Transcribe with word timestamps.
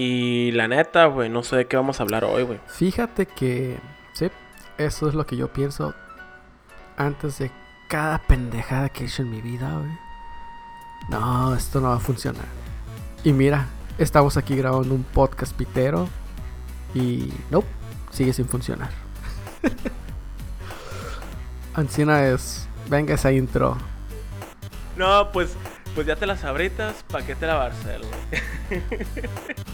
Y 0.00 0.52
la 0.52 0.68
neta, 0.68 1.06
güey, 1.06 1.28
no 1.28 1.42
sé 1.42 1.56
de 1.56 1.66
qué 1.66 1.76
vamos 1.76 1.98
a 1.98 2.04
hablar 2.04 2.22
hoy, 2.22 2.44
güey. 2.44 2.60
Fíjate 2.68 3.26
que, 3.26 3.80
sí, 4.12 4.30
eso 4.76 5.08
es 5.08 5.14
lo 5.16 5.26
que 5.26 5.36
yo 5.36 5.52
pienso 5.52 5.92
antes 6.96 7.40
de 7.40 7.50
cada 7.88 8.18
pendejada 8.18 8.90
que 8.90 9.02
he 9.02 9.06
hecho 9.08 9.22
en 9.22 9.32
mi 9.32 9.40
vida, 9.40 9.76
güey. 9.76 9.90
No, 11.08 11.52
esto 11.52 11.80
no 11.80 11.88
va 11.88 11.96
a 11.96 11.98
funcionar. 11.98 12.44
Y 13.24 13.32
mira, 13.32 13.66
estamos 13.98 14.36
aquí 14.36 14.54
grabando 14.54 14.94
un 14.94 15.02
podcast 15.02 15.52
pitero 15.52 16.08
y 16.94 17.32
no, 17.50 17.64
sigue 18.12 18.32
sin 18.32 18.46
funcionar. 18.46 18.90
Ancina 21.74 22.24
es, 22.24 22.68
venga 22.88 23.14
esa 23.14 23.32
intro. 23.32 23.76
No, 24.96 25.32
pues, 25.32 25.56
pues 25.96 26.06
ya 26.06 26.14
te 26.14 26.24
las 26.24 26.44
abritas, 26.44 27.04
¿para 27.10 27.26
qué 27.26 27.34
te 27.34 27.48
la 27.48 27.54
Barcel, 27.54 28.02
güey? 28.02 28.80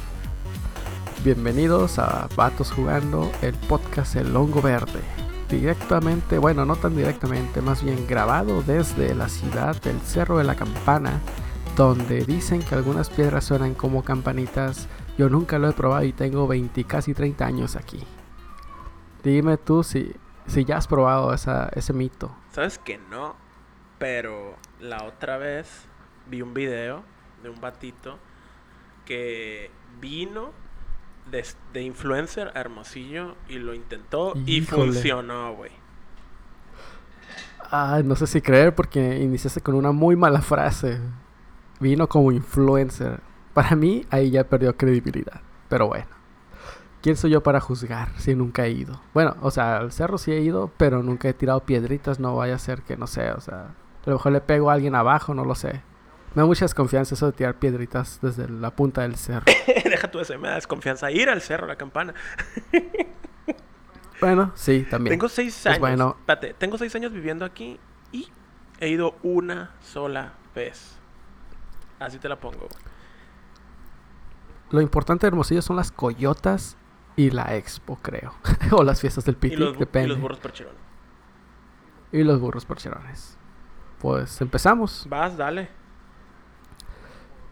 Bienvenidos 1.24 1.98
a 1.98 2.28
Vatos 2.36 2.70
Jugando, 2.70 3.32
el 3.40 3.54
podcast 3.54 4.14
El 4.14 4.36
Hongo 4.36 4.60
Verde. 4.60 5.00
Directamente, 5.48 6.36
bueno, 6.36 6.66
no 6.66 6.76
tan 6.76 6.94
directamente, 6.94 7.62
más 7.62 7.82
bien 7.82 8.06
grabado 8.06 8.62
desde 8.62 9.14
la 9.14 9.30
ciudad 9.30 9.74
del 9.80 9.98
Cerro 10.02 10.36
de 10.36 10.44
la 10.44 10.54
Campana, 10.54 11.22
donde 11.78 12.26
dicen 12.26 12.62
que 12.62 12.74
algunas 12.74 13.08
piedras 13.08 13.44
suenan 13.44 13.72
como 13.72 14.04
campanitas. 14.04 14.86
Yo 15.16 15.30
nunca 15.30 15.58
lo 15.58 15.70
he 15.70 15.72
probado 15.72 16.04
y 16.04 16.12
tengo 16.12 16.46
20, 16.46 16.84
casi 16.84 17.14
30 17.14 17.46
años 17.46 17.74
aquí. 17.74 18.04
Dime 19.22 19.56
tú 19.56 19.82
si, 19.82 20.14
si 20.46 20.66
ya 20.66 20.76
has 20.76 20.86
probado 20.86 21.32
ese 21.32 21.92
mito. 21.94 22.36
Sabes 22.50 22.78
que 22.78 22.98
no, 22.98 23.34
pero 23.98 24.56
la 24.78 25.04
otra 25.04 25.38
vez 25.38 25.86
vi 26.28 26.42
un 26.42 26.52
video 26.52 27.02
de 27.42 27.48
un 27.48 27.62
batito 27.62 28.18
que 29.06 29.70
vino 30.02 30.63
de, 31.30 31.44
de 31.72 31.82
influencer 31.82 32.52
a 32.54 32.60
Hermosillo 32.60 33.36
y 33.48 33.58
lo 33.58 33.74
intentó 33.74 34.34
y 34.46 34.60
funcionó, 34.60 35.54
güey. 35.54 35.72
Ay, 37.70 38.02
no 38.04 38.14
sé 38.14 38.26
si 38.26 38.40
creer 38.40 38.74
porque 38.74 39.18
iniciaste 39.20 39.60
con 39.60 39.74
una 39.74 39.92
muy 39.92 40.16
mala 40.16 40.42
frase. 40.42 41.00
Vino 41.80 42.08
como 42.08 42.30
influencer. 42.30 43.20
Para 43.52 43.74
mí, 43.74 44.06
ahí 44.10 44.30
ya 44.30 44.44
perdió 44.44 44.76
credibilidad. 44.76 45.40
Pero 45.68 45.88
bueno. 45.88 46.06
¿Quién 47.02 47.16
soy 47.16 47.32
yo 47.32 47.42
para 47.42 47.60
juzgar 47.60 48.08
si 48.16 48.34
nunca 48.34 48.64
he 48.64 48.70
ido? 48.70 49.00
Bueno, 49.12 49.36
o 49.42 49.50
sea, 49.50 49.78
al 49.78 49.92
cerro 49.92 50.16
sí 50.16 50.32
he 50.32 50.40
ido, 50.40 50.70
pero 50.76 51.02
nunca 51.02 51.28
he 51.28 51.34
tirado 51.34 51.60
piedritas. 51.60 52.18
No 52.20 52.36
vaya 52.36 52.54
a 52.54 52.58
ser 52.58 52.82
que, 52.82 52.96
no 52.96 53.06
sé, 53.06 53.32
o 53.32 53.40
sea... 53.40 53.74
A 54.06 54.10
lo 54.10 54.16
mejor 54.16 54.32
le 54.32 54.40
pego 54.40 54.70
a 54.70 54.74
alguien 54.74 54.94
abajo, 54.94 55.34
no 55.34 55.44
lo 55.44 55.54
sé. 55.54 55.82
Me 56.34 56.42
da 56.42 56.46
mucha 56.46 56.64
desconfianza 56.64 57.14
eso 57.14 57.26
de 57.26 57.32
tirar 57.32 57.54
piedritas 57.58 58.18
desde 58.20 58.48
la 58.48 58.74
punta 58.74 59.02
del 59.02 59.14
cerro. 59.16 59.44
Deja 59.84 60.10
tú 60.10 60.18
eso, 60.20 60.36
me 60.38 60.48
da 60.48 60.56
desconfianza. 60.56 61.10
Ir 61.10 61.30
al 61.30 61.40
cerro, 61.40 61.66
la 61.66 61.76
campana. 61.76 62.12
bueno, 64.20 64.52
sí, 64.54 64.86
también. 64.90 65.12
Tengo 65.18 65.28
seis 65.28 65.54
Pues 65.62 65.66
años. 65.66 65.80
bueno. 65.80 66.16
Espérate, 66.20 66.54
tengo 66.54 66.78
seis 66.78 66.94
años 66.96 67.12
viviendo 67.12 67.44
aquí 67.44 67.78
y 68.12 68.28
he 68.80 68.88
ido 68.88 69.16
una 69.22 69.72
sola 69.80 70.32
vez. 70.54 70.96
Así 72.00 72.18
te 72.18 72.28
la 72.28 72.36
pongo. 72.40 72.68
Lo 74.70 74.80
importante 74.80 75.26
de 75.26 75.28
Hermosillo 75.28 75.62
son 75.62 75.76
las 75.76 75.92
coyotas 75.92 76.76
y 77.16 77.30
la 77.30 77.54
expo, 77.56 77.96
creo. 78.02 78.34
o 78.72 78.82
las 78.82 79.00
fiestas 79.00 79.24
del 79.24 79.36
picnic, 79.36 79.68
bu- 79.68 79.76
y 79.76 79.78
depende. 79.78 80.08
los 80.08 80.20
burros 80.20 80.38
percherones. 80.40 80.80
Y 82.10 82.24
los 82.24 82.40
burros 82.40 82.64
percherones. 82.64 83.36
Pues 84.00 84.40
empezamos. 84.40 85.06
Vas, 85.08 85.36
dale. 85.36 85.68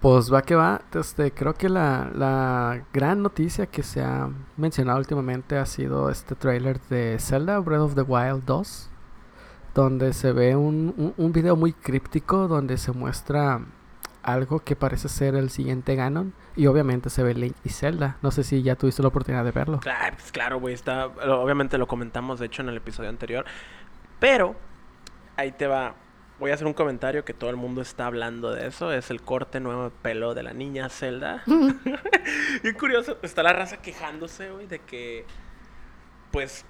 Pues 0.03 0.35
va 0.35 0.43
que 0.43 0.57
va. 0.57 0.83
Este, 0.93 1.31
creo 1.31 1.55
que 1.55 1.69
la, 1.69 2.11
la 2.13 2.85
gran 2.93 3.23
noticia 3.23 3.67
que 3.67 3.85
se 3.85 4.03
ha 4.03 4.29
mencionado 4.57 4.99
últimamente 4.99 5.57
ha 5.57 5.65
sido 5.65 6.11
este 6.11 6.35
trailer 6.35 6.81
de 6.91 7.19
Zelda 7.21 7.61
Breath 7.61 7.83
of 7.83 7.95
the 7.95 8.03
Wild 8.03 8.45
2. 8.45 8.91
Donde 9.77 10.13
se 10.13 10.33
ve 10.33 10.57
un, 10.57 10.93
un, 10.97 11.15
un 11.17 11.33
video 11.33 11.55
muy 11.55 11.73
críptico 11.73 12.49
donde 12.49 12.79
se 12.79 12.91
muestra 12.91 13.61
algo 14.25 14.59
que 14.59 14.75
parece 14.75 15.09
ser 15.09 15.37
el 15.37 15.51
siguiente 15.51 15.95
Ganon. 15.95 16.35
Y 16.57 16.67
obviamente 16.67 17.09
se 17.09 17.23
ve 17.23 17.35
Link 17.35 17.55
y 17.63 17.69
Zelda. 17.69 18.17
No 18.23 18.33
sé 18.33 18.43
si 18.43 18.61
ya 18.61 18.75
tuviste 18.75 19.03
la 19.03 19.09
oportunidad 19.09 19.45
de 19.45 19.53
verlo. 19.53 19.79
Claro, 19.79 20.17
pues 20.17 20.33
claro, 20.33 20.59
güey. 20.59 20.75
Está, 20.75 21.07
obviamente 21.07 21.79
lo 21.79 21.87
comentamos, 21.87 22.41
de 22.41 22.47
hecho, 22.47 22.63
en 22.63 22.71
el 22.71 22.77
episodio 22.77 23.09
anterior. 23.09 23.45
Pero, 24.19 24.57
ahí 25.37 25.53
te 25.53 25.69
va. 25.69 25.95
Voy 26.43 26.51
a 26.51 26.55
hacer 26.55 26.67
un 26.67 26.73
comentario 26.73 27.25
que 27.25 27.35
todo 27.35 27.51
el 27.51 27.57
mundo 27.57 27.83
está 27.83 28.07
hablando 28.07 28.51
de 28.51 28.67
eso. 28.67 28.93
Es 28.93 29.13
el 29.13 29.23
corte 29.23 29.61
nuevo 29.61 29.85
de 29.85 29.91
pelo 29.91 30.35
de 30.35 30.43
la 30.43 30.53
niña 30.53 30.89
Zelda. 30.89 31.45
Bien 32.65 32.75
curioso. 32.77 33.17
Está 33.23 33.45
la 33.45 33.53
raza 33.53 33.77
quejándose, 33.77 34.51
güey, 34.51 34.67
de 34.67 34.81
que, 34.81 35.25
pues, 36.33 36.65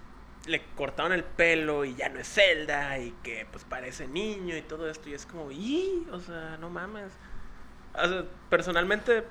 le 0.44 0.62
cortaron 0.76 1.12
el 1.12 1.24
pelo 1.24 1.86
y 1.86 1.94
ya 1.94 2.10
no 2.10 2.18
es 2.18 2.28
Zelda. 2.28 2.98
Y 2.98 3.12
que, 3.22 3.46
pues, 3.50 3.64
parece 3.64 4.06
niño 4.06 4.54
y 4.58 4.60
todo 4.60 4.90
esto. 4.90 5.08
Y 5.08 5.14
es 5.14 5.24
como, 5.24 5.50
¡y! 5.50 6.06
O 6.12 6.20
sea, 6.20 6.58
no 6.60 6.68
mames. 6.68 7.14
O 7.94 8.06
sea, 8.06 8.26
personalmente 8.50 9.24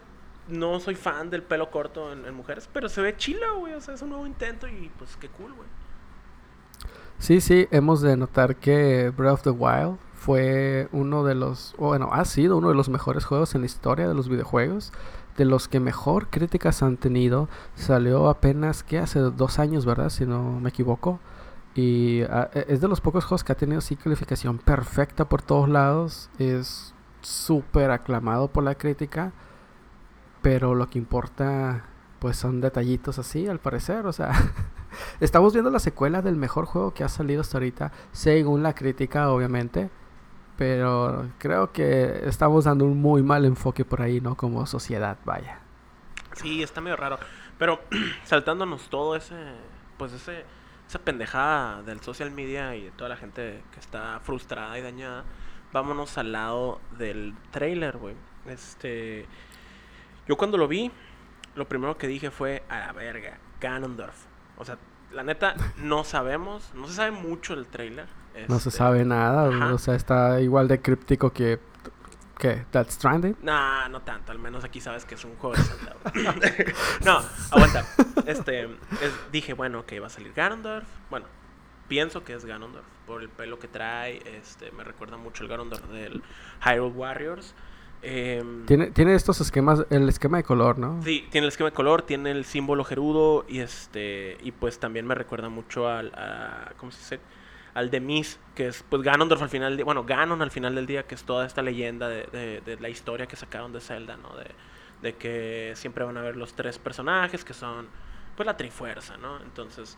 no 0.48 0.80
soy 0.80 0.96
fan 0.96 1.30
del 1.30 1.44
pelo 1.44 1.70
corto 1.70 2.12
en, 2.12 2.26
en 2.26 2.34
mujeres, 2.34 2.68
pero 2.74 2.90
se 2.90 3.00
ve 3.04 3.16
chilo, 3.16 3.60
güey. 3.60 3.76
O 3.76 3.82
sea, 3.82 3.94
es 3.94 4.02
un 4.02 4.10
nuevo 4.10 4.26
intento 4.26 4.68
y 4.68 4.90
pues 4.98 5.16
qué 5.18 5.30
cool, 5.30 5.54
güey. 5.54 5.70
Sí, 7.20 7.42
sí, 7.42 7.68
hemos 7.70 8.02
de 8.02 8.18
notar 8.18 8.56
que 8.56 9.12
Breath 9.16 9.34
of 9.34 9.42
the 9.44 9.52
Wild 9.52 10.00
fue 10.22 10.88
uno 10.92 11.24
de 11.24 11.34
los, 11.34 11.74
bueno, 11.80 12.10
ha 12.12 12.26
sido 12.26 12.56
uno 12.56 12.70
de 12.70 12.76
los 12.76 12.90
mejores 12.90 13.26
juegos 13.26 13.56
en 13.56 13.62
la 13.62 13.66
historia 13.66 14.08
de 14.08 14.14
los 14.14 14.30
videojuegos, 14.30 14.94
de 15.36 15.46
los 15.46 15.68
que 15.68 15.80
mejor 15.80 16.28
críticas 16.28 16.84
han 16.84 16.98
tenido. 16.98 17.50
Salió 17.74 18.30
apenas, 18.30 18.84
que 18.84 19.00
hace 19.00 19.18
dos 19.20 19.58
años, 19.58 19.84
¿verdad? 19.84 20.10
Si 20.10 20.28
no 20.28 20.60
me 20.60 20.70
equivoco. 20.70 21.20
Y 21.74 22.22
ah, 22.30 22.52
e- 22.54 22.66
es 22.68 22.82
de 22.82 22.88
los 22.88 23.02
pocos 23.02 23.26
juegos 23.26 23.44
que 23.44 23.52
ha 23.52 23.56
tenido 23.56 23.82
sí 23.82 23.96
calificación 23.96 24.60
perfecta 24.60 25.28
por 25.28 25.42
todos 25.42 25.68
lados. 25.68 26.30
Es 26.38 26.94
súper 27.22 27.90
aclamado 27.90 28.48
por 28.48 28.64
la 28.64 28.76
crítica. 28.76 29.34
Pero 30.44 30.76
lo 30.76 30.88
que 30.88 31.00
importa, 31.00 31.86
pues 32.20 32.38
son 32.38 32.62
detallitos 32.62 33.18
así, 33.18 33.48
al 33.48 33.58
parecer. 33.58 34.06
O 34.06 34.14
sea, 34.14 34.34
estamos 35.20 35.54
viendo 35.54 35.72
la 35.72 35.80
secuela 35.80 36.22
del 36.22 36.36
mejor 36.36 36.66
juego 36.66 36.94
que 36.94 37.04
ha 37.04 37.10
salido 37.10 37.42
hasta 37.42 37.58
ahorita, 37.58 37.92
según 38.12 38.62
la 38.62 38.76
crítica, 38.76 39.32
obviamente. 39.32 39.90
Pero 40.62 41.28
creo 41.40 41.72
que 41.72 42.22
estamos 42.28 42.66
dando 42.66 42.86
un 42.86 43.02
muy 43.02 43.24
mal 43.24 43.46
enfoque 43.46 43.84
por 43.84 44.00
ahí, 44.00 44.22
¿no? 44.22 44.38
Como 44.38 44.64
sociedad, 44.68 45.18
vaya. 45.26 45.58
Sí, 46.36 46.62
está 46.62 46.82
medio 46.82 46.98
raro. 46.98 47.18
Pero 47.58 47.82
saltándonos 48.26 48.88
todo 48.88 49.16
ese, 49.16 49.34
pues 49.98 50.14
ese, 50.14 50.46
esa 50.88 51.00
pendejada 51.00 51.82
del 51.82 52.00
social 52.02 52.30
media 52.30 52.76
y 52.76 52.84
de 52.84 52.92
toda 52.92 53.10
la 53.10 53.18
gente 53.18 53.64
que 53.74 53.80
está 53.80 54.20
frustrada 54.20 54.78
y 54.78 54.84
dañada, 54.84 55.24
vámonos 55.74 56.16
al 56.20 56.32
lado 56.32 56.80
del 56.96 57.34
trailer, 57.50 57.98
güey. 57.98 58.14
Este, 58.46 59.26
yo 60.28 60.38
cuando 60.38 60.60
lo 60.60 60.68
vi, 60.68 60.92
lo 61.56 61.68
primero 61.68 61.98
que 61.98 62.06
dije 62.06 62.30
fue 62.30 62.62
a 62.70 62.78
la 62.82 62.92
verga, 62.92 63.40
Ganondorf. 63.60 64.26
O 64.60 64.64
sea, 64.64 64.78
la 65.12 65.24
neta, 65.24 65.56
no 65.78 66.04
sabemos, 66.04 66.72
no 66.76 66.88
se 66.88 66.94
sabe 66.94 67.10
mucho 67.10 67.56
del 67.56 67.66
trailer. 67.66 68.21
No 68.48 68.60
se 68.60 68.70
Este, 68.70 68.78
sabe 68.80 69.06
nada, 69.06 69.48
ajá. 69.50 69.74
o 69.74 69.78
sea, 69.78 69.96
está 69.96 70.40
igual 70.42 70.68
de 70.68 70.82
críptico 70.82 71.32
que... 71.32 71.60
¿Qué? 72.38 72.66
¿Death 72.72 72.90
Stranding? 72.90 73.36
Nah, 73.44 73.88
no 73.90 74.02
tanto. 74.02 74.32
Al 74.32 74.40
menos 74.40 74.64
aquí 74.64 74.82
sabes 74.82 75.06
que 75.06 75.14
es 75.14 75.24
un 75.26 75.36
juego 75.36 75.56
de 75.56 75.62
güey. 76.24 76.74
no, 77.06 77.20
aguanta. 77.52 77.86
Este, 78.26 78.64
es- 78.64 79.32
dije, 79.32 79.54
bueno, 79.54 79.86
que 79.86 79.96
iba 79.98 80.08
a 80.08 80.10
salir 80.10 80.34
Ganondorf. 80.34 80.88
Bueno, 81.12 81.28
pienso 81.88 82.24
que 82.24 82.34
es 82.34 82.44
Ganondorf. 82.46 82.86
Por 83.06 83.22
el 83.22 83.30
pelo 83.30 83.60
que 83.60 83.68
trae, 83.68 84.24
este, 84.40 84.72
me 84.72 84.84
recuerda 84.84 85.18
mucho 85.18 85.44
el 85.44 85.50
Ganondorf 85.50 85.86
del 85.90 86.24
Hyrule 86.66 86.96
Warriors. 86.96 87.54
Em, 88.02 88.66
Tiene, 88.66 88.90
tiene 88.90 89.14
estos 89.14 89.40
esquemas, 89.42 89.86
el 89.92 90.10
esquema 90.10 90.38
de 90.38 90.44
color, 90.44 90.80
¿no? 90.80 91.00
Sí, 91.04 91.28
tiene 91.30 91.46
el 91.46 91.50
esquema 91.50 91.70
de 91.70 91.76
color, 91.76 92.02
tiene 92.02 92.32
el 92.32 92.46
símbolo 92.46 92.84
gerudo 92.84 93.46
y 93.48 93.60
este 93.60 94.40
y 94.42 94.52
pues 94.52 94.80
también 94.80 95.06
me 95.06 95.14
recuerda 95.14 95.50
mucho 95.50 95.88
al 95.88 96.12
a- 96.16 96.72
¿cómo 96.78 96.92
se 96.92 96.98
dice? 96.98 97.20
Al 97.74 97.90
de 97.90 98.00
Miss, 98.02 98.40
que 98.56 98.68
es 98.68 98.84
pues 98.90 99.02
Ganondorf 99.02 99.42
al 99.42 99.50
final 99.50 99.70
del 99.72 99.78
día, 99.78 99.86
bueno, 99.86 100.04
Ganon 100.04 100.42
al 100.42 100.52
final 100.52 100.76
del 100.76 100.86
día, 100.86 101.04
que 101.08 101.16
es 101.16 101.24
toda 101.24 101.46
esta 101.46 101.62
leyenda 101.62 102.08
de, 102.10 102.24
de- 102.32 102.62
de 102.62 102.80
la 102.80 102.90
historia 102.90 103.28
que 103.28 103.36
sacaron 103.36 103.72
de 103.72 103.80
Zelda, 103.80 104.18
¿no? 104.18 104.36
De, 104.36 104.52
de 105.02 105.16
que 105.16 105.72
siempre 105.76 106.04
van 106.04 106.18
a 106.18 106.20
haber 106.20 106.36
los 106.36 106.54
tres 106.54 106.78
personajes 106.80 107.44
que 107.46 107.54
son 107.54 107.88
pues 108.36 108.46
la 108.46 108.58
Trifuerza, 108.58 109.18
¿no? 109.18 109.42
Entonces, 109.42 109.98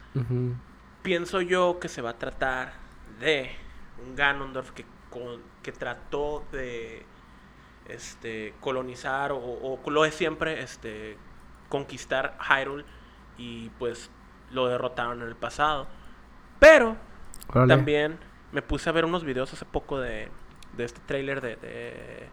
pienso 1.01 1.41
yo 1.41 1.79
que 1.79 1.87
se 1.89 2.01
va 2.01 2.11
a 2.11 2.17
tratar 2.17 2.73
de 3.19 3.51
un 4.05 4.15
Ganondorf 4.15 4.71
que, 4.71 4.85
con- 5.09 5.41
que 5.61 5.71
trató 5.71 6.43
de 6.51 7.05
este, 7.87 8.53
colonizar 8.61 9.31
o, 9.31 9.37
o 9.37 9.89
lo 9.89 10.05
es 10.05 10.15
siempre 10.15 10.61
este, 10.63 11.17
conquistar 11.69 12.37
Hyrule 12.39 12.85
y 13.37 13.69
pues 13.79 14.09
lo 14.51 14.67
derrotaron 14.67 15.21
en 15.21 15.27
el 15.27 15.35
pasado. 15.35 15.87
Pero 16.59 16.95
También 17.68 18.18
me 18.51 18.62
puse 18.62 18.90
a 18.90 18.94
ver 18.94 19.06
unos 19.06 19.24
videos 19.24 19.51
hace 19.54 19.66
poco 19.66 20.00
de, 20.00 20.30
de 20.78 20.84
este 20.84 21.01
tráiler 21.06 21.42
de, 21.42 21.56
de, 21.57 22.30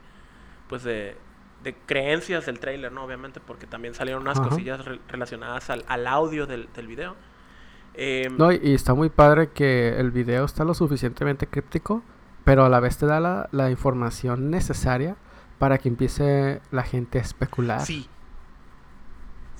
pues 0.68 0.82
de 0.84 1.16
de 1.62 1.74
creencias 1.74 2.46
del 2.46 2.58
trailer, 2.58 2.90
¿no? 2.90 3.04
Obviamente, 3.04 3.38
porque 3.38 3.66
también 3.66 3.92
salieron 3.92 4.22
unas 4.22 4.38
Ajá. 4.38 4.48
cosillas 4.48 4.82
re- 4.82 4.98
relacionadas 5.08 5.68
al, 5.68 5.84
al 5.88 6.06
audio 6.06 6.46
del, 6.46 6.72
del 6.72 6.86
video. 6.86 7.16
Em, 7.94 8.36
No, 8.38 8.50
y, 8.52 8.60
y 8.62 8.72
está 8.74 8.94
muy 8.94 9.10
padre 9.10 9.50
que 9.50 9.98
el 9.98 10.10
video 10.10 10.44
está 10.46 10.64
lo 10.64 10.72
suficientemente 10.74 11.46
críptico, 11.46 12.02
pero 12.44 12.64
a 12.64 12.68
la 12.70 12.80
vez 12.80 12.96
te 12.96 13.04
da 13.06 13.20
la, 13.20 13.48
la 13.52 13.70
información 13.70 14.50
necesaria 14.50 15.16
para 15.58 15.76
que 15.78 15.88
empiece 15.90 16.62
la 16.70 16.82
gente 16.82 17.18
a 17.18 17.22
especular. 17.22 17.80
sí. 17.80 18.08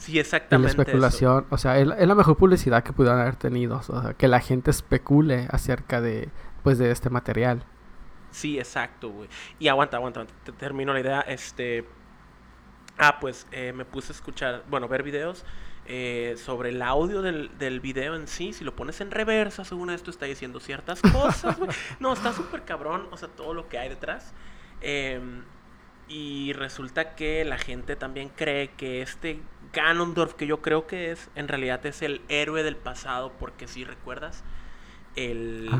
Sí, 0.00 0.14
la 0.14 0.20
exactamente. 0.22 0.72
eso. 0.72 0.80
especulación, 0.82 1.46
o 1.50 1.58
sea, 1.58 1.78
es, 1.78 1.86
la- 1.86 1.96
es 1.96 2.08
la 2.08 2.14
mejor 2.14 2.36
publicidad 2.36 2.82
que 2.82 2.92
pudieran 2.92 3.20
haber 3.20 3.36
tenido, 3.36 3.78
o 3.78 3.82
sea, 3.82 4.14
que 4.14 4.28
la 4.28 4.40
gente 4.40 4.70
especule 4.70 5.46
acerca 5.50 6.00
de, 6.00 6.30
pues, 6.62 6.78
de 6.78 6.90
este 6.90 7.10
material. 7.10 7.64
Sí, 8.30 8.58
exacto, 8.58 9.10
güey. 9.10 9.28
Y 9.58 9.68
aguanta, 9.68 9.96
aguanta, 9.98 10.26
te 10.44 10.52
termino 10.52 10.92
la 10.94 11.00
idea. 11.00 11.20
Este. 11.22 11.84
Ah, 12.98 13.18
pues 13.20 13.46
eh, 13.50 13.72
me 13.72 13.84
puse 13.84 14.12
a 14.12 14.14
escuchar, 14.14 14.64
bueno, 14.68 14.86
ver 14.88 15.02
videos 15.02 15.44
eh, 15.86 16.34
sobre 16.38 16.68
el 16.70 16.82
audio 16.82 17.22
del, 17.22 17.56
del 17.58 17.80
video 17.80 18.14
en 18.14 18.26
sí. 18.28 18.52
Si 18.52 18.62
lo 18.64 18.76
pones 18.76 19.00
en 19.00 19.10
reversa, 19.10 19.64
según 19.64 19.90
esto, 19.90 20.10
está 20.10 20.26
diciendo 20.26 20.60
ciertas 20.60 21.00
cosas, 21.12 21.58
güey. 21.58 21.70
No, 21.98 22.12
está 22.12 22.32
súper 22.32 22.64
cabrón, 22.64 23.08
o 23.10 23.16
sea, 23.16 23.28
todo 23.28 23.54
lo 23.54 23.68
que 23.68 23.78
hay 23.78 23.88
detrás. 23.88 24.32
Em, 24.80 25.44
y 26.08 26.52
resulta 26.54 27.14
que 27.14 27.44
la 27.44 27.58
gente 27.58 27.96
también 27.96 28.30
cree 28.36 28.70
que 28.76 29.02
este 29.02 29.40
Ganondorf, 29.72 30.34
que 30.34 30.46
yo 30.46 30.60
creo 30.62 30.86
que 30.86 31.10
es, 31.12 31.30
en 31.34 31.48
realidad 31.48 31.84
es 31.86 32.02
el 32.02 32.22
héroe 32.28 32.62
del 32.62 32.76
pasado, 32.76 33.32
porque 33.38 33.68
si 33.68 33.84
recuerdas, 33.84 34.42
el. 35.16 35.70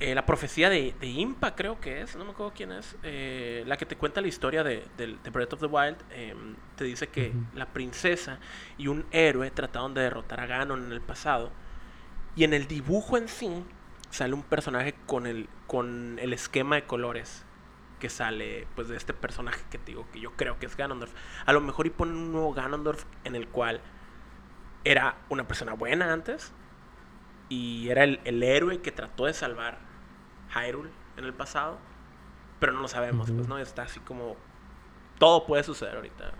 Eh, 0.00 0.14
la 0.14 0.26
profecía 0.26 0.68
de, 0.70 0.92
de 1.00 1.06
Impa, 1.06 1.54
creo 1.54 1.80
que 1.80 2.02
es, 2.02 2.16
no 2.16 2.24
me 2.24 2.32
acuerdo 2.32 2.52
quién 2.54 2.72
es, 2.72 2.96
eh, 3.04 3.62
la 3.66 3.76
que 3.76 3.86
te 3.86 3.96
cuenta 3.96 4.20
la 4.20 4.26
historia 4.26 4.64
de, 4.64 4.84
del- 4.96 5.22
de 5.22 5.30
Breath 5.30 5.52
of 5.52 5.60
the 5.60 5.66
Wild, 5.66 5.96
em, 6.10 6.56
te 6.76 6.82
dice 6.84 7.06
que 7.08 7.32
la 7.54 7.66
princesa 7.66 8.38
y 8.76 8.88
un 8.88 9.06
héroe 9.12 9.50
trataron 9.52 9.94
de 9.94 10.02
derrotar 10.02 10.40
a 10.40 10.46
Ganon 10.46 10.84
en 10.84 10.92
el 10.92 11.00
pasado. 11.00 11.52
Y 12.34 12.42
en 12.42 12.54
el 12.54 12.66
dibujo 12.66 13.16
en 13.16 13.28
sí 13.28 13.64
sale 14.10 14.34
un 14.34 14.42
personaje 14.42 14.96
con 15.06 15.26
el, 15.28 15.48
con 15.68 16.18
el 16.20 16.32
esquema 16.32 16.74
de 16.76 16.84
colores 16.86 17.44
que 18.04 18.10
sale 18.10 18.66
pues 18.74 18.88
de 18.88 18.98
este 18.98 19.14
personaje 19.14 19.62
que 19.70 19.78
te 19.78 19.92
digo 19.92 20.06
que 20.12 20.20
yo 20.20 20.32
creo 20.32 20.58
que 20.58 20.66
es 20.66 20.76
Ganondorf. 20.76 21.10
A 21.46 21.54
lo 21.54 21.62
mejor 21.62 21.86
y 21.86 21.90
ponen 21.90 22.16
un 22.16 22.32
nuevo 22.32 22.52
Ganondorf 22.52 23.06
en 23.24 23.34
el 23.34 23.48
cual 23.48 23.80
era 24.84 25.16
una 25.30 25.48
persona 25.48 25.72
buena 25.72 26.12
antes 26.12 26.52
y 27.48 27.88
era 27.88 28.04
el, 28.04 28.20
el 28.26 28.42
héroe 28.42 28.82
que 28.82 28.92
trató 28.92 29.24
de 29.24 29.32
salvar 29.32 29.78
Hyrule 30.54 30.90
en 31.16 31.24
el 31.24 31.32
pasado, 31.32 31.78
pero 32.60 32.74
no 32.74 32.82
lo 32.82 32.88
sabemos, 32.88 33.30
pues 33.30 33.48
no 33.48 33.56
está 33.56 33.84
así 33.84 34.00
como 34.00 34.36
todo 35.18 35.46
puede 35.46 35.62
suceder 35.62 35.96
ahorita. 35.96 36.32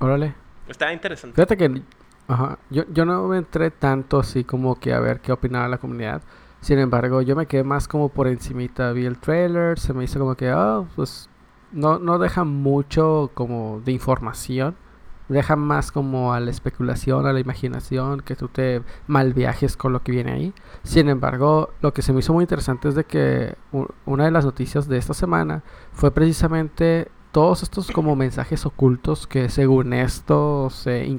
Órale. 0.00 0.34
Está 0.66 0.92
interesante. 0.92 1.36
Fíjate 1.36 1.56
que 1.56 1.80
ajá, 2.26 2.58
yo, 2.70 2.82
yo 2.88 3.04
no 3.04 3.28
me 3.28 3.38
entré 3.38 3.70
tanto 3.70 4.18
así 4.18 4.42
como 4.42 4.80
que 4.80 4.92
a 4.94 4.98
ver 4.98 5.20
qué 5.20 5.30
opinaba 5.30 5.68
la 5.68 5.78
comunidad. 5.78 6.22
Sin 6.64 6.78
embargo, 6.78 7.20
yo 7.20 7.36
me 7.36 7.44
quedé 7.44 7.62
más 7.62 7.86
como 7.88 8.08
por 8.08 8.26
encimita. 8.26 8.90
Vi 8.92 9.04
el 9.04 9.18
trailer, 9.18 9.78
se 9.78 9.92
me 9.92 10.02
hizo 10.02 10.18
como 10.18 10.34
que, 10.34 10.48
ah, 10.48 10.82
pues 10.96 11.28
no, 11.72 11.98
no 11.98 12.18
deja 12.18 12.44
mucho 12.44 13.30
como 13.34 13.82
de 13.84 13.92
información. 13.92 14.74
Deja 15.28 15.56
más 15.56 15.92
como 15.92 16.32
a 16.32 16.40
la 16.40 16.50
especulación, 16.50 17.26
a 17.26 17.34
la 17.34 17.40
imaginación, 17.40 18.22
que 18.22 18.34
tú 18.34 18.48
te 18.48 18.80
mal 19.06 19.34
viajes 19.34 19.76
con 19.76 19.92
lo 19.92 20.02
que 20.02 20.12
viene 20.12 20.32
ahí. 20.32 20.54
Sin 20.84 21.10
embargo, 21.10 21.68
lo 21.82 21.92
que 21.92 22.00
se 22.00 22.14
me 22.14 22.20
hizo 22.20 22.32
muy 22.32 22.44
interesante 22.44 22.88
es 22.88 22.94
de 22.94 23.04
que 23.04 23.56
una 24.06 24.24
de 24.24 24.30
las 24.30 24.46
noticias 24.46 24.88
de 24.88 24.96
esta 24.96 25.12
semana 25.12 25.64
fue 25.92 26.12
precisamente 26.12 27.10
todos 27.30 27.62
estos 27.62 27.90
como 27.90 28.16
mensajes 28.16 28.64
ocultos 28.64 29.26
que 29.26 29.50
según 29.50 29.92
esto 29.92 30.70
se, 30.70 31.18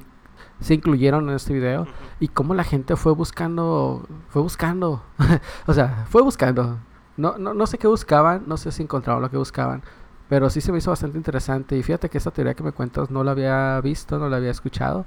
se 0.60 0.74
incluyeron 0.74 1.30
en 1.30 1.36
este 1.36 1.54
video 1.54 1.88
y 2.20 2.28
cómo 2.30 2.54
la 2.54 2.64
gente 2.64 2.96
fue 2.96 3.14
buscando, 3.14 4.08
fue 4.30 4.42
buscando, 4.42 5.04
o 5.68 5.74
sea, 5.74 6.06
fue 6.10 6.22
buscando. 6.22 6.78
No, 7.18 7.38
no, 7.38 7.54
no 7.54 7.66
sé 7.68 7.78
qué 7.78 7.88
buscaban, 7.88 8.44
no 8.48 8.58
sé 8.58 8.72
si 8.72 8.84
encontraron 8.84 9.22
lo 9.22 9.30
que 9.30 9.38
buscaban, 9.38 9.84
pero 10.28 10.50
sí 10.50 10.60
se 10.62 10.72
me 10.72 10.80
hizo 10.80 10.90
bastante 10.92 11.18
interesante 11.18 11.78
y 11.78 11.84
fíjate 11.84 12.10
que 12.10 12.18
esta 12.18 12.32
teoría 12.32 12.54
que 12.56 12.64
me 12.64 12.72
cuentas 12.74 13.10
no 13.12 13.24
la 13.24 13.32
había 13.32 13.80
visto, 13.82 14.18
no 14.20 14.28
la 14.30 14.38
había 14.38 14.52
escuchado. 14.52 15.06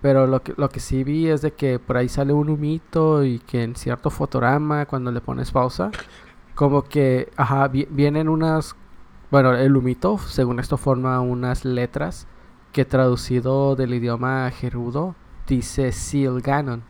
Pero 0.00 0.26
lo 0.28 0.42
que, 0.42 0.54
lo 0.56 0.68
que 0.68 0.78
sí 0.78 1.02
vi 1.02 1.26
es 1.28 1.42
de 1.42 1.52
que 1.54 1.78
por 1.80 1.96
ahí 1.96 2.08
sale 2.08 2.32
un 2.32 2.48
humito 2.50 3.24
y 3.24 3.40
que 3.40 3.64
en 3.64 3.74
cierto 3.74 4.10
fotograma, 4.10 4.86
cuando 4.86 5.10
le 5.10 5.20
pones 5.20 5.50
pausa, 5.50 5.90
como 6.54 6.82
que, 6.84 7.30
ajá, 7.36 7.66
vi- 7.68 7.88
vienen 7.90 8.28
unas, 8.28 8.76
bueno, 9.30 9.54
el 9.54 9.76
humito, 9.76 10.18
según 10.18 10.60
esto, 10.60 10.76
forma 10.76 11.20
unas 11.20 11.64
letras 11.64 12.26
que 12.78 12.84
traducido 12.84 13.74
del 13.74 13.92
idioma 13.92 14.48
gerudo 14.52 15.16
dice 15.48 15.90
Seal 15.90 16.40
Ganon. 16.40 16.84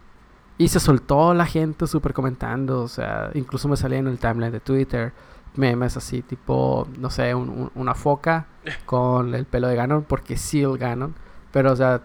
Y 0.59 0.69
se 0.69 0.81
soltó 0.81 1.33
la 1.33 1.47
gente 1.47 1.87
súper 1.87 2.13
comentando, 2.13 2.83
o 2.83 2.89
sea, 2.89 3.31
incluso 3.33 3.69
me 3.69 3.77
salía 3.79 3.97
en 3.97 4.07
el 4.07 4.19
timeline 4.19 4.53
de 4.53 4.61
Twitter 4.61 5.15
memes 5.55 5.97
así, 5.97 6.21
tipo, 6.21 6.87
no 6.99 7.09
sé, 7.09 7.35
un- 7.35 7.49
un- 7.49 7.71
una 7.75 7.95
foca 7.95 8.49
con 8.85 9.35
el 9.35 9.47
pelo 9.47 9.67
de 9.69 9.77
Ganon, 9.77 10.03
porque 10.05 10.37
Seal 10.37 10.77
Ganon. 10.77 11.15
Pero, 11.53 11.73
o 11.73 11.77
sea, 11.77 12.03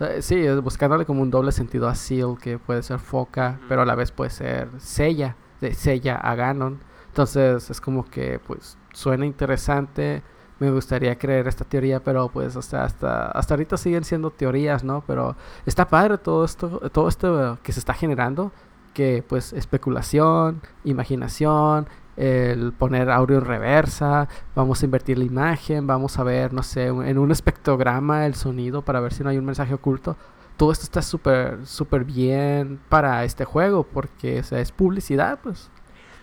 eh, 0.00 0.22
sí, 0.22 0.48
buscándole 0.62 1.04
como 1.04 1.20
un 1.20 1.30
doble 1.30 1.52
sentido 1.52 1.86
a 1.86 1.94
Seal, 1.94 2.38
que 2.40 2.58
puede 2.58 2.82
ser 2.82 2.98
foca, 2.98 3.60
pero 3.68 3.82
a 3.82 3.84
la 3.84 3.94
vez 3.94 4.10
puede 4.10 4.30
ser 4.30 4.70
Sella, 4.78 5.36
de 5.60 5.74
Sella 5.74 6.16
a 6.16 6.34
Ganon. 6.34 6.78
Entonces, 7.08 7.68
es 7.68 7.78
como 7.82 8.06
que, 8.06 8.40
pues, 8.46 8.78
suena 8.94 9.26
interesante. 9.26 10.22
Me 10.58 10.70
gustaría 10.70 11.16
creer 11.16 11.46
esta 11.46 11.64
teoría, 11.64 12.00
pero 12.00 12.28
pues 12.28 12.56
hasta, 12.56 12.84
hasta, 12.84 13.26
hasta 13.26 13.54
ahorita 13.54 13.76
siguen 13.76 14.04
siendo 14.04 14.30
teorías, 14.30 14.82
¿no? 14.82 15.04
Pero 15.06 15.36
está 15.66 15.86
padre 15.88 16.18
todo 16.18 16.44
esto, 16.44 16.90
todo 16.90 17.08
esto 17.08 17.58
que 17.62 17.72
se 17.72 17.78
está 17.78 17.94
generando, 17.94 18.50
que 18.92 19.22
pues 19.28 19.52
especulación, 19.52 20.60
imaginación, 20.84 21.86
el 22.16 22.72
poner 22.72 23.10
audio 23.10 23.38
en 23.38 23.44
reversa, 23.44 24.28
vamos 24.56 24.82
a 24.82 24.84
invertir 24.84 25.18
la 25.18 25.24
imagen, 25.24 25.86
vamos 25.86 26.18
a 26.18 26.24
ver, 26.24 26.52
no 26.52 26.64
sé, 26.64 26.86
en 26.86 27.18
un 27.18 27.30
espectrograma 27.30 28.26
el 28.26 28.34
sonido 28.34 28.82
para 28.82 28.98
ver 28.98 29.12
si 29.12 29.22
no 29.22 29.30
hay 29.30 29.38
un 29.38 29.44
mensaje 29.44 29.72
oculto. 29.74 30.16
Todo 30.56 30.72
esto 30.72 30.82
está 30.82 31.02
súper, 31.02 31.64
súper 31.64 32.02
bien 32.04 32.80
para 32.88 33.22
este 33.22 33.44
juego, 33.44 33.84
porque 33.84 34.40
o 34.40 34.56
es 34.56 34.72
publicidad, 34.72 35.38
pues. 35.40 35.70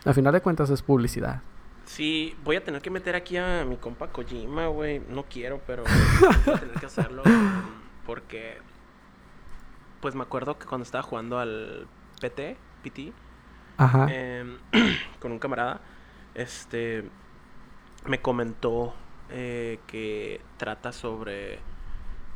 Al 0.04 0.14
final 0.14 0.34
de 0.34 0.42
cuentas 0.42 0.70
es 0.70 0.82
publicidad. 0.82 1.42
Sí, 1.86 2.36
voy 2.44 2.56
a 2.56 2.64
tener 2.64 2.82
que 2.82 2.90
meter 2.90 3.16
aquí 3.16 3.38
a 3.38 3.64
mi 3.64 3.78
compa 3.78 4.08
Kojima, 4.08 4.68
güey. 4.68 5.00
No 5.08 5.24
quiero, 5.24 5.62
pero 5.66 5.84
voy 6.46 6.56
a 6.56 6.60
tener 6.60 6.80
que 6.80 6.86
hacerlo. 6.88 7.24
Porque, 8.06 8.58
pues 10.02 10.16
me 10.16 10.24
acuerdo 10.24 10.58
que 10.58 10.66
cuando 10.66 10.84
estaba 10.84 11.04
jugando 11.04 11.40
al 11.40 11.88
PT, 12.20 12.58
PT, 12.84 13.14
Ajá. 13.78 14.08
em, 14.10 14.58
con 15.20 15.32
un 15.32 15.40
camarada, 15.40 15.82
este, 16.34 17.10
me 18.06 18.20
comentó 18.20 18.96
eh, 19.30 19.80
que 19.88 20.42
trata 20.58 20.92
sobre, 20.92 21.60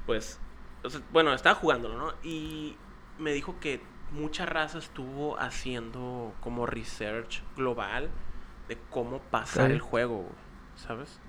pues, 0.06 0.40
o 0.84 0.90
sea, 0.90 1.02
bueno, 1.12 1.34
estaba 1.34 1.56
jugándolo, 1.56 1.98
¿no? 1.98 2.14
Y 2.24 2.78
me 3.18 3.32
dijo 3.34 3.60
que 3.60 3.82
mucha 4.12 4.46
raza 4.46 4.78
estuvo 4.78 5.40
haciendo 5.40 6.34
como 6.40 6.66
research 6.66 7.44
global 7.56 8.10
de 8.70 8.78
cómo 8.90 9.20
pasar 9.20 9.72
el 9.72 9.82
juego, 9.82 10.18
güey, 10.20 10.34
¿sabes? 10.78 11.20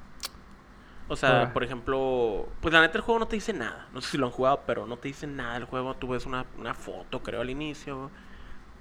O 1.09 1.17
sea, 1.17 1.41
por 1.53 1.65
ejemplo, 1.65 2.49
pues 2.61 2.73
la 2.73 2.81
neta 2.83 2.99
el 2.99 3.03
juego 3.03 3.19
no 3.19 3.27
te 3.27 3.35
dice 3.35 3.53
nada. 3.53 3.89
No 3.93 4.01
sé 4.01 4.11
si 4.13 4.19
lo 4.19 4.27
han 4.27 4.33
jugado, 4.33 4.63
pero 4.65 4.87
no 4.87 4.97
te 4.97 5.09
dice 5.09 5.27
nada 5.27 5.57
el 5.57 5.65
juego. 5.65 5.95
Tú 5.97 6.07
ves 6.07 6.25
una, 6.25 6.47
una 6.57 6.75
foto, 6.75 7.21
creo, 7.25 7.41
al 7.41 7.51
inicio 7.51 8.11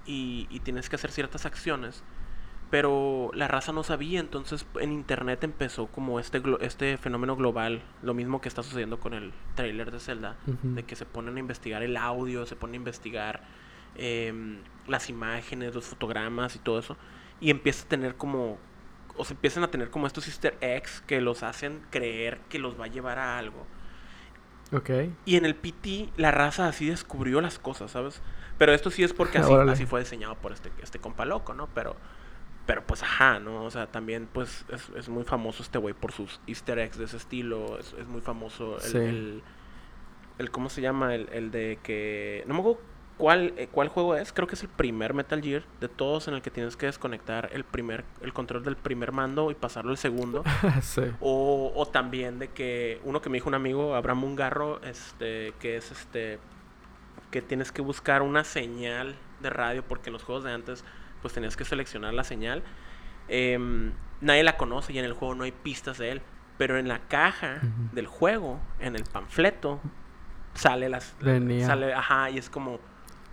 y, 0.05 0.45
y 0.51 0.59
tienes 0.59 0.89
que 0.89 0.95
hacer 0.97 1.11
ciertas 1.11 1.47
acciones. 1.47 2.03
Pero 2.69 3.31
la 3.33 3.47
raza 3.47 3.71
no 3.71 3.81
sabía, 3.81 4.19
entonces 4.19 4.67
en 4.79 4.91
internet 4.91 5.43
empezó 5.43 5.87
como 5.87 6.19
este, 6.19 6.39
glo- 6.39 6.59
este 6.61 6.97
fenómeno 6.97 7.35
global, 7.35 7.81
lo 8.03 8.13
mismo 8.13 8.41
que 8.41 8.47
está 8.47 8.61
sucediendo 8.61 8.99
con 8.99 9.15
el 9.15 9.33
trailer 9.55 9.89
de 9.89 9.99
Zelda, 9.99 10.35
de 10.75 10.83
que 10.83 10.95
se 10.95 11.07
ponen 11.07 11.37
a 11.37 11.39
investigar 11.39 11.81
el 11.81 11.97
audio, 11.97 12.45
se 12.45 12.55
ponen 12.55 12.73
a 12.75 12.77
investigar 12.77 13.41
em, 13.95 14.59
las 14.87 15.09
imágenes, 15.09 15.73
los 15.73 15.85
fotogramas 15.85 16.55
y 16.55 16.59
todo 16.59 16.77
eso, 16.77 16.95
y 17.41 17.49
empieza 17.51 17.85
a 17.85 17.89
tener 17.89 18.15
como, 18.15 18.57
o 19.17 19.25
se 19.25 19.33
empiezan 19.33 19.63
a 19.63 19.71
tener 19.71 19.89
como 19.89 20.07
estos 20.07 20.27
easter 20.27 20.57
eggs 20.61 21.01
que 21.07 21.21
los 21.21 21.43
hacen 21.43 21.81
creer 21.89 22.39
que 22.49 22.59
los 22.59 22.79
va 22.79 22.85
a 22.85 22.87
llevar 22.87 23.19
a 23.19 23.37
algo. 23.37 23.65
Ok. 24.71 24.89
Y 25.25 25.35
en 25.37 25.45
el 25.45 25.55
PT 25.55 26.09
la 26.17 26.31
raza 26.31 26.67
así 26.67 26.87
descubrió 26.87 27.41
las 27.41 27.57
cosas, 27.59 27.91
¿sabes? 27.91 28.21
Pero 28.57 28.73
esto 28.73 28.91
sí 28.91 29.03
es 29.03 29.13
porque 29.13 29.37
así, 29.39 29.51
Órale. 29.51 29.71
así 29.71 29.85
fue 29.85 29.99
diseñado 30.01 30.35
por 30.35 30.51
este, 30.51 30.71
este 30.83 30.99
compa 30.99 31.25
loco, 31.25 31.53
¿no? 31.53 31.67
Pero, 31.73 31.95
pero 32.65 32.85
pues 32.85 33.01
ajá, 33.01 33.39
¿no? 33.39 33.63
O 33.63 33.71
sea, 33.71 33.87
también 33.87 34.27
pues 34.31 34.65
es, 34.69 34.89
es 34.95 35.09
muy 35.09 35.23
famoso 35.23 35.63
este 35.63 35.79
güey 35.79 35.95
por 35.95 36.11
sus 36.11 36.39
easter 36.45 36.77
eggs 36.77 36.97
de 36.99 37.05
ese 37.05 37.17
estilo. 37.17 37.79
Es, 37.79 37.93
es 37.93 38.07
muy 38.07 38.21
famoso 38.21 38.75
el, 38.75 38.81
Sí. 38.83 38.97
el, 38.97 39.43
el- 40.37 40.51
¿cómo 40.51 40.69
se 40.69 40.81
llama? 40.81 41.15
El, 41.15 41.29
el 41.31 41.49
de 41.51 41.79
que... 41.81 42.43
No 42.47 42.53
me 42.53 42.59
acuerdo 42.59 42.81
cuál, 43.19 43.53
eh, 43.57 43.67
cuál 43.71 43.89
juego 43.89 44.15
es. 44.15 44.33
Creo 44.33 44.47
que 44.47 44.55
es 44.55 44.63
el 44.63 44.69
primer 44.69 45.13
Metal 45.13 45.41
Gear 45.41 45.63
de 45.79 45.89
todos 45.89 46.27
en 46.27 46.33
el 46.33 46.41
que 46.41 46.49
tienes 46.49 46.75
que 46.75 46.87
desconectar 46.87 47.49
el 47.53 47.63
primer 47.63 48.05
el 48.21 48.33
control 48.33 48.63
del 48.63 48.77
primer 48.77 49.11
mando 49.11 49.51
y 49.51 49.55
pasarlo 49.55 49.91
al 49.91 49.97
segundo. 49.97 50.43
sí. 50.81 51.03
O, 51.19 51.71
o 51.75 51.85
también 51.85 52.39
de 52.39 52.47
que 52.47 52.99
uno 53.03 53.21
que 53.21 53.29
me 53.29 53.35
dijo 53.35 53.49
un 53.49 53.55
amigo, 53.55 53.93
Abraham 53.93 54.19
Mungarro, 54.19 54.81
este, 54.81 55.53
que 55.59 55.77
es 55.77 55.91
este 55.91 56.39
que 57.29 57.43
tienes 57.43 57.71
que 57.71 57.83
buscar 57.83 58.23
una 58.23 58.43
señal 58.43 59.15
de 59.41 59.51
radio 59.51 59.83
porque 59.83 60.09
en 60.09 60.13
los 60.13 60.23
juegos 60.23 60.45
de 60.45 60.51
antes 60.51 60.83
pues 61.21 61.33
tenías 61.33 61.55
que 61.55 61.65
seleccionar 61.65 62.13
la 62.13 62.23
señal. 62.23 62.63
Em, 63.27 63.91
nadie 64.21 64.43
la 64.43 64.57
conoce 64.57 64.93
y 64.93 64.99
en 64.99 65.05
el 65.05 65.13
juego 65.13 65.35
no 65.35 65.43
hay 65.43 65.51
pistas 65.51 65.97
de 65.97 66.13
él. 66.13 66.21
Pero 66.57 66.77
en 66.77 66.89
la 66.89 66.99
caja 67.07 67.61
del 67.93 68.05
juego, 68.05 68.59
en 68.79 68.97
el 68.97 69.03
panfleto, 69.05 69.79
sale 70.55 70.89
las. 70.89 71.15
Venía. 71.21 71.65
Sale, 71.65 71.93
ajá, 71.93 72.29
y 72.29 72.37
es 72.37 72.49
como, 72.49 72.79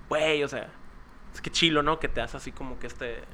güey, 0.09 0.43
o 0.45 0.49
sea, 0.49 0.69
es 1.35 1.41
que 1.41 1.51
chilo, 1.51 1.83
¿no? 1.83 1.99
Que 1.99 2.09
te 2.09 2.21
hace 2.21 2.37
así 2.37 2.53
como 2.53 2.79
que 2.79 2.87
este. 2.87 3.25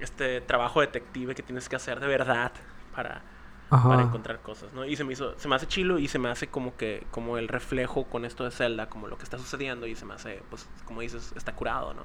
Este 0.00 0.40
trabajo 0.40 0.80
detective 0.80 1.34
que 1.34 1.42
tienes 1.42 1.68
que 1.68 1.74
hacer 1.74 1.98
de 1.98 2.06
verdad 2.06 2.52
para, 2.94 3.20
Ajá. 3.68 3.88
para 3.88 4.02
encontrar 4.02 4.40
cosas, 4.42 4.72
¿no? 4.72 4.84
Y 4.84 4.94
se 4.94 5.02
me 5.02 5.12
hizo, 5.12 5.36
se 5.36 5.48
me 5.48 5.56
hace 5.56 5.66
chilo 5.66 5.98
y 5.98 6.06
se 6.06 6.20
me 6.20 6.28
hace 6.28 6.46
como 6.46 6.76
que, 6.76 7.04
como 7.10 7.36
el 7.36 7.48
reflejo 7.48 8.04
con 8.04 8.24
esto 8.24 8.44
de 8.44 8.52
Zelda, 8.52 8.88
como 8.88 9.08
lo 9.08 9.18
que 9.18 9.24
está 9.24 9.38
sucediendo 9.38 9.88
y 9.88 9.96
se 9.96 10.04
me 10.04 10.14
hace, 10.14 10.40
pues, 10.50 10.68
como 10.84 11.00
dices, 11.00 11.32
está 11.36 11.52
curado, 11.56 11.94
¿no? 11.94 12.04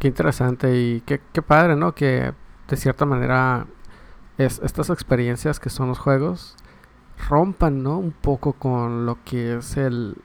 Qué 0.00 0.08
interesante 0.08 0.76
y 0.76 1.02
qué, 1.02 1.20
qué 1.32 1.40
padre, 1.40 1.76
¿no? 1.76 1.94
Que 1.94 2.34
de 2.68 2.76
cierta 2.76 3.06
manera 3.06 3.66
es, 4.38 4.58
estas 4.58 4.90
experiencias 4.90 5.60
que 5.60 5.70
son 5.70 5.88
los 5.88 5.98
juegos 5.98 6.56
rompan, 7.28 7.82
¿no? 7.82 7.98
Un 7.98 8.12
poco 8.12 8.54
con 8.54 9.06
lo 9.06 9.22
que 9.24 9.56
es 9.56 9.76
el... 9.76 10.16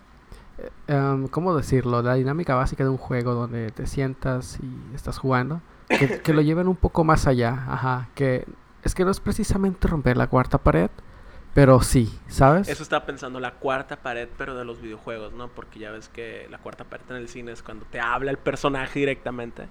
em, 0.87 1.27
¿Cómo 1.27 1.55
decirlo? 1.55 2.01
La 2.01 2.15
dinámica 2.15 2.55
básica 2.55 2.83
de 2.83 2.89
un 2.89 2.97
juego 2.97 3.33
donde 3.33 3.71
te 3.71 3.87
sientas 3.87 4.59
y 4.61 4.95
estás 4.95 5.17
jugando. 5.17 5.61
Que, 5.87 6.21
que 6.21 6.33
lo 6.33 6.41
lleven 6.41 6.67
un 6.67 6.75
poco 6.75 7.03
más 7.03 7.27
allá. 7.27 7.65
Ajá. 7.67 8.09
Que 8.15 8.45
es 8.83 8.95
que 8.95 9.05
no 9.05 9.11
es 9.11 9.19
precisamente 9.19 9.87
romper 9.87 10.17
la 10.17 10.27
cuarta 10.27 10.57
pared, 10.57 10.89
pero 11.53 11.81
sí, 11.81 12.17
¿sabes? 12.27 12.69
Eso 12.69 12.83
estaba 12.83 13.05
pensando, 13.05 13.39
la 13.39 13.55
cuarta 13.55 13.97
pared, 13.97 14.29
pero 14.37 14.55
de 14.55 14.63
los 14.65 14.81
videojuegos, 14.81 15.33
¿no? 15.33 15.49
Porque 15.49 15.79
ya 15.79 15.91
ves 15.91 16.09
que 16.09 16.47
la 16.49 16.59
cuarta 16.59 16.85
pared 16.85 17.03
en 17.09 17.17
el 17.17 17.27
cine 17.27 17.51
es 17.51 17.63
cuando 17.63 17.85
te 17.85 17.99
habla 17.99 18.31
el 18.31 18.37
personaje 18.37 18.99
directamente. 18.99 19.67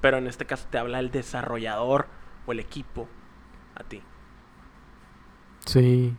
Pero 0.00 0.18
en 0.18 0.26
este 0.26 0.46
caso 0.46 0.66
te 0.70 0.78
habla 0.78 0.98
el 0.98 1.10
desarrollador 1.10 2.06
o 2.46 2.52
el 2.52 2.60
equipo 2.60 3.08
a 3.76 3.84
ti. 3.84 4.02
Sí, 5.64 6.16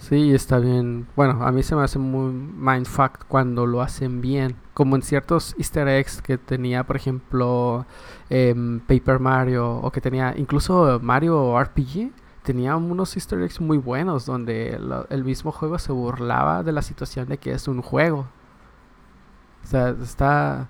sí, 0.00 0.34
está 0.34 0.58
bien. 0.58 1.06
Bueno, 1.16 1.44
a 1.44 1.52
mí 1.52 1.62
se 1.62 1.76
me 1.76 1.82
hace 1.82 1.98
muy 1.98 2.32
mindfuck 2.32 3.24
cuando 3.28 3.66
lo 3.66 3.82
hacen 3.82 4.20
bien. 4.20 4.56
Como 4.74 4.96
en 4.96 5.02
ciertos 5.02 5.54
easter 5.58 5.86
eggs 5.88 6.22
que 6.22 6.38
tenía, 6.38 6.84
por 6.84 6.96
ejemplo, 6.96 7.86
em, 8.30 8.80
Paper 8.80 9.20
Mario 9.20 9.76
o 9.76 9.90
que 9.92 10.00
tenía 10.00 10.34
incluso 10.36 10.98
Mario 11.02 11.58
RPG. 11.60 12.12
Tenía 12.42 12.76
unos 12.76 13.16
easter 13.16 13.40
eggs 13.42 13.60
muy 13.60 13.78
buenos 13.78 14.26
donde 14.26 14.78
el 15.10 15.24
mismo 15.24 15.52
juego 15.52 15.78
se 15.78 15.92
burlaba 15.92 16.62
de 16.62 16.72
la 16.72 16.82
situación 16.82 17.28
de 17.28 17.38
que 17.38 17.52
es 17.52 17.68
un 17.68 17.82
juego. 17.82 18.26
O 19.64 19.66
sea, 19.66 19.90
está... 20.02 20.68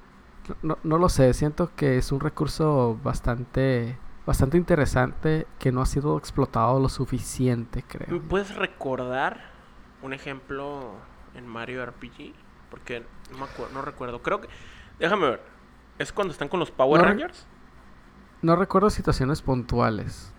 No, 0.63 0.79
no 0.83 0.99
lo 0.99 1.09
sé, 1.09 1.33
siento 1.33 1.71
que 1.77 1.99
es 1.99 2.11
un 2.13 2.21
recurso 2.21 2.99
bastante, 3.05 3.99
bastante 4.27 4.57
interesante 4.57 5.47
que 5.59 5.73
no 5.73 5.81
ha 5.83 5.87
sido 5.87 6.17
explotado 6.19 6.79
lo 6.81 6.89
suficiente, 6.89 7.85
creo. 7.87 8.09
¿Me 8.11 8.21
puedes 8.21 8.55
recordar 8.55 9.41
un 10.03 10.13
ejemplo 10.13 10.93
en 11.35 11.47
Mario 11.47 11.85
RPG? 11.87 12.33
Porque 12.71 13.05
no, 13.33 13.39
me 13.39 13.45
acuer- 13.45 13.71
no 13.73 13.83
recuerdo. 13.83 14.23
Creo 14.23 14.41
que... 14.41 14.49
Déjame 14.99 15.31
ver. 15.31 15.43
¿Es 15.99 16.13
cuando 16.13 16.33
están 16.33 16.49
con 16.49 16.61
los 16.61 16.71
Power 16.71 17.01
No 17.03 17.09
Rangers? 17.09 17.47
No 18.43 18.57
recuerdo 18.57 18.91
situaciones 18.91 19.43
puntuales. 19.43 20.33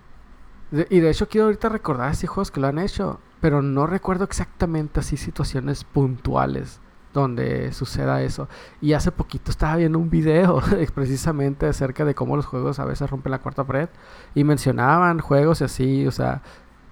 De- 0.71 0.87
y 0.89 0.99
de 1.01 1.09
hecho 1.09 1.27
quiero 1.27 1.45
ahorita 1.45 1.69
recordar 1.69 2.09
así 2.09 2.27
juegos 2.27 2.49
que 2.51 2.59
lo 2.61 2.67
han 2.67 2.79
hecho, 2.79 3.19
pero 3.41 3.61
no 3.61 3.85
recuerdo 3.87 4.23
exactamente 4.23 4.99
así 5.01 5.17
situaciones 5.17 5.83
puntuales 5.83 6.79
donde 7.13 7.71
suceda 7.73 8.21
eso. 8.21 8.47
Y 8.81 8.93
hace 8.93 9.11
poquito 9.11 9.51
estaba 9.51 9.75
viendo 9.77 9.99
un 9.99 10.09
video 10.09 10.61
precisamente 10.95 11.67
acerca 11.67 12.05
de 12.05 12.15
cómo 12.15 12.35
los 12.35 12.45
juegos 12.45 12.79
a 12.79 12.85
veces 12.85 13.09
rompen 13.09 13.31
la 13.31 13.39
cuarta 13.39 13.63
pared 13.65 13.89
y 14.35 14.43
mencionaban 14.43 15.19
juegos 15.19 15.61
y 15.61 15.63
así, 15.65 16.07
o 16.07 16.11
sea, 16.11 16.41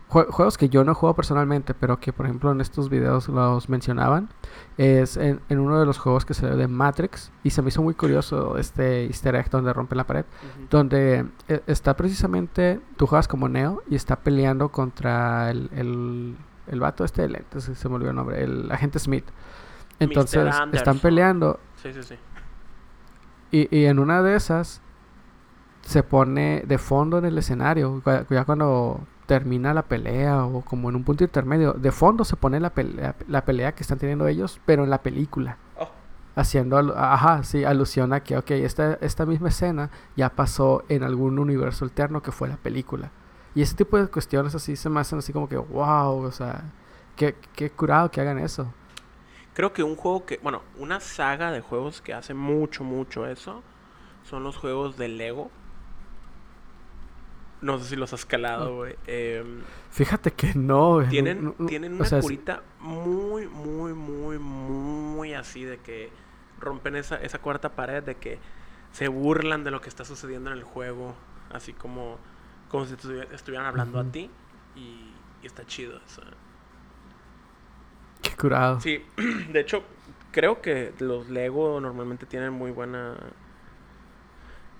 jue- 0.09 0.27
juegos 0.29 0.57
que 0.57 0.69
yo 0.69 0.83
no 0.83 0.93
juego 0.95 1.15
personalmente, 1.15 1.73
pero 1.73 1.99
que 1.99 2.11
por 2.13 2.25
ejemplo 2.25 2.51
en 2.51 2.61
estos 2.61 2.89
videos 2.89 3.27
los 3.29 3.69
mencionaban. 3.69 4.29
Es 4.77 5.17
en, 5.17 5.41
en 5.49 5.59
uno 5.59 5.79
de 5.79 5.85
los 5.85 5.97
juegos 5.97 6.25
que 6.25 6.33
salió 6.33 6.55
de 6.57 6.67
Matrix 6.67 7.31
y 7.43 7.49
se 7.51 7.61
me 7.61 7.69
hizo 7.69 7.81
muy 7.81 7.93
curioso 7.93 8.57
este 8.57 9.05
easter 9.05 9.35
egg 9.35 9.49
donde 9.49 9.73
rompen 9.73 9.97
la 9.97 10.07
pared 10.07 10.25
donde 10.69 11.25
eh, 11.49 11.61
está 11.67 11.95
precisamente, 11.97 12.79
tú 12.97 13.05
juegas 13.07 13.27
como 13.27 13.49
Neo 13.49 13.83
y 13.89 13.95
está 13.95 14.15
peleando 14.17 14.69
contra 14.69 15.51
el, 15.51 15.69
el, 15.75 16.35
el 16.67 16.79
vato 16.79 17.03
este 17.03 17.23
de 17.23 17.29
lentes, 17.29 17.63
se 17.73 17.89
me 17.89 17.95
olvidó 17.95 18.11
el 18.11 18.15
nombre, 18.15 18.43
el 18.43 18.71
agente 18.71 18.99
Smith. 18.99 19.25
Entonces 19.99 20.63
están 20.71 20.99
peleando 20.99 21.59
Sí, 21.75 21.93
sí, 21.93 22.03
sí. 22.03 22.15
y, 23.51 23.75
y 23.75 23.85
en 23.85 23.99
una 23.99 24.21
de 24.21 24.35
esas 24.35 24.81
se 25.81 26.03
pone 26.03 26.63
de 26.67 26.77
fondo 26.77 27.17
en 27.17 27.25
el 27.25 27.37
escenario, 27.37 28.01
ya 28.29 28.45
cuando 28.45 29.07
termina 29.25 29.73
la 29.73 29.83
pelea 29.83 30.45
o 30.45 30.61
como 30.63 30.89
en 30.89 30.95
un 30.95 31.03
punto 31.03 31.23
intermedio, 31.23 31.73
de 31.73 31.91
fondo 31.91 32.23
se 32.25 32.35
pone 32.35 32.59
la 32.59 32.71
pelea, 32.73 33.15
la 33.27 33.45
pelea 33.45 33.73
que 33.73 33.83
están 33.83 33.97
teniendo 33.99 34.27
ellos, 34.27 34.61
pero 34.65 34.83
en 34.83 34.89
la 34.89 35.01
película 35.03 35.57
Oh, 35.75 35.89
haciendo 36.35 36.77
ajá, 36.97 37.43
sí, 37.43 37.63
alusión 37.65 38.13
a 38.13 38.21
que, 38.23 38.37
ok, 38.37 38.51
esta, 38.51 38.93
esta 39.01 39.25
misma 39.25 39.49
escena 39.49 39.91
ya 40.15 40.29
pasó 40.35 40.83
en 40.89 41.03
algún 41.03 41.39
universo 41.39 41.85
alterno 41.85 42.21
que 42.23 42.31
fue 42.31 42.47
la 42.49 42.57
película. 42.57 43.11
Y 43.55 43.61
ese 43.61 43.75
tipo 43.75 43.97
de 43.97 44.07
cuestiones 44.07 44.55
así 44.55 44.75
se 44.75 44.89
me 44.89 44.99
hacen 45.01 45.19
así 45.19 45.33
como 45.33 45.49
que, 45.49 45.57
wow, 45.57 46.23
o 46.23 46.31
sea, 46.31 46.63
qué, 47.15 47.35
qué 47.55 47.71
curado 47.71 48.11
que 48.11 48.21
hagan 48.21 48.39
eso. 48.39 48.73
Creo 49.59 49.73
que 49.73 49.83
un 49.83 49.97
juego 49.97 50.25
que, 50.25 50.37
bueno, 50.41 50.61
una 50.77 51.01
saga 51.01 51.51
de 51.51 51.59
juegos 51.59 51.99
que 51.99 52.13
hace 52.13 52.33
mucho, 52.33 52.85
mucho 52.85 53.27
eso 53.27 53.61
son 54.23 54.41
los 54.41 54.55
juegos 54.55 54.95
de 54.95 55.09
Lego. 55.09 55.51
No 57.59 57.77
sé 57.77 57.89
si 57.89 57.95
los 57.97 58.13
has 58.13 58.25
calado, 58.25 58.77
güey. 58.77 58.95
Em, 59.05 59.59
Fíjate 59.91 60.31
que 60.31 60.53
no, 60.55 61.03
tienen, 61.09 61.43
no- 61.43 61.55
no- 61.59 61.65
tienen 61.67 61.91
o 61.91 61.95
una 61.97 62.05
sea, 62.05 62.21
curita 62.21 62.63
muy, 62.79 63.47
muy, 63.47 63.91
muy, 63.91 64.37
muy 64.39 65.33
así 65.33 65.65
de 65.65 65.77
que 65.79 66.09
rompen 66.61 66.95
esa, 66.95 67.17
esa 67.17 67.39
cuarta 67.39 67.75
pared, 67.75 68.01
de 68.01 68.15
que 68.15 68.39
se 68.93 69.09
burlan 69.09 69.65
de 69.65 69.71
lo 69.71 69.81
que 69.81 69.89
está 69.89 70.05
sucediendo 70.05 70.51
en 70.51 70.57
el 70.57 70.63
juego, 70.63 71.15
así 71.51 71.73
como, 71.73 72.17
como 72.69 72.85
si 72.85 72.95
estuvi- 72.95 73.27
estuvieran 73.33 73.67
hablando 73.67 73.99
a 73.99 74.05
ti. 74.05 74.31
Y, 74.77 75.11
y 75.43 75.47
está 75.47 75.65
chido 75.65 75.97
eso. 75.97 76.21
Qué 78.21 78.35
curado. 78.35 78.79
Sí, 78.79 79.03
de 79.51 79.59
hecho, 79.59 79.83
creo 80.31 80.61
que 80.61 80.93
los 80.99 81.29
Lego 81.29 81.79
normalmente 81.81 82.25
tienen 82.25 82.53
muy 82.53 82.71
buena. 82.71 83.15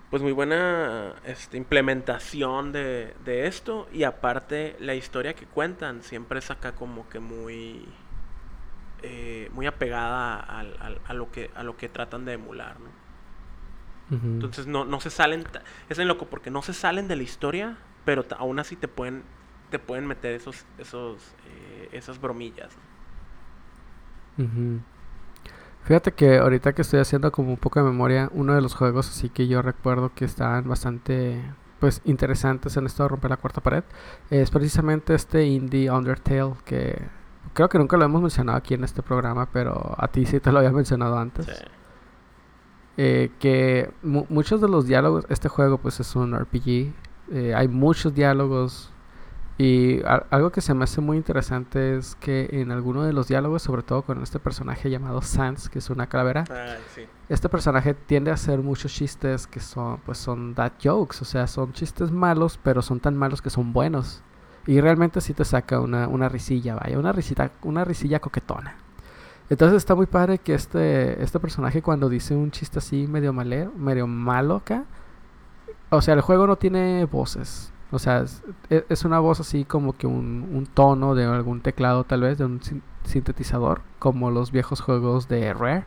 Pues 0.10 0.24
muy 0.24 0.32
buena 0.32 1.16
este, 1.24 1.58
implementación 1.58 2.72
de, 2.72 3.14
de 3.26 3.46
esto. 3.48 3.88
Y 3.94 4.04
aparte, 4.04 4.76
la 4.80 4.96
historia 4.96 5.36
que 5.36 5.46
cuentan 5.46 6.02
siempre 6.02 6.40
es 6.40 6.50
acá 6.50 6.74
como 6.76 7.08
que 7.10 7.20
muy. 7.20 7.86
eh, 9.02 9.50
muy 9.54 9.66
apegada 9.68 10.36
al- 10.40 11.02
a, 11.06 11.14
lo 11.14 11.32
que, 11.32 11.52
a 11.56 11.64
lo 11.64 11.78
que 11.78 11.90
tratan 11.90 12.26
de 12.26 12.34
emular, 12.34 12.80
¿no? 12.80 12.90
Entonces 14.34 14.68
no, 14.68 14.86
no 14.86 15.00
se 15.02 15.10
salen. 15.10 15.46
Es 15.90 15.98
loco 16.00 16.28
porque 16.30 16.50
no 16.52 16.62
se 16.62 16.74
salen 16.74 17.08
de 17.08 17.16
la 17.16 17.24
historia, 17.24 17.78
pero 18.06 18.26
aún 18.38 18.60
así 18.60 18.76
te 18.76 18.88
pueden. 18.88 19.24
Te 19.70 19.78
pueden 19.80 20.08
meter 20.08 20.34
esos, 20.34 20.66
esos, 20.80 21.36
eh, 21.46 21.90
esas 21.92 22.20
bromillas. 22.20 22.76
¿no? 22.76 22.89
Ujú. 24.40 24.80
Fíjate 25.84 26.12
que 26.12 26.38
ahorita 26.40 26.74
que 26.74 26.82
estoy 26.84 27.00
haciendo 27.00 27.32
como 27.32 27.50
un 27.50 27.58
poco 27.58 27.80
de 27.80 27.86
memoria, 27.86 28.30
uno 28.34 28.54
de 28.56 28.62
los 28.62 28.74
juegos 28.76 29.10
así 29.10 29.30
que 29.30 29.48
yo 29.48 29.62
recuerdo 29.62 30.12
que 30.14 30.26
están 30.26 30.68
bastante 30.68 31.42
pues 31.80 32.02
interesantes 32.06 32.76
en 32.78 32.86
esto 32.86 33.04
de 33.04 33.10
romper 33.10 33.30
la 33.32 33.38
cuarta 33.38 33.62
pared 33.62 33.84
es 34.30 34.52
precisamente 34.52 35.16
este 35.16 35.46
indie 35.46 35.90
Undertale 35.90 36.54
que 36.66 37.02
creo 37.54 37.70
que 37.70 37.78
nunca 37.80 37.96
lo 37.98 38.04
hemos 38.06 38.22
mencionado 38.22 38.58
aquí 38.58 38.74
en 38.74 38.84
este 38.84 39.02
programa, 39.02 39.48
pero 39.52 39.96
a 39.98 40.08
ti 40.10 40.26
sí 40.26 40.40
te 40.40 40.52
lo 40.52 40.60
había 40.60 40.72
mencionado 40.72 41.18
antes. 41.18 41.46
Sí. 41.46 41.54
Eh, 42.98 43.32
que 43.40 43.92
mu- 44.04 44.26
muchos 44.30 44.60
de 44.62 44.68
los 44.68 44.86
diálogos, 44.86 45.26
este 45.30 45.48
juego 45.48 45.78
pues 45.78 46.00
es 46.02 46.16
un 46.18 46.34
RPG, 46.36 46.92
eh, 47.32 47.54
hay 47.56 47.68
muchos 47.70 48.14
diálogos 48.14 48.92
y 49.62 50.00
algo 50.06 50.54
que 50.54 50.62
se 50.62 50.74
me 50.74 50.86
hace 50.86 51.02
muy 51.02 51.18
interesante 51.18 51.98
es 51.98 52.16
que 52.16 52.48
en 52.54 52.72
alguno 52.72 53.04
de 53.04 53.12
los 53.12 53.28
diálogos, 53.28 53.62
sobre 53.62 53.84
todo 53.84 54.04
con 54.04 54.24
este 54.24 54.40
personaje 54.40 54.90
llamado 54.90 55.22
Sans, 55.22 55.68
que 55.68 55.80
es 55.80 55.90
una 55.90 56.08
calavera, 56.08 56.46
sí. 56.96 57.02
este 57.28 57.50
personaje 57.50 57.94
tiende 57.94 58.32
a 58.32 58.36
hacer 58.36 58.60
muchos 58.60 58.94
chistes 58.94 59.48
que 59.48 59.60
son 59.60 60.00
pues 60.06 60.18
son 60.18 60.56
dad 60.56 60.72
jokes, 60.82 61.22
o 61.22 61.26
sea, 61.26 61.46
son 61.46 61.74
chistes 61.74 62.10
malos, 62.10 62.58
pero 62.64 62.82
son 62.82 63.02
tan 63.02 63.18
malos 63.18 63.42
que 63.42 63.50
son 63.50 63.74
buenos. 63.74 64.24
Y 64.66 64.80
realmente 64.80 65.20
sí 65.20 65.34
te 65.34 65.44
saca 65.44 65.82
una, 65.82 66.08
una 66.08 66.30
risilla, 66.30 66.76
vaya, 66.76 66.98
una 66.98 67.12
risita, 67.12 67.52
una 67.64 67.84
risilla 67.84 68.22
coquetona. 68.22 68.78
Entonces 69.50 69.76
está 69.76 69.94
muy 69.94 70.06
padre 70.06 70.38
que 70.38 70.54
este, 70.54 71.22
este 71.22 71.38
personaje 71.38 71.82
cuando 71.82 72.08
dice 72.08 72.34
un 72.34 72.52
chiste 72.52 72.80
así 72.80 73.08
medio 73.08 73.34
malero, 73.34 73.74
medio 73.74 74.08
malo 74.08 74.56
acá, 74.56 74.86
o 75.90 76.02
sea, 76.02 76.14
el 76.14 76.22
juego 76.22 76.48
no 76.48 76.56
tiene 76.56 77.04
voces. 77.04 77.74
O 77.92 78.00
sea, 78.00 78.22
es, 78.22 78.44
e, 78.70 78.86
es 78.90 79.06
una 79.06 79.20
voz 79.20 79.40
así 79.40 79.66
como 79.66 79.94
que 79.94 80.08
un, 80.08 80.50
un, 80.54 80.66
tono 80.68 81.16
de 81.16 81.26
algún 81.26 81.62
teclado 81.62 82.04
tal 82.04 82.22
vez, 82.22 82.38
de 82.38 82.46
un 82.46 82.60
sintetizador, 83.04 83.82
como 83.98 84.32
los 84.32 84.52
viejos 84.52 84.82
juegos 84.82 85.28
de 85.28 85.54
Rare. 85.54 85.86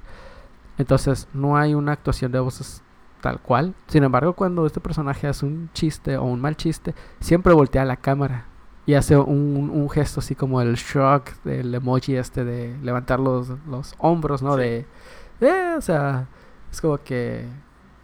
Entonces 0.78 1.28
no 1.32 1.56
hay 1.56 1.75
una 1.75 1.92
actuación 1.92 2.32
de 2.32 2.40
voces 2.40 2.82
tal 3.21 3.40
cual. 3.40 3.75
Sin 3.87 4.04
embargo, 4.04 4.35
cuando 4.35 4.66
este 4.66 4.80
personaje 4.80 5.28
hace 5.28 5.47
un 5.47 5.71
chiste 5.73 6.16
o 6.16 6.25
un 6.25 6.40
mal 6.40 6.56
chiste, 6.56 6.94
siempre 7.21 7.52
voltea 7.52 7.85
la 7.85 7.97
cámara 7.97 8.47
y 8.85 8.94
hace 8.94 9.16
un, 9.16 9.71
un 9.73 9.90
gesto 9.90 10.21
así 10.21 10.35
como 10.35 10.61
el 10.61 10.75
shrug 10.75 11.23
del 11.44 11.75
emoji 11.75 12.16
este 12.16 12.44
de 12.44 12.76
levantar 12.82 13.21
los, 13.21 13.49
los 13.68 13.94
hombros, 13.99 14.42
¿no? 14.42 14.56
Sí. 14.56 14.61
De, 14.61 14.87
eh, 15.40 15.75
o 15.76 15.80
sea, 15.80 16.26
es 16.71 16.80
como 16.80 16.99
que 16.99 17.47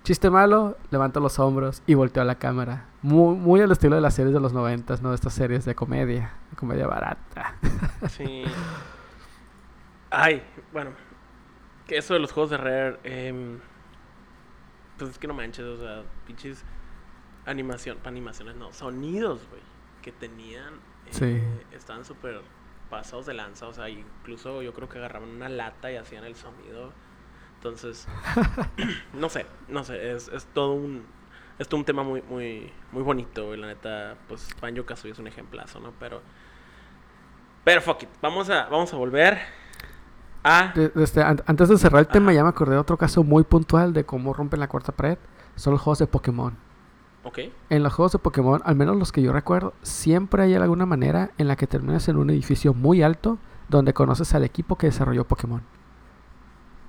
chiste 0.05 0.31
malo, 0.31 0.76
levanta 0.90 1.21
los 1.21 1.38
hombros 1.38 1.83
y 1.87 1.95
voltea 1.95 2.23
a 2.23 2.26
la 2.26 2.37
cámara. 2.37 2.87
Muy, 3.09 3.37
muy 3.37 3.61
al 3.62 3.73
estilo 3.73 3.97
de 3.97 4.03
las 4.03 4.12
series 4.12 4.35
de 4.35 4.41
los 4.41 4.53
noventas, 4.53 5.00
¿no? 5.00 5.15
Estas 5.15 5.33
series 5.33 5.65
de 5.65 5.75
comedia, 5.75 6.35
de 6.50 6.57
comedia 6.57 6.87
barata. 6.87 7.55
Sí. 8.11 8.45
Ay, 10.11 10.43
bueno, 10.75 10.91
que 11.87 11.97
eso 11.97 12.12
de 12.12 12.21
los 12.21 12.33
juegos 12.33 12.50
de 12.50 12.59
Rare, 12.59 12.99
eh, 13.05 13.59
pues 14.99 15.12
es 15.12 15.19
que 15.19 15.27
no 15.27 15.33
manches, 15.33 15.65
o 15.65 15.79
sea, 15.79 16.03
pinches 16.27 16.62
animación, 17.47 17.97
animaciones, 18.05 18.57
no, 18.57 18.75
sonidos, 18.75 19.49
güey, 19.49 19.62
que 20.03 20.12
tenían, 20.12 20.75
eh, 21.07 21.11
sí. 21.11 21.43
estaban 21.75 22.05
súper 22.05 22.43
pasados 22.91 23.25
de 23.25 23.33
lanza, 23.33 23.69
o 23.69 23.73
sea, 23.73 23.88
incluso 23.88 24.61
yo 24.61 24.75
creo 24.75 24.91
que 24.91 24.99
agarraban 24.99 25.31
una 25.31 25.49
lata 25.49 25.91
y 25.91 25.97
hacían 25.97 26.25
el 26.25 26.37
sonido. 26.37 26.93
Entonces, 27.55 28.07
no 29.15 29.31
sé, 29.31 29.47
no 29.67 29.83
sé, 29.83 30.12
es, 30.12 30.29
es 30.29 30.45
todo 30.53 30.75
un 30.75 31.18
es 31.59 31.69
todo 31.69 31.79
un 31.79 31.85
tema 31.85 32.03
muy 32.03 32.23
muy 32.23 32.73
muy 32.93 33.03
bonito, 33.03 33.47
güey, 33.47 33.59
la 33.61 33.67
neta, 33.69 34.17
pues 34.29 34.49
Banjo 34.61 34.85
Kazooie 34.87 35.12
es 35.12 35.19
un 35.19 35.27
ejemplazo, 35.27 35.81
¿no? 35.81 35.93
Pero 35.99 36.21
pero 37.65 37.81
fuck 37.83 38.03
it, 38.05 38.09
vamos 38.23 38.49
a 38.50 38.67
vamos 38.69 38.93
a 38.93 38.97
volver 38.97 39.38
a 40.45 40.73
Desde, 40.75 41.23
antes 41.23 41.69
de 41.69 41.79
cerrar 41.79 42.00
el 42.00 42.07
Ajá. 42.07 42.12
tema, 42.12 42.33
ya 42.33 42.43
me 42.43 42.49
acordé 42.50 42.75
de 42.75 42.81
otro 42.81 42.97
caso 42.97 43.25
muy 43.25 43.43
puntual 43.45 43.93
de 43.93 44.05
cómo 44.05 44.33
rompen 44.33 44.61
la 44.61 44.69
cuarta 44.69 44.93
pared. 44.93 45.19
Son 45.57 45.73
los 45.73 45.83
juegos 45.83 45.99
de 45.99 46.07
Pokémon. 46.07 46.57
Ok. 47.25 47.41
En 47.69 47.83
los 47.83 47.93
juegos 47.93 48.12
de 48.12 48.21
Pokémon, 48.21 48.62
al 48.65 48.77
menos 48.77 48.97
los 48.97 49.11
que 49.12 49.21
yo 49.21 49.33
recuerdo, 49.33 49.75
siempre 49.83 50.45
hay 50.45 50.55
alguna 50.55 50.87
manera 50.87 51.33
en 51.37 51.49
la 51.49 51.57
que 51.57 51.67
terminas 51.67 52.09
en 52.09 52.17
un 52.17 52.31
edificio 52.31 52.73
muy 52.73 53.03
alto 53.03 53.38
donde 53.69 53.93
conoces 53.93 54.35
al 54.35 54.45
equipo 54.45 54.77
que 54.77 54.87
desarrolló 54.87 55.27
Pokémon. 55.27 55.62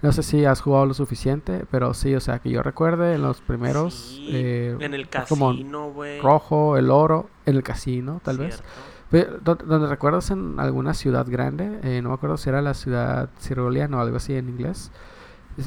No 0.02 0.12
sé 0.14 0.24
si 0.24 0.46
has 0.46 0.62
jugado 0.62 0.86
lo 0.86 0.94
suficiente, 0.94 1.66
pero 1.70 1.94
sí, 1.94 2.16
o 2.16 2.22
sea, 2.22 2.40
que 2.40 2.50
yo 2.50 2.64
recuerde 2.64 3.16
en 3.16 3.22
los 3.22 3.42
primeros. 3.42 3.94
Sí, 3.94 4.30
eh, 4.32 4.78
en 4.80 4.94
el 4.94 5.10
casino, 5.10 5.92
güey. 5.92 6.22
Rojo, 6.22 6.78
el 6.78 6.90
oro, 6.90 7.30
en 7.46 7.58
el 7.58 7.64
casino, 7.64 8.22
tal 8.24 8.38
Cierto. 8.38 8.64
vez. 9.12 9.42
Donde, 9.44 9.66
donde 9.66 9.88
recuerdas 9.88 10.32
en 10.32 10.60
alguna 10.60 10.94
ciudad 10.94 11.26
grande, 11.28 11.80
eh, 11.84 12.02
no 12.02 12.10
me 12.10 12.16
acuerdo 12.16 12.38
si 12.38 12.48
era 12.48 12.62
la 12.62 12.74
ciudad 12.76 13.30
Cirolian 13.40 13.94
o 13.94 14.00
algo 14.00 14.18
así 14.18 14.36
en 14.36 14.48
inglés. 14.48 14.92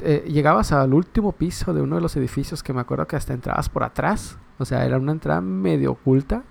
Eh, 0.00 0.24
llegabas 0.28 0.72
al 0.72 0.94
último 0.94 1.32
piso 1.32 1.74
de 1.74 1.82
uno 1.82 1.96
de 1.96 2.02
los 2.02 2.16
edificios 2.16 2.62
que 2.62 2.72
me 2.72 2.80
acuerdo 2.80 3.06
que 3.06 3.16
hasta 3.16 3.34
entrabas 3.34 3.68
por 3.68 3.82
atrás. 3.82 4.38
O 4.58 4.64
sea, 4.64 4.86
era 4.86 4.96
una 4.96 5.12
entrada 5.12 5.40
medio 5.42 5.92
oculta. 5.92 6.44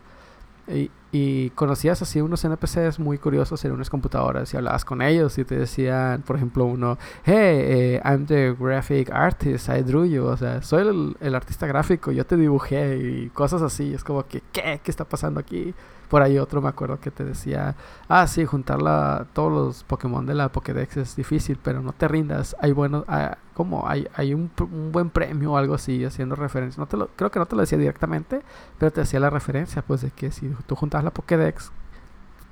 Y, 0.68 0.92
y 1.12 1.50
conocías 1.52 2.02
así 2.02 2.22
unos 2.22 2.44
NPCs 2.44 3.00
muy 3.00 3.18
curiosos 3.18 3.64
en 3.66 3.74
unas 3.74 3.90
computadoras 3.90 4.54
y 4.54 4.58
hablabas 4.58 4.86
con 4.86 5.02
ellos 5.02 5.38
y 5.38 5.44
te 5.44 5.58
decían, 5.58 6.22
por 6.22 6.38
ejemplo, 6.38 6.66
uno, 6.66 6.98
hey, 7.26 7.36
eh, 7.36 8.02
I'm 8.06 8.26
the 8.26 8.56
graphic 8.58 9.12
artist, 9.12 9.70
I 9.70 9.82
drew 9.82 10.06
you, 10.06 10.26
o 10.26 10.38
sea, 10.38 10.62
soy 10.62 10.88
el, 10.88 11.18
el, 11.20 11.36
artista 11.36 11.68
gráfico, 11.68 12.12
yo 12.12 12.26
te 12.26 12.38
dibujé 12.38 12.98
y 12.98 13.30
cosas 13.30 13.62
así, 13.62 13.94
es 13.94 14.04
como 14.04 14.26
que, 14.26 14.42
¿qué? 14.52 14.80
¿Qué 14.84 14.92
está 14.92 15.04
pasando 15.04 15.40
aquí? 15.40 15.74
Por 16.12 16.22
ahí 16.22 16.38
otro 16.38 16.62
me 16.62 16.68
acuerdo 16.68 17.00
que 17.00 17.10
te 17.10 17.24
decía, 17.24 17.78
ah, 18.10 18.28
sí, 18.28 18.46
juntar 18.46 18.82
la, 18.82 19.28
todos 19.32 19.50
los 19.50 19.84
Pokémon 19.86 20.26
de 20.26 20.34
la 20.34 20.52
Pokédex 20.52 20.98
es 20.98 21.16
difícil, 21.16 21.58
pero 21.64 21.82
no 21.82 21.94
te 21.94 22.10
rindas, 22.10 22.54
hay 22.60 22.74
buenos, 22.74 23.06
ah, 23.08 23.38
como 23.54 23.88
hay, 23.88 24.10
hay 24.14 24.34
un, 24.34 24.52
un, 24.60 24.92
buen 24.92 25.10
premio 25.10 25.54
o 25.54 25.58
algo 25.58 25.74
así, 25.74 26.04
haciendo 26.04 26.36
referencia, 26.36 26.82
no 26.82 26.88
te 26.88 26.98
lo, 26.98 27.08
creo 27.16 27.32
que 27.32 27.40
no 27.40 27.46
te 27.46 27.56
lo 27.56 27.62
decía 27.62 27.78
directamente, 27.78 28.42
pero 28.78 28.92
te 28.92 29.00
hacía 29.00 29.22
la 29.22 29.30
referencia, 29.30 29.82
pues, 29.84 30.02
de 30.02 30.12
que 30.12 30.32
si 30.32 30.50
tú 30.68 30.76
juntas 30.76 31.02
la 31.02 31.12
Pokédex, 31.12 31.72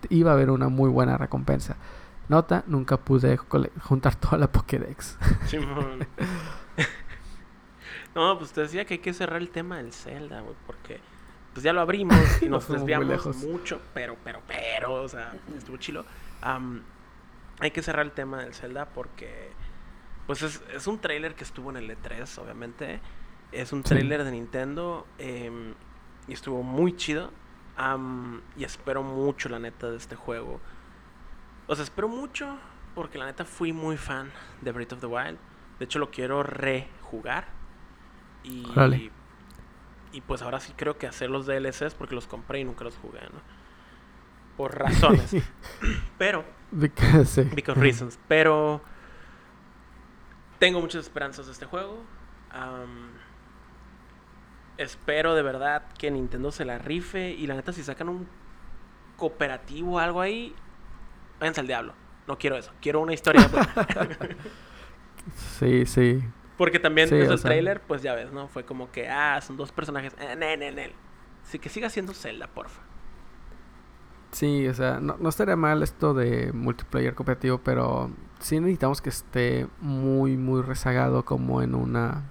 iba 0.07 0.31
a 0.31 0.35
haber 0.35 0.51
una 0.51 0.69
muy 0.69 0.89
buena 0.89 1.17
recompensa. 1.17 1.75
Nota, 2.29 2.63
nunca 2.67 2.95
pude 2.95 3.35
juntar 3.35 4.15
toda 4.15 4.37
la 4.37 4.49
Pokédex. 4.49 5.17
Simón. 5.47 6.07
no, 8.15 8.37
pues 8.37 8.51
te 8.51 8.61
decía 8.61 8.85
que 8.85 8.95
hay 8.95 8.99
que 8.99 9.13
cerrar 9.13 9.41
el 9.41 9.49
tema 9.49 9.77
del 9.77 9.93
Zelda, 9.93 10.41
güey, 10.41 10.55
porque 10.65 10.99
pues 11.53 11.63
ya 11.63 11.73
lo 11.73 11.81
abrimos 11.81 12.17
y 12.41 12.45
nos 12.49 12.67
desviamos 12.67 13.35
mucho, 13.37 13.81
pero, 13.93 14.17
pero, 14.23 14.41
pero, 14.47 14.93
o 14.93 15.07
sea, 15.07 15.33
estuvo 15.57 15.77
chilo. 15.77 16.05
Um, 16.45 16.81
hay 17.59 17.71
que 17.71 17.81
cerrar 17.81 18.05
el 18.05 18.11
tema 18.11 18.41
del 18.41 18.53
Zelda 18.53 18.85
porque, 18.85 19.51
pues 20.27 20.41
es, 20.41 20.61
es 20.73 20.87
un 20.87 20.99
trailer 20.99 21.35
que 21.35 21.43
estuvo 21.43 21.69
en 21.69 21.77
el 21.77 21.89
E3, 21.89 22.37
obviamente. 22.39 22.99
Es 23.51 23.73
un 23.73 23.83
trailer 23.83 24.19
sí. 24.19 24.25
de 24.25 24.31
Nintendo 24.31 25.07
eh, 25.17 25.73
y 26.27 26.33
estuvo 26.33 26.63
muy 26.63 26.95
chido. 26.95 27.31
Um, 27.79 28.41
y 28.57 28.63
espero 28.63 29.03
mucho, 29.03 29.49
la 29.49 29.59
neta, 29.59 29.89
de 29.89 29.97
este 29.97 30.15
juego. 30.15 30.59
O 31.67 31.75
sea, 31.75 31.83
espero 31.83 32.07
mucho 32.07 32.57
porque 32.93 33.17
la 33.17 33.25
neta 33.25 33.45
fui 33.45 33.73
muy 33.73 33.97
fan 33.97 34.31
de 34.61 34.71
Breath 34.71 34.93
of 34.93 34.99
the 34.99 35.07
Wild. 35.07 35.37
De 35.79 35.85
hecho, 35.85 35.99
lo 35.99 36.11
quiero 36.11 36.43
rejugar. 36.43 37.47
Y, 38.43 38.65
vale. 38.73 39.11
Y 40.11 40.21
pues 40.21 40.41
ahora 40.41 40.59
sí 40.59 40.73
creo 40.75 40.97
que 40.97 41.07
hacer 41.07 41.29
los 41.29 41.45
DLCs 41.45 41.93
porque 41.95 42.15
los 42.15 42.27
compré 42.27 42.59
y 42.59 42.63
nunca 42.63 42.83
los 42.83 42.95
jugué, 42.97 43.21
¿no? 43.21 43.41
Por 44.57 44.77
razones. 44.77 45.35
Pero. 46.17 46.43
Because, 46.71 47.43
because 47.43 47.79
reasons. 47.79 48.19
Pero. 48.27 48.81
Tengo 50.57 50.81
muchas 50.81 51.05
esperanzas 51.05 51.45
de 51.45 51.53
este 51.53 51.65
juego. 51.65 52.03
Um, 52.53 53.11
espero 54.77 55.35
de 55.35 55.43
verdad 55.43 55.83
que 55.97 56.11
Nintendo 56.11 56.51
se 56.51 56.65
la 56.65 56.77
rife. 56.77 57.31
Y 57.31 57.47
la 57.47 57.55
neta, 57.55 57.71
si 57.71 57.83
sacan 57.83 58.09
un 58.09 58.27
cooperativo 59.15 59.93
o 59.93 59.99
algo 59.99 60.19
ahí, 60.19 60.53
váyanse 61.39 61.61
al 61.61 61.67
diablo. 61.67 61.93
No 62.27 62.37
quiero 62.37 62.57
eso. 62.57 62.73
Quiero 62.81 62.99
una 62.99 63.13
historia. 63.13 63.49
sí, 65.59 65.85
sí. 65.85 66.21
Porque 66.59 66.77
también 66.77 67.07
sí, 67.07 67.15
desde 67.15 67.31
el 67.33 67.39
sea... 67.39 67.51
trailer, 67.51 67.81
pues 67.81 68.01
ya 68.01 68.13
ves, 68.13 68.33
¿no? 68.33 68.49
Fue 68.49 68.65
como 68.65 68.91
que, 68.91 69.07
ah, 69.07 69.39
son 69.39 69.55
dos 69.55 69.71
personajes. 69.71 70.13
En, 70.19 70.43
en, 70.43 70.61
en, 70.61 70.77
en. 70.77 70.91
Así 71.41 71.57
que 71.57 71.69
siga 71.69 71.89
siendo 71.89 72.13
Zelda, 72.13 72.47
porfa. 72.47 72.81
Sí, 74.31 74.67
o 74.67 74.73
sea, 74.73 74.99
no, 74.99 75.15
no 75.17 75.29
estaría 75.29 75.55
mal 75.55 75.81
esto 75.81 76.13
de 76.13 76.51
multiplayer 76.51 77.15
cooperativo, 77.15 77.59
pero 77.59 78.11
sí 78.39 78.59
necesitamos 78.59 79.01
que 79.01 79.07
esté 79.07 79.67
muy, 79.79 80.35
muy 80.35 80.61
rezagado 80.61 81.23
como 81.23 81.61
en 81.61 81.75
una 81.75 82.25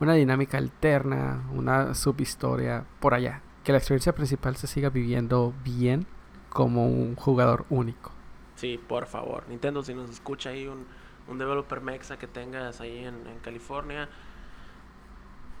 una 0.00 0.14
dinámica 0.14 0.56
alterna, 0.56 1.44
una 1.52 1.94
subhistoria 1.94 2.86
por 3.00 3.12
allá. 3.12 3.42
Que 3.64 3.72
la 3.72 3.78
experiencia 3.78 4.14
principal 4.14 4.56
se 4.56 4.66
siga 4.66 4.88
viviendo 4.88 5.52
bien 5.62 6.06
como 6.48 6.86
un 6.86 7.16
jugador 7.16 7.66
único. 7.68 8.12
Sí, 8.54 8.80
por 8.88 9.06
favor. 9.06 9.44
Nintendo, 9.48 9.82
si 9.82 9.94
nos 9.94 10.08
escucha 10.08 10.50
ahí 10.50 10.66
un, 10.66 10.86
un 11.28 11.38
developer 11.38 11.80
mexa 11.80 12.18
que 12.18 12.26
tengas 12.26 12.80
ahí 12.80 13.04
en, 13.04 13.26
en 13.26 13.38
California, 13.40 14.08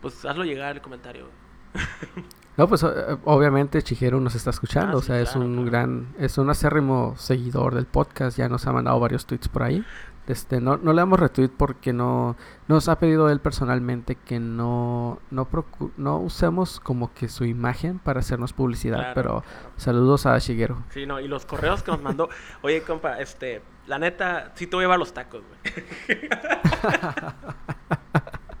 pues 0.00 0.24
hazlo 0.24 0.44
llegar 0.44 0.76
el 0.76 0.82
comentario. 0.82 1.26
No, 2.58 2.66
pues 2.66 2.82
obviamente 2.82 3.80
Chihiro 3.84 4.18
nos 4.18 4.34
está 4.34 4.50
escuchando, 4.50 4.96
ah, 4.96 4.98
o 4.98 5.00
sea, 5.00 5.14
sí, 5.18 5.22
es 5.22 5.30
claro, 5.30 5.46
un 5.46 5.54
claro. 5.54 5.70
gran, 5.70 6.08
es 6.18 6.38
un 6.38 6.50
acérrimo 6.50 7.14
seguidor 7.16 7.76
del 7.76 7.86
podcast, 7.86 8.36
ya 8.36 8.48
nos 8.48 8.66
ha 8.66 8.72
mandado 8.72 8.98
varios 8.98 9.26
tweets 9.26 9.46
por 9.46 9.62
ahí. 9.62 9.84
Este, 10.28 10.60
no, 10.60 10.76
no 10.76 10.92
le 10.92 11.00
damos 11.00 11.18
retweet 11.18 11.48
porque 11.48 11.94
no 11.94 12.36
nos 12.68 12.90
ha 12.90 12.98
pedido 12.98 13.30
él 13.30 13.40
personalmente 13.40 14.14
que 14.14 14.38
no 14.38 15.20
no, 15.30 15.48
no 15.96 16.18
usemos 16.18 16.80
como 16.80 17.14
que 17.14 17.28
su 17.28 17.46
imagen 17.46 17.98
para 17.98 18.20
hacernos 18.20 18.52
publicidad, 18.52 18.98
claro, 18.98 19.14
pero 19.14 19.30
claro. 19.40 19.72
saludos 19.76 20.26
a 20.26 20.38
Shigeru. 20.38 20.76
Sí, 20.90 21.06
no, 21.06 21.18
y 21.18 21.28
los 21.28 21.46
correos 21.46 21.82
que 21.82 21.92
nos 21.92 22.02
mandó, 22.02 22.28
oye, 22.62 22.82
compa, 22.82 23.18
este, 23.20 23.62
la 23.86 23.98
neta, 23.98 24.52
sí 24.54 24.66
te 24.66 24.76
voy 24.76 24.82
a 24.82 24.84
llevar 24.84 24.98
los 24.98 25.14
tacos, 25.14 25.42
güey. 25.46 26.28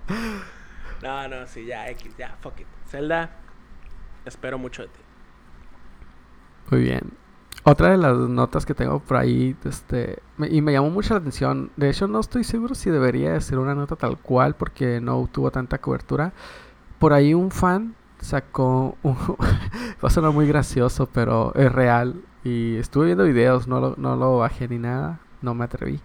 no, 1.02 1.28
no, 1.28 1.46
sí, 1.46 1.66
ya, 1.66 1.90
X, 1.90 2.16
ya, 2.16 2.34
fuck 2.40 2.60
it. 2.60 2.66
Zelda, 2.86 3.36
espero 4.24 4.56
mucho 4.56 4.82
de 4.82 4.88
ti. 4.88 5.00
Muy 6.70 6.80
bien. 6.82 7.27
Otra 7.64 7.90
de 7.90 7.98
las 7.98 8.16
notas 8.16 8.64
que 8.64 8.72
tengo 8.74 9.00
por 9.00 9.16
ahí, 9.18 9.54
este, 9.64 10.20
me, 10.36 10.48
y 10.48 10.62
me 10.62 10.72
llamó 10.72 10.90
mucho 10.90 11.14
la 11.14 11.20
atención. 11.20 11.70
De 11.76 11.90
hecho, 11.90 12.06
no 12.08 12.20
estoy 12.20 12.44
seguro 12.44 12.74
si 12.74 12.88
debería 12.90 13.32
de 13.32 13.40
ser 13.40 13.58
una 13.58 13.74
nota 13.74 13.96
tal 13.96 14.16
cual 14.18 14.54
porque 14.56 15.00
no 15.00 15.28
tuvo 15.30 15.50
tanta 15.50 15.78
cobertura. 15.78 16.32
Por 16.98 17.12
ahí 17.12 17.34
un 17.34 17.50
fan 17.50 17.94
sacó, 18.20 18.96
un, 19.02 19.16
va 20.02 20.08
a 20.08 20.10
sonar 20.10 20.32
muy 20.32 20.46
gracioso, 20.46 21.08
pero 21.12 21.52
es 21.54 21.70
real. 21.70 22.14
Y 22.44 22.76
estuve 22.76 23.06
viendo 23.06 23.24
videos, 23.24 23.68
no 23.68 23.80
lo, 23.80 23.94
no 23.98 24.16
lo 24.16 24.38
bajé 24.38 24.68
ni 24.68 24.78
nada. 24.78 25.20
no 25.42 25.52
me 25.54 25.64
atreví. 25.64 26.00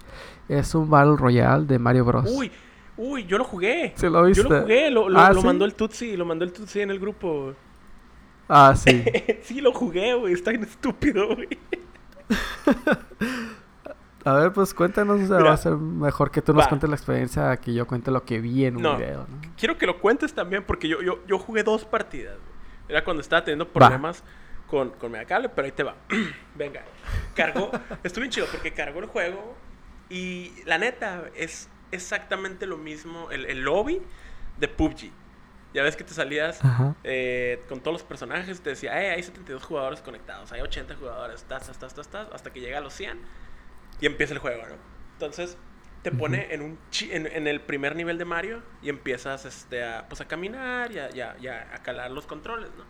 Es 0.50 0.76
un 0.76 0.89
Battle 0.89 1.16
Royale 1.16 1.66
de 1.66 1.80
Mario 1.80 2.04
Bros. 2.04 2.30
Uy, 2.30 2.52
uy, 2.98 3.26
yo 3.26 3.38
lo 3.38 3.46
jugué. 3.46 3.94
¿Sí 3.96 4.10
lo 4.10 4.24
viste? 4.26 4.44
Yo 4.44 4.50
lo 4.50 4.62
jugué, 4.62 4.92
lo, 4.92 5.08
lo- 5.08 5.20
Ah, 5.20 5.32
lo 5.32 5.39
¿sí? 5.42 5.48
mandó 5.48 5.63
el 5.66 5.76
Tutsi, 5.76 6.18
lo 6.18 6.26
mandó 6.26 6.44
el 6.44 6.52
Tutsi 6.52 6.82
en 6.82 6.92
el 6.92 7.00
grupo. 7.00 7.54
Ah, 8.49 8.75
sí. 8.75 9.03
sí, 9.43 9.62
lo 9.62 9.73
jugué, 9.73 10.13
güey, 10.15 10.34
está 10.34 10.51
bien 10.51 10.63
estúpido, 10.63 11.36
güey. 11.36 11.47
A 14.25 14.34
ver, 14.36 14.53
pues 14.53 14.73
cuéntanos, 14.73 15.21
o 15.21 15.27
sea, 15.27 15.36
Mira. 15.38 15.49
va 15.49 15.53
a 15.56 15.58
ser 15.58 15.73
mejor 15.73 16.32
que 16.32 16.41
tú 16.41 16.53
nos 16.53 16.63
Va. 16.63 16.69
cuentes 16.69 16.89
la 16.89 16.95
experiencia 16.95 17.58
que 17.58 17.73
yo 17.73 17.86
cuente 17.86 18.10
lo 18.10 18.23
que 18.23 18.39
vi 18.39 18.65
en 18.65 18.77
un 18.77 18.84
No. 18.84 18.95
video, 18.97 19.25
¿no? 19.29 19.41
Quiero 19.58 19.77
que 19.77 19.86
lo 19.86 19.99
cuentes 19.99 20.34
también 20.34 20.63
porque 20.63 20.88
yo, 20.88 21.01
yo, 21.01 21.19
yo 21.27 21.38
jugué 21.38 21.63
dos 21.63 21.84
partidas, 21.84 22.38
güey. 22.38 22.53
Era 22.88 23.03
cuando 23.03 23.19
estaba 23.21 23.43
teniendo 23.43 23.67
problemas 23.67 24.23
con, 24.67 24.91
con 24.91 25.12
Megacable, 25.12 25.49
pero 25.49 25.65
ahí 25.65 25.73
te 25.73 25.84
va. 25.84 25.95
Venga, 26.56 26.84
cargó, 27.36 27.69
estuvo 28.03 28.21
bien 28.21 28.32
chido 28.32 28.47
porque 28.49 28.71
cargó 28.71 28.99
el 28.99 29.08
juego 29.08 29.56
y 30.10 30.53
la 30.65 30.77
neta 30.77 31.25
es 31.36 31.69
exactamente 31.91 32.65
lo 32.65 32.77
mismo, 32.77 33.29
el, 33.29 33.45
el 33.45 33.62
lobby 33.63 34.01
de 34.58 34.67
PUBG. 34.69 35.12
Ya 35.74 35.82
ves 35.84 35.96
que 35.96 36.04
te 36.04 36.14
salías 36.14 36.60
eh, 37.04 37.64
con 37.68 37.80
todos 37.82 37.94
los 37.94 38.04
personajes, 38.04 38.62
te 38.62 38.70
decía, 38.72 39.02
eh, 39.04 39.10
hay 39.12 39.24
72 39.24 39.64
jugadores 39.64 40.02
conectados, 40.02 40.52
hay 40.52 40.62
80 40.62 40.96
jugadores, 40.96 41.44
tas, 41.44 41.66
tas, 41.68 41.80
tas, 41.80 41.94
tas, 41.96 42.08
tas, 42.10 42.28
hasta 42.32 42.54
que 42.54 42.60
llega 42.62 42.78
a 42.78 42.82
los 42.82 42.94
100 42.94 43.20
y 44.00 44.06
empieza 44.06 44.34
el 44.34 44.40
juego, 44.40 44.64
¿no? 44.68 44.76
Entonces 45.14 45.58
te 46.04 46.12
pone 46.12 46.54
en, 46.54 46.62
un 46.62 46.78
chi- 46.92 47.12
en, 47.12 47.26
en 47.28 47.48
el 47.48 47.62
primer 47.62 47.96
nivel 47.96 48.18
de 48.18 48.26
Mario 48.26 48.62
y 48.82 48.90
empiezas 48.90 49.46
este, 49.46 49.84
a, 49.84 50.06
pues, 50.10 50.22
a 50.22 50.26
caminar 50.28 50.92
y 50.92 51.00
a, 51.00 51.10
y 51.16 51.22
a- 51.22 51.36
y 51.40 51.48
a- 51.48 51.74
a 51.74 51.82
calar 51.82 52.12
los 52.12 52.28
controles, 52.28 52.70
¿no? 52.78 52.84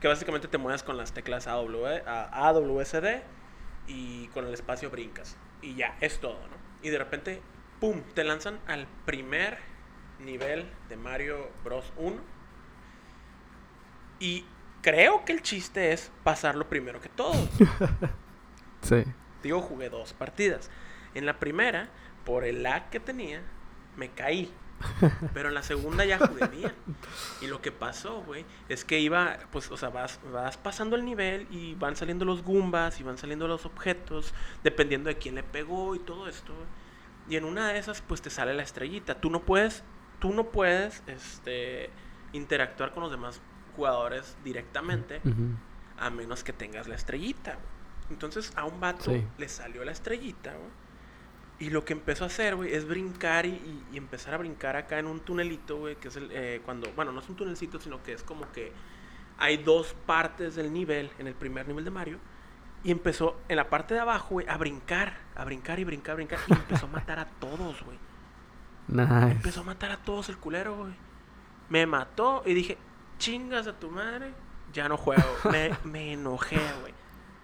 Que 0.00 0.08
básicamente 0.08 0.46
te 0.48 0.58
mueves 0.58 0.82
con 0.82 0.96
las 0.96 1.12
teclas 1.12 1.46
AW, 1.46 1.86
a- 2.06 2.48
AWSD 2.48 3.22
y 3.86 4.26
con 4.28 4.46
el 4.46 4.52
espacio 4.52 4.90
brincas. 4.90 5.36
Y 5.62 5.74
ya, 5.76 5.96
es 6.00 6.18
todo, 6.20 6.40
¿no? 6.48 6.56
Y 6.82 6.90
de 6.90 6.98
repente, 6.98 7.40
¡pum!, 7.80 8.02
te 8.14 8.24
lanzan 8.24 8.58
al 8.66 8.86
primer 9.06 9.58
nivel 10.18 10.70
de 10.88 10.96
Mario 10.96 11.50
Bros. 11.64 11.92
1. 11.96 12.16
Y 14.18 14.44
creo 14.82 15.24
que 15.24 15.32
el 15.32 15.42
chiste 15.42 15.92
es 15.92 16.10
pasarlo 16.24 16.68
primero 16.68 17.00
que 17.00 17.08
todos. 17.08 17.48
Sí. 18.82 19.02
Digo, 19.42 19.60
jugué 19.62 19.90
dos 19.90 20.12
partidas. 20.12 20.70
En 21.14 21.26
la 21.26 21.40
primera, 21.40 21.88
por 22.24 22.44
el 22.44 22.62
lag 22.62 22.88
que 22.88 23.00
tenía, 23.00 23.42
me 23.96 24.10
caí. 24.10 24.52
Pero 25.32 25.48
en 25.48 25.54
la 25.54 25.62
segunda 25.62 26.04
ya 26.04 26.18
jugué 26.18 26.46
bien. 26.52 26.72
Y 27.40 27.46
lo 27.46 27.60
que 27.60 27.72
pasó, 27.72 28.22
güey, 28.22 28.44
es 28.68 28.84
que 28.84 29.00
iba, 29.00 29.38
pues, 29.50 29.70
o 29.70 29.76
sea, 29.76 29.88
vas, 29.88 30.20
vas 30.32 30.56
pasando 30.56 30.96
el 30.96 31.04
nivel 31.04 31.46
y 31.50 31.74
van 31.74 31.96
saliendo 31.96 32.24
los 32.24 32.42
Goombas 32.42 33.00
y 33.00 33.02
van 33.02 33.18
saliendo 33.18 33.48
los 33.48 33.64
objetos, 33.66 34.34
dependiendo 34.62 35.08
de 35.08 35.16
quién 35.16 35.34
le 35.34 35.42
pegó 35.42 35.94
y 35.94 35.98
todo 35.98 36.28
esto. 36.28 36.52
Y 37.28 37.36
en 37.36 37.44
una 37.44 37.68
de 37.68 37.78
esas, 37.78 38.02
pues, 38.02 38.22
te 38.22 38.30
sale 38.30 38.54
la 38.54 38.62
estrellita. 38.62 39.20
Tú 39.20 39.30
no 39.30 39.42
puedes, 39.42 39.82
tú 40.18 40.32
no 40.32 40.44
puedes, 40.44 41.02
este, 41.06 41.90
interactuar 42.32 42.92
con 42.92 43.02
los 43.02 43.10
demás 43.12 43.40
jugadores 43.76 44.36
directamente 44.44 45.20
a 45.98 46.10
menos 46.10 46.42
que 46.44 46.52
tengas 46.52 46.88
la 46.88 46.94
estrellita. 46.94 47.52
güey. 47.54 47.66
Entonces 48.10 48.52
a 48.56 48.64
un 48.64 48.78
vato 48.80 49.10
Sí. 49.12 49.24
le 49.38 49.48
salió 49.48 49.84
la 49.84 49.92
estrellita, 49.92 50.52
güey. 50.52 50.70
Y 51.58 51.70
lo 51.70 51.84
que 51.86 51.94
empezó 51.94 52.24
a 52.24 52.26
hacer, 52.26 52.54
güey, 52.54 52.74
es 52.74 52.86
brincar 52.86 53.46
y, 53.46 53.50
y- 53.50 53.86
y 53.92 53.96
empezar 53.96 54.34
a 54.34 54.36
brincar 54.36 54.76
acá 54.76 54.98
en 54.98 55.06
un 55.06 55.20
tunelito, 55.20 55.78
güey, 55.78 55.96
que 55.96 56.08
es 56.08 56.16
el, 56.16 56.28
eh, 56.32 56.60
cuando, 56.64 56.90
bueno, 56.92 57.12
no 57.12 57.20
es 57.20 57.28
un 57.30 57.36
tunelcito, 57.36 57.80
sino 57.80 58.02
que 58.02 58.12
es 58.12 58.22
como 58.22 58.50
que 58.52 58.72
hay 59.38 59.56
dos 59.58 59.94
partes 60.06 60.54
del 60.54 60.72
nivel, 60.72 61.10
en 61.18 61.26
el 61.26 61.34
primer 61.34 61.66
nivel 61.66 61.84
de 61.84 61.90
Mario, 61.90 62.18
y 62.84 62.90
empezó 62.90 63.40
en 63.48 63.56
la 63.56 63.68
parte 63.70 63.94
de 63.94 64.00
abajo, 64.00 64.28
güey, 64.34 64.46
a 64.48 64.56
brincar, 64.58 65.14
a 65.34 65.44
brincar 65.46 65.78
y 65.80 65.84
brincar, 65.84 66.16
brincar, 66.16 66.38
y 66.46 66.52
empezó 66.52 66.86
a 66.86 66.90
matar 66.90 67.18
a 67.18 67.24
todos, 67.26 67.82
güey. 67.82 67.98
Nice. 68.88 69.32
Empezó 69.32 69.60
a 69.60 69.64
matar 69.64 69.90
a 69.90 69.96
todos 69.98 70.28
el 70.28 70.38
culero, 70.38 70.76
güey. 70.76 70.94
Me 71.68 71.86
mató 71.86 72.42
y 72.46 72.54
dije, 72.54 72.78
chingas 73.18 73.66
a 73.66 73.78
tu 73.78 73.90
madre, 73.90 74.32
ya 74.72 74.88
no 74.88 74.96
juego. 74.96 75.24
Me, 75.50 75.70
me 75.84 76.12
enojé, 76.12 76.60
güey. 76.80 76.94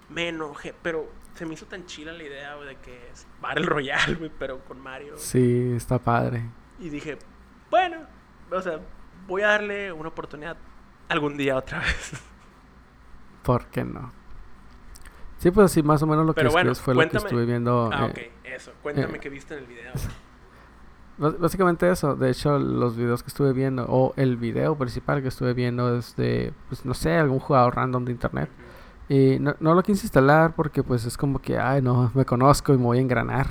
Me 0.08 0.28
enojé, 0.28 0.74
pero 0.82 1.10
se 1.34 1.46
me 1.46 1.54
hizo 1.54 1.66
tan 1.66 1.86
chila 1.86 2.12
la 2.12 2.22
idea, 2.22 2.54
güey, 2.56 2.68
de 2.68 2.76
que 2.76 3.10
es 3.10 3.26
Battle 3.40 3.66
Royale, 3.66 4.14
güey, 4.14 4.30
pero 4.38 4.64
con 4.64 4.78
Mario. 4.78 5.14
Sí, 5.16 5.72
está 5.74 5.98
padre. 5.98 6.44
Y 6.78 6.90
dije, 6.90 7.18
bueno, 7.70 8.06
o 8.50 8.60
sea, 8.60 8.78
voy 9.26 9.42
a 9.42 9.48
darle 9.48 9.92
una 9.92 10.10
oportunidad 10.10 10.56
algún 11.08 11.36
día 11.36 11.56
otra 11.56 11.78
vez. 11.80 12.12
¿Por 13.42 13.66
qué 13.66 13.84
no? 13.84 14.12
Sí, 15.38 15.50
pues 15.50 15.72
sí, 15.72 15.82
más 15.82 16.00
o 16.02 16.06
menos 16.06 16.24
lo 16.24 16.34
que 16.34 16.46
bueno, 16.46 16.74
fue 16.74 16.94
lo 16.94 17.08
que 17.08 17.16
estuve 17.16 17.44
viendo. 17.44 17.90
ah, 17.92 18.06
eh, 18.14 18.30
ok, 18.42 18.46
eso. 18.46 18.72
Cuéntame 18.82 19.16
eh, 19.16 19.20
qué 19.20 19.28
viste 19.28 19.54
en 19.54 19.60
el 19.60 19.66
video. 19.66 19.92
Básicamente 21.18 21.88
eso, 21.90 22.16
de 22.16 22.30
hecho 22.30 22.58
los 22.58 22.96
videos 22.96 23.22
que 23.22 23.28
estuve 23.28 23.52
viendo, 23.52 23.86
o 23.88 24.12
el 24.16 24.36
video 24.36 24.76
principal 24.76 25.22
que 25.22 25.28
estuve 25.28 25.52
viendo 25.54 25.96
es 25.96 26.16
de, 26.16 26.52
pues 26.68 26.84
no 26.84 26.94
sé, 26.94 27.16
algún 27.16 27.38
jugador 27.38 27.76
random 27.76 28.04
de 28.06 28.12
internet. 28.12 28.50
Y 29.08 29.38
no, 29.38 29.54
no 29.60 29.74
lo 29.74 29.82
quise 29.82 30.06
instalar 30.06 30.54
porque 30.54 30.82
pues 30.82 31.04
es 31.04 31.16
como 31.16 31.40
que, 31.40 31.58
ay 31.58 31.82
no, 31.82 32.10
me 32.14 32.24
conozco 32.24 32.72
y 32.72 32.78
me 32.78 32.84
voy 32.84 32.98
a 32.98 33.02
engranar. 33.02 33.46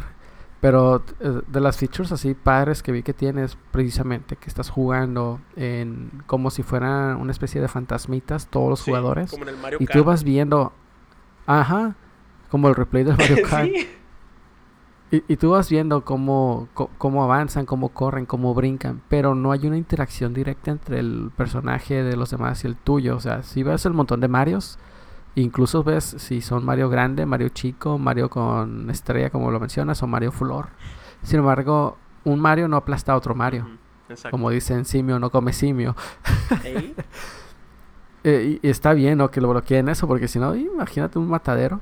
Pero 0.59 1.03
eh, 1.19 1.41
de 1.47 1.59
las 1.59 1.77
features 1.77 2.11
así 2.11 2.33
padres 2.35 2.83
que 2.83 2.91
vi 2.91 3.03
que 3.03 3.13
tienes 3.13 3.57
precisamente 3.71 4.35
que 4.35 4.47
estás 4.47 4.69
jugando 4.69 5.39
en 5.55 6.11
como 6.27 6.51
si 6.51 6.61
fueran 6.63 7.17
una 7.17 7.31
especie 7.31 7.61
de 7.61 7.67
fantasmitas 7.67 8.47
todos 8.47 8.69
los 8.69 8.79
Sí, 8.81 8.91
jugadores. 8.91 9.31
Como 9.31 9.43
en 9.43 9.49
el 9.49 9.57
Mario 9.57 9.77
Y 9.81 9.85
Kart. 9.87 9.97
tú 9.99 10.03
vas 10.03 10.23
viendo, 10.23 10.71
ajá, 11.47 11.95
como 12.49 12.67
el 12.69 12.75
replay 12.75 13.03
del 13.03 13.17
Mario 13.17 13.37
Kart. 13.47 13.69
sí. 13.73 13.87
Y, 15.11 15.23
y 15.27 15.35
tú 15.35 15.51
vas 15.51 15.69
viendo 15.69 16.05
cómo, 16.05 16.69
cómo 16.97 17.23
avanzan, 17.23 17.65
cómo 17.65 17.89
corren, 17.89 18.25
cómo 18.25 18.53
brincan, 18.53 19.01
pero 19.09 19.35
no 19.35 19.51
hay 19.51 19.67
una 19.67 19.75
interacción 19.77 20.33
directa 20.33 20.71
entre 20.71 20.99
el 20.99 21.31
personaje 21.35 22.01
de 22.01 22.15
los 22.15 22.29
demás 22.31 22.63
y 22.63 22.67
el 22.67 22.77
tuyo. 22.77 23.17
O 23.17 23.19
sea, 23.19 23.43
si 23.43 23.61
ves 23.61 23.85
el 23.85 23.93
montón 23.93 24.21
de 24.21 24.29
Marios, 24.29 24.79
incluso 25.35 25.83
ves 25.83 26.15
si 26.17 26.39
son 26.39 26.63
Mario 26.63 26.89
grande, 26.89 27.25
Mario 27.25 27.49
chico, 27.49 27.97
Mario 27.97 28.29
con 28.29 28.89
estrella, 28.89 29.29
como 29.29 29.51
lo 29.51 29.59
mencionas, 29.59 30.01
o 30.01 30.07
Mario 30.07 30.31
flor. 30.31 30.69
Sin 31.23 31.39
embargo, 31.39 31.97
un 32.23 32.39
Mario 32.39 32.69
no 32.69 32.77
aplasta 32.77 33.11
a 33.11 33.17
otro 33.17 33.35
Mario. 33.35 33.63
Ujú, 33.63 33.71
Exacto. 34.09 34.31
Como 34.31 34.49
dicen, 34.49 34.85
simio 34.85 35.19
no 35.19 35.29
come 35.29 35.51
simio. 35.51 35.93
Eh, 38.23 38.59
y, 38.61 38.67
y 38.67 38.69
está 38.69 38.93
bien, 38.93 39.17
¿no? 39.17 39.31
Que 39.31 39.41
lo 39.41 39.49
bloqueen 39.49 39.89
eso, 39.89 40.07
porque 40.07 40.27
si 40.27 40.37
no, 40.37 40.55
imagínate 40.55 41.17
un 41.17 41.27
matadero. 41.27 41.81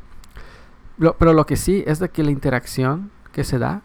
Lo- 0.97 1.15
pero 1.17 1.33
lo 1.33 1.45
que 1.45 1.57
sí 1.57 1.83
es 1.85 1.99
de 1.99 2.09
que 2.09 2.23
la 2.23 2.31
interacción 2.31 3.11
que 3.39 3.45
se 3.45 3.57
da 3.57 3.83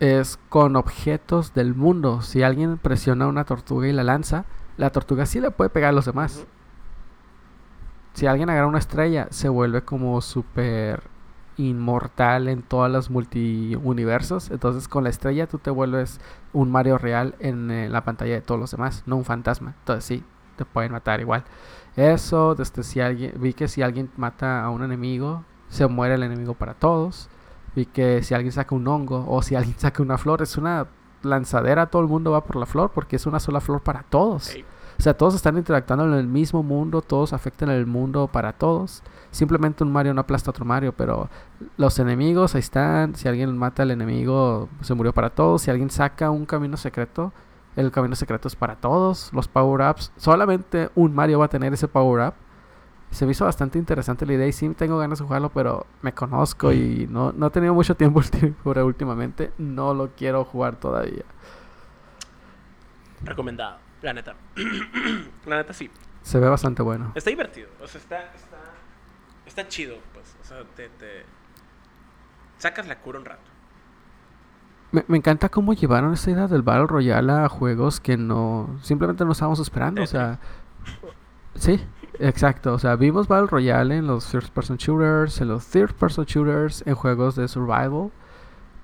es 0.00 0.36
con 0.48 0.74
objetos 0.74 1.54
del 1.54 1.76
mundo. 1.76 2.22
Si 2.22 2.42
alguien 2.42 2.76
presiona 2.76 3.28
una 3.28 3.44
tortuga 3.44 3.86
y 3.86 3.92
la 3.92 4.02
lanza, 4.02 4.46
la 4.76 4.90
tortuga 4.90 5.26
sí 5.26 5.38
le 5.38 5.52
puede 5.52 5.70
pegar 5.70 5.90
a 5.90 5.92
los 5.92 6.06
demás. 6.06 6.44
Si 8.14 8.26
alguien 8.26 8.50
agarra 8.50 8.66
una 8.66 8.80
estrella, 8.80 9.28
se 9.30 9.48
vuelve 9.48 9.82
como 9.82 10.20
súper 10.20 11.04
inmortal 11.56 12.48
en 12.48 12.62
todos 12.62 12.90
los 12.90 13.10
multiuniversos. 13.10 14.50
Entonces 14.50 14.88
con 14.88 15.04
la 15.04 15.10
estrella 15.10 15.46
tú 15.46 15.58
te 15.58 15.70
vuelves 15.70 16.20
un 16.52 16.72
Mario 16.72 16.98
real 16.98 17.36
en 17.38 17.70
eh, 17.70 17.88
la 17.88 18.02
pantalla 18.02 18.34
de 18.34 18.40
todos 18.40 18.60
los 18.60 18.72
demás, 18.72 19.04
no 19.06 19.14
un 19.14 19.24
fantasma. 19.24 19.76
Entonces 19.78 20.04
sí, 20.04 20.24
te 20.56 20.64
pueden 20.64 20.90
matar 20.90 21.20
igual. 21.20 21.44
Eso, 21.94 22.56
desde 22.56 22.82
si 22.82 22.98
alguien, 22.98 23.34
vi 23.36 23.52
que 23.52 23.68
si 23.68 23.82
alguien 23.82 24.10
mata 24.16 24.64
a 24.64 24.70
un 24.70 24.82
enemigo, 24.82 25.44
se 25.68 25.86
muere 25.86 26.16
el 26.16 26.24
enemigo 26.24 26.54
para 26.54 26.74
todos. 26.74 27.30
Vi 27.74 27.86
que 27.86 28.22
si 28.22 28.34
alguien 28.34 28.52
saca 28.52 28.74
un 28.74 28.86
hongo 28.86 29.24
o 29.28 29.42
si 29.42 29.54
alguien 29.54 29.74
saca 29.78 30.02
una 30.02 30.18
flor, 30.18 30.42
es 30.42 30.56
una 30.56 30.86
lanzadera, 31.22 31.86
todo 31.86 32.02
el 32.02 32.08
mundo 32.08 32.32
va 32.32 32.44
por 32.44 32.56
la 32.56 32.66
flor 32.66 32.90
porque 32.94 33.16
es 33.16 33.26
una 33.26 33.40
sola 33.40 33.60
flor 33.60 33.80
para 33.80 34.02
todos. 34.02 34.54
O 34.98 35.02
sea, 35.02 35.16
todos 35.16 35.34
están 35.34 35.56
interactuando 35.56 36.04
en 36.04 36.14
el 36.14 36.28
mismo 36.28 36.62
mundo, 36.62 37.02
todos 37.02 37.32
afectan 37.32 37.68
el 37.70 37.86
mundo 37.86 38.28
para 38.28 38.52
todos. 38.52 39.02
Simplemente 39.32 39.82
un 39.82 39.90
Mario 39.90 40.14
no 40.14 40.20
aplasta 40.20 40.50
a 40.50 40.52
otro 40.52 40.64
Mario, 40.64 40.94
pero 40.96 41.28
los 41.76 41.98
enemigos 41.98 42.54
ahí 42.54 42.60
están. 42.60 43.16
Si 43.16 43.26
alguien 43.26 43.56
mata 43.58 43.82
al 43.82 43.90
enemigo, 43.90 44.68
se 44.82 44.94
murió 44.94 45.12
para 45.12 45.30
todos. 45.30 45.62
Si 45.62 45.70
alguien 45.70 45.90
saca 45.90 46.30
un 46.30 46.46
camino 46.46 46.76
secreto, 46.76 47.32
el 47.74 47.90
camino 47.90 48.14
secreto 48.14 48.46
es 48.46 48.54
para 48.54 48.76
todos. 48.76 49.32
Los 49.32 49.48
power-ups, 49.48 50.12
solamente 50.16 50.90
un 50.94 51.12
Mario 51.12 51.40
va 51.40 51.46
a 51.46 51.48
tener 51.48 51.72
ese 51.72 51.88
power-up. 51.88 52.34
Se 53.10 53.26
me 53.26 53.32
hizo 53.32 53.44
bastante 53.44 53.78
interesante 53.78 54.26
la 54.26 54.32
idea 54.32 54.46
y 54.46 54.52
sí 54.52 54.68
tengo 54.70 54.98
ganas 54.98 55.20
de 55.20 55.24
jugarlo, 55.24 55.50
pero 55.50 55.86
me 56.02 56.12
conozco 56.12 56.72
y 56.72 57.06
no, 57.08 57.32
no 57.32 57.46
he 57.46 57.50
tenido 57.50 57.72
mucho 57.72 57.94
tiempo 57.96 58.20
últimamente. 58.64 59.52
No 59.58 59.94
lo 59.94 60.10
quiero 60.16 60.44
jugar 60.44 60.76
todavía. 60.76 61.24
Recomendado, 63.22 63.78
la 64.02 64.12
neta. 64.12 64.34
la 65.46 65.56
neta 65.56 65.72
sí. 65.72 65.90
Se 66.22 66.38
ve 66.38 66.48
bastante 66.48 66.82
bueno. 66.82 67.12
Está 67.14 67.30
divertido. 67.30 67.68
O 67.82 67.86
sea, 67.86 68.00
está, 68.00 68.18
está, 68.34 68.58
está 69.46 69.68
chido, 69.68 69.96
pues. 70.12 70.36
O 70.40 70.44
sea, 70.44 70.64
te, 70.74 70.88
te 70.88 71.24
sacas 72.58 72.88
la 72.88 72.98
cura 73.00 73.18
un 73.18 73.26
rato. 73.26 73.50
Me, 74.92 75.04
me 75.08 75.18
encanta 75.18 75.48
cómo 75.48 75.72
llevaron 75.74 76.12
esa 76.14 76.30
idea 76.30 76.46
del 76.46 76.62
Battle 76.62 76.86
Royale 76.86 77.32
a 77.32 77.48
juegos 77.48 78.00
que 78.00 78.16
no 78.16 78.78
simplemente 78.82 79.24
no 79.24 79.32
estábamos 79.32 79.60
esperando. 79.60 80.02
O 80.02 80.06
sea, 80.06 80.38
sí, 81.54 81.84
exacto. 82.18 82.74
O 82.74 82.78
sea, 82.78 82.96
vimos 82.96 83.28
Battle 83.28 83.48
Royale 83.48 83.96
en 83.96 84.06
los 84.06 84.26
first 84.26 84.50
person 84.52 84.76
shooters, 84.76 85.40
en 85.40 85.48
los 85.48 85.66
third 85.66 85.94
person 85.94 86.24
shooters, 86.24 86.82
en 86.86 86.94
juegos 86.94 87.36
de 87.36 87.48
survival. 87.48 88.10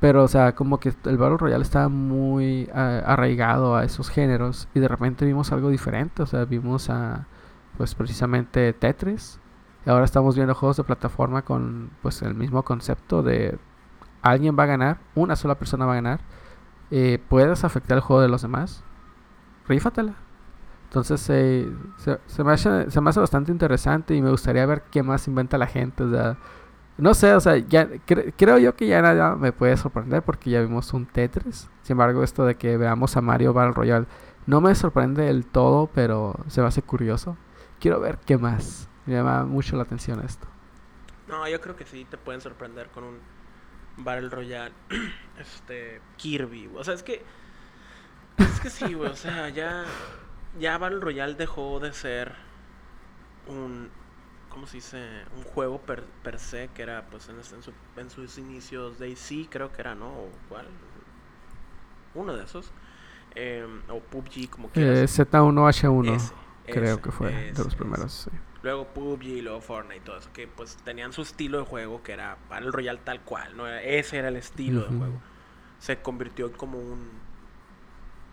Pero, 0.01 0.25
o 0.25 0.29
sea, 0.29 0.55
como 0.55 0.81
que 0.81 0.95
el 1.05 1.19
Battle 1.19 1.37
Royale 1.39 1.63
estaba 1.63 1.89
muy 1.89 2.71
ah, 2.75 3.03
arraigado 3.07 3.77
a 3.77 3.85
esos 3.85 4.09
géneros. 4.09 4.69
Y 4.75 4.81
de 4.81 4.89
repente 4.89 5.27
vimos 5.27 5.53
algo 5.53 5.71
diferente. 5.71 6.23
O 6.23 6.27
sea, 6.27 6.45
vimos 6.45 6.91
a, 6.91 7.27
pues 7.77 7.95
precisamente 7.95 8.73
Tetris. 8.73 9.41
Y 9.87 9.91
ahora 9.91 10.05
estamos 10.05 10.37
viendo 10.37 10.55
juegos 10.55 10.77
de 10.77 10.85
plataforma 10.85 11.43
con, 11.43 11.91
pues, 12.03 12.23
el 12.23 12.35
mismo 12.35 12.63
concepto 12.65 13.23
de 13.23 13.59
alguien 14.23 14.57
va 14.59 14.65
a 14.65 14.67
ganar, 14.67 14.99
una 15.15 15.37
sola 15.37 15.57
persona 15.57 15.87
va 15.87 15.93
a 15.93 15.97
ganar. 15.97 16.21
Eh, 16.91 17.23
puedes 17.29 17.65
afectar 17.65 17.97
el 17.97 18.03
juego 18.03 18.23
de 18.23 18.29
los 18.29 18.43
demás. 18.43 18.83
Rífatela. 19.69 20.15
Entonces 20.91 21.21
se, 21.21 21.69
se, 22.27 22.43
me 22.43 22.51
hace, 22.51 22.91
se 22.91 23.01
me 23.01 23.11
hace 23.11 23.21
bastante 23.21 23.53
interesante 23.53 24.13
y 24.17 24.21
me 24.21 24.31
gustaría 24.31 24.67
ver 24.67 24.83
qué 24.91 25.05
más 25.05 25.29
inventa 25.29 25.57
la 25.57 25.69
gente. 25.69 26.03
O 26.03 26.11
sea, 26.11 26.37
no 26.99 27.15
sé, 27.15 27.33
o 27.33 27.39
sea, 27.39 27.59
ya 27.59 27.89
creo 28.37 28.59
yo 28.59 28.75
que 28.75 28.89
ya 28.89 29.01
nada 29.01 29.37
me 29.37 29.53
puede 29.53 29.77
sorprender 29.77 30.25
porque 30.25 30.51
ya 30.51 30.61
vimos 30.61 30.93
un 30.93 31.07
Tetris. 31.07 31.71
Sin 31.83 31.95
embargo, 31.95 32.25
esto 32.25 32.45
de 32.45 32.57
que 32.57 32.77
veamos 32.77 33.17
a 33.17 33.21
Mario 33.21 33.53
Battle 33.53 33.73
Royale 33.73 34.07
no 34.47 34.61
me 34.61 34.75
sorprende 34.75 35.27
del 35.27 35.47
todo, 35.47 35.89
pero 35.95 36.35
se 36.49 36.61
me 36.61 36.67
hace 36.67 36.83
curioso. 36.83 37.37
Quiero 37.79 38.01
ver 38.01 38.19
qué 38.27 38.37
más. 38.37 38.89
Me 39.07 39.15
llama 39.15 39.45
mucho 39.45 39.77
la 39.77 39.85
atención 39.85 40.21
esto. 40.25 40.49
No, 41.29 41.49
yo 41.49 41.61
creo 41.61 41.77
que 41.77 41.87
sí 41.87 42.05
te 42.05 42.19
pueden 42.19 42.41
sorprender 42.41 42.89
con 42.89 43.05
un 43.05 43.19
Battle 43.97 44.29
Royale. 44.29 44.75
este 45.39 46.01
Kirby. 46.17 46.69
O 46.75 46.83
sea, 46.83 46.95
es 46.95 47.05
que 47.05 47.23
es 48.39 48.59
que 48.61 48.71
sí, 48.71 48.93
güey, 48.95 49.11
o 49.11 49.17
sea, 49.17 49.51
ya 49.51 49.85
ya 50.59 50.79
Battle 50.79 51.01
Royale 51.01 51.35
dejó 51.35 51.81
de 51.81 51.93
ser 51.93 52.35
un 53.47 53.91
¿cómo 54.51 54.67
se 54.67 54.77
dice? 54.79 54.99
Un 55.37 55.45
juego 55.45 55.81
per, 55.81 56.05
per 56.23 56.39
se, 56.39 56.69
que 56.75 56.83
era 56.83 57.07
pues 57.07 57.29
en, 57.31 57.37
en, 57.97 58.11
sus 58.11 58.37
inicios 58.37 58.99
de 58.99 59.13
AC, 59.13 59.49
creo 59.49 59.73
que 59.73 59.81
era, 59.81 59.95
¿no? 59.95 60.09
¿O 60.09 60.29
cuál? 60.49 60.67
Uno 62.15 62.37
de 62.37 62.45
esos. 62.45 62.71
Em, 63.35 63.81
o 63.89 64.01
PUBG, 64.01 64.51
como 64.51 64.71
que. 64.71 64.81
Eh, 64.81 65.05
Z1H1, 65.05 66.33
creo 66.67 67.01
que 67.01 67.11
fue 67.11 67.53
de 67.53 67.65
los 67.65 67.75
primeros, 67.75 68.13
sí. 68.13 68.31
Luego 68.63 68.89
PUBG, 68.89 69.43
luego 69.43 69.63
Fortnite 69.63 69.97
y 69.97 70.01
todo 70.01 70.19
eso, 70.19 70.31
que 70.35 70.47
pues 70.47 70.77
tenían 70.85 71.15
su 71.15 71.23
estilo 71.23 71.61
de 71.61 71.65
juego, 71.65 72.03
que 72.03 72.13
era 72.13 72.37
Battle 72.51 72.71
Royale 72.73 73.01
tal 73.03 73.23
cual, 73.23 73.57
¿no? 73.57 73.67
Ese 73.67 74.19
era 74.19 74.29
el 74.29 74.37
estilo 74.37 74.83
de 74.83 74.99
juego. 74.99 75.23
Se 75.79 76.03
convirtió 76.03 76.47
en 76.47 76.53
como 76.53 76.79
un 76.79 77.09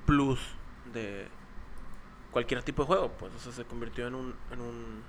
plus 0.05 0.39
de 0.91 1.29
cualquier 2.37 2.61
tipo 2.61 2.83
de 2.83 2.87
juego, 2.87 3.11
pues, 3.17 3.33
o 3.33 3.39
sea, 3.39 3.51
se 3.51 3.65
convirtió 3.65 4.05
en 4.05 4.13
un, 4.13 4.35
en 4.51 4.61
un 4.61 5.01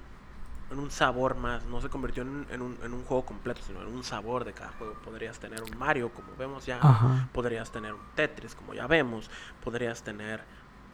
en 0.70 0.78
un 0.78 0.90
sabor 0.90 1.34
más, 1.34 1.62
no 1.66 1.78
se 1.82 1.90
convirtió 1.90 2.22
en, 2.22 2.62
un, 2.62 2.78
en 2.82 2.92
un 2.94 3.04
juego 3.04 3.26
completo, 3.26 3.60
sino 3.66 3.82
en 3.82 3.88
un 3.88 4.02
sabor 4.02 4.46
de 4.46 4.54
cada 4.54 4.70
juego. 4.72 4.94
Podrías 5.04 5.38
tener 5.38 5.62
un 5.62 5.78
Mario, 5.78 6.10
como 6.10 6.34
vemos 6.38 6.64
ya, 6.64 7.28
podrías 7.32 7.70
tener 7.70 7.92
un 7.92 8.00
Tetris, 8.14 8.54
como 8.54 8.72
ya 8.72 8.86
vemos, 8.86 9.30
podrías 9.62 10.02
tener 10.02 10.42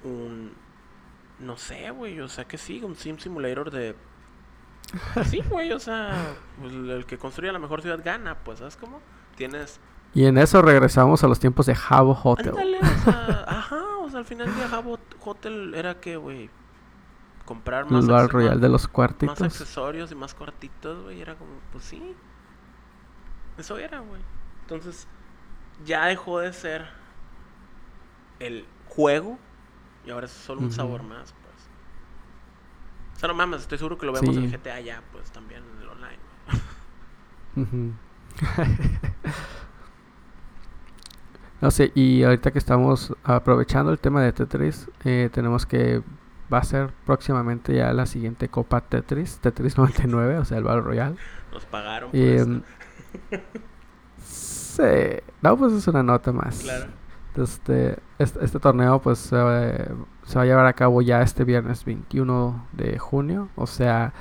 un, 0.02 0.52
no 1.38 1.56
sé, 1.56 1.90
güey, 1.90 2.18
o 2.20 2.28
sea, 2.28 2.46
que 2.46 2.58
sí, 2.58 2.82
un 2.82 2.96
Sim 2.96 3.18
Simulator 3.18 3.70
de... 3.70 3.94
sí, 5.24 5.40
güey, 5.48 5.70
o 5.70 5.78
sea, 5.78 6.34
pues, 6.60 6.72
el 6.72 7.06
que 7.06 7.16
construye 7.16 7.52
la 7.52 7.60
mejor 7.60 7.80
ciudad 7.80 8.00
gana, 8.04 8.38
pues, 8.38 8.58
¿sabes 8.58 8.76
cómo? 8.76 9.00
Tienes... 9.36 9.78
Y 10.14 10.26
en 10.26 10.38
eso 10.38 10.62
regresamos 10.62 11.24
a 11.24 11.28
los 11.28 11.40
tiempos 11.40 11.66
de 11.66 11.74
Jabo 11.74 12.18
Hotel. 12.22 12.54
ajá, 13.46 13.82
o 14.00 14.08
sea, 14.08 14.20
al 14.20 14.24
final 14.24 14.54
día 14.54 14.68
Jabo 14.68 14.98
Hotel 15.24 15.74
era 15.74 16.00
que, 16.00 16.16
güey, 16.16 16.50
comprar 17.44 17.90
más. 17.90 18.08
El 18.08 18.28
Royal 18.28 18.60
de 18.60 18.68
los 18.68 18.86
cuartitos. 18.86 19.40
Más 19.40 19.52
accesorios 19.52 20.12
y 20.12 20.14
más 20.14 20.34
cuartitos, 20.34 21.02
güey. 21.02 21.20
Era 21.20 21.34
como, 21.34 21.50
pues 21.72 21.84
sí. 21.84 22.14
Eso 23.58 23.76
era, 23.76 23.98
güey. 23.98 24.22
Entonces, 24.62 25.08
ya 25.84 26.06
dejó 26.06 26.38
de 26.38 26.52
ser 26.52 26.86
el 28.38 28.66
juego 28.86 29.38
y 30.06 30.10
ahora 30.10 30.26
es 30.26 30.32
solo 30.32 30.60
un 30.60 30.70
sabor 30.70 31.02
más, 31.02 31.32
pues. 31.32 31.68
O 33.16 33.18
sea, 33.18 33.28
no 33.28 33.34
mames, 33.34 33.62
estoy 33.62 33.78
seguro 33.78 33.98
que 33.98 34.06
lo 34.06 34.12
vemos 34.12 34.36
en 34.36 34.50
GTA 34.50 34.80
ya, 34.80 35.02
pues 35.12 35.30
también 35.32 35.62
en 35.76 35.82
el 35.82 35.88
online. 35.88 36.18
no 37.56 38.04
sé, 41.70 41.92
y 41.94 42.22
ahorita 42.22 42.50
que 42.50 42.58
estamos 42.58 43.14
aprovechando 43.22 43.90
el 43.92 43.98
tema 43.98 44.22
de 44.22 44.32
Tetris, 44.32 44.90
eh, 45.04 45.30
tenemos 45.32 45.66
que 45.66 46.02
va 46.52 46.58
a 46.58 46.64
ser 46.64 46.92
próximamente 47.06 47.74
ya 47.74 47.92
la 47.92 48.06
siguiente 48.06 48.48
Copa 48.48 48.80
Tetris, 48.82 49.38
Tetris 49.38 49.76
99, 49.78 50.38
o 50.38 50.44
sea, 50.44 50.58
el 50.58 50.64
Battle 50.64 50.82
Royale. 50.82 51.16
Nos 51.52 51.64
pagaron 51.66 52.10
por 52.10 52.20
em, 52.20 52.62
sí, 54.18 54.82
no, 55.42 55.56
pues 55.56 55.72
es 55.72 55.86
una 55.88 56.02
nota 56.02 56.32
más. 56.32 56.60
Claro. 56.60 56.86
Este, 57.36 57.98
este, 58.18 58.44
este 58.44 58.60
torneo 58.60 59.00
pues 59.02 59.18
se 59.18 59.36
va 59.36 59.72
a 60.34 60.44
llevar 60.44 60.66
a 60.66 60.72
cabo 60.72 61.02
ya 61.02 61.20
este 61.20 61.42
viernes 61.42 61.84
21 61.84 62.68
de 62.72 62.98
junio, 62.98 63.48
o 63.56 63.66
sea, 63.66 64.12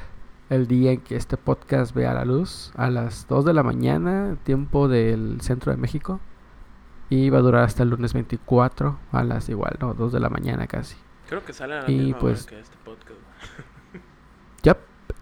el 0.50 0.68
día 0.68 0.92
en 0.92 1.02
que 1.02 1.16
este 1.16 1.38
podcast 1.38 1.94
vea 1.96 2.14
la 2.14 2.26
luz, 2.26 2.72
a 2.76 2.90
las 2.90 3.28
2 3.28 3.46
de 3.46 3.54
la 3.54 3.64
mañana, 3.64 4.38
tiempo 4.44 4.88
del 4.88 5.42
centro 5.42 5.72
de 5.72 5.78
México. 5.78 6.20
Y 7.14 7.30
va 7.30 7.38
a 7.38 7.42
durar 7.42 7.64
hasta 7.64 7.84
el 7.84 7.90
lunes 7.90 8.14
24 8.14 8.98
a 9.12 9.24
las 9.24 9.48
igual, 9.48 9.78
no, 9.80 9.94
2 9.94 10.14
de 10.14 10.20
la 10.20 10.30
mañana 10.30 10.66
casi. 10.66 10.98
Creo 11.30 11.46
que 11.46 11.54
sale 11.54 11.76
a 11.76 11.82
la 11.84 11.92
y 11.92 11.98
misma 11.98 12.18
pues, 12.18 12.42
hora 12.42 12.50
que 12.50 12.60
este 12.60 12.76
podcast. 12.84 13.20
yep, 14.64 14.78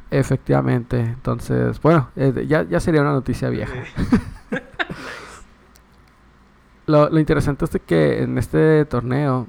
efectivamente. 0.09 1.01
Entonces, 1.01 1.81
bueno, 1.81 2.09
eh, 2.15 2.45
ya, 2.47 2.63
ya 2.63 2.79
sería 2.79 3.01
una 3.01 3.11
noticia 3.11 3.49
vieja. 3.49 3.73
lo, 6.85 7.09
lo 7.09 7.19
interesante 7.19 7.65
es 7.65 7.81
que 7.85 8.23
en 8.23 8.37
este 8.37 8.85
torneo 8.85 9.47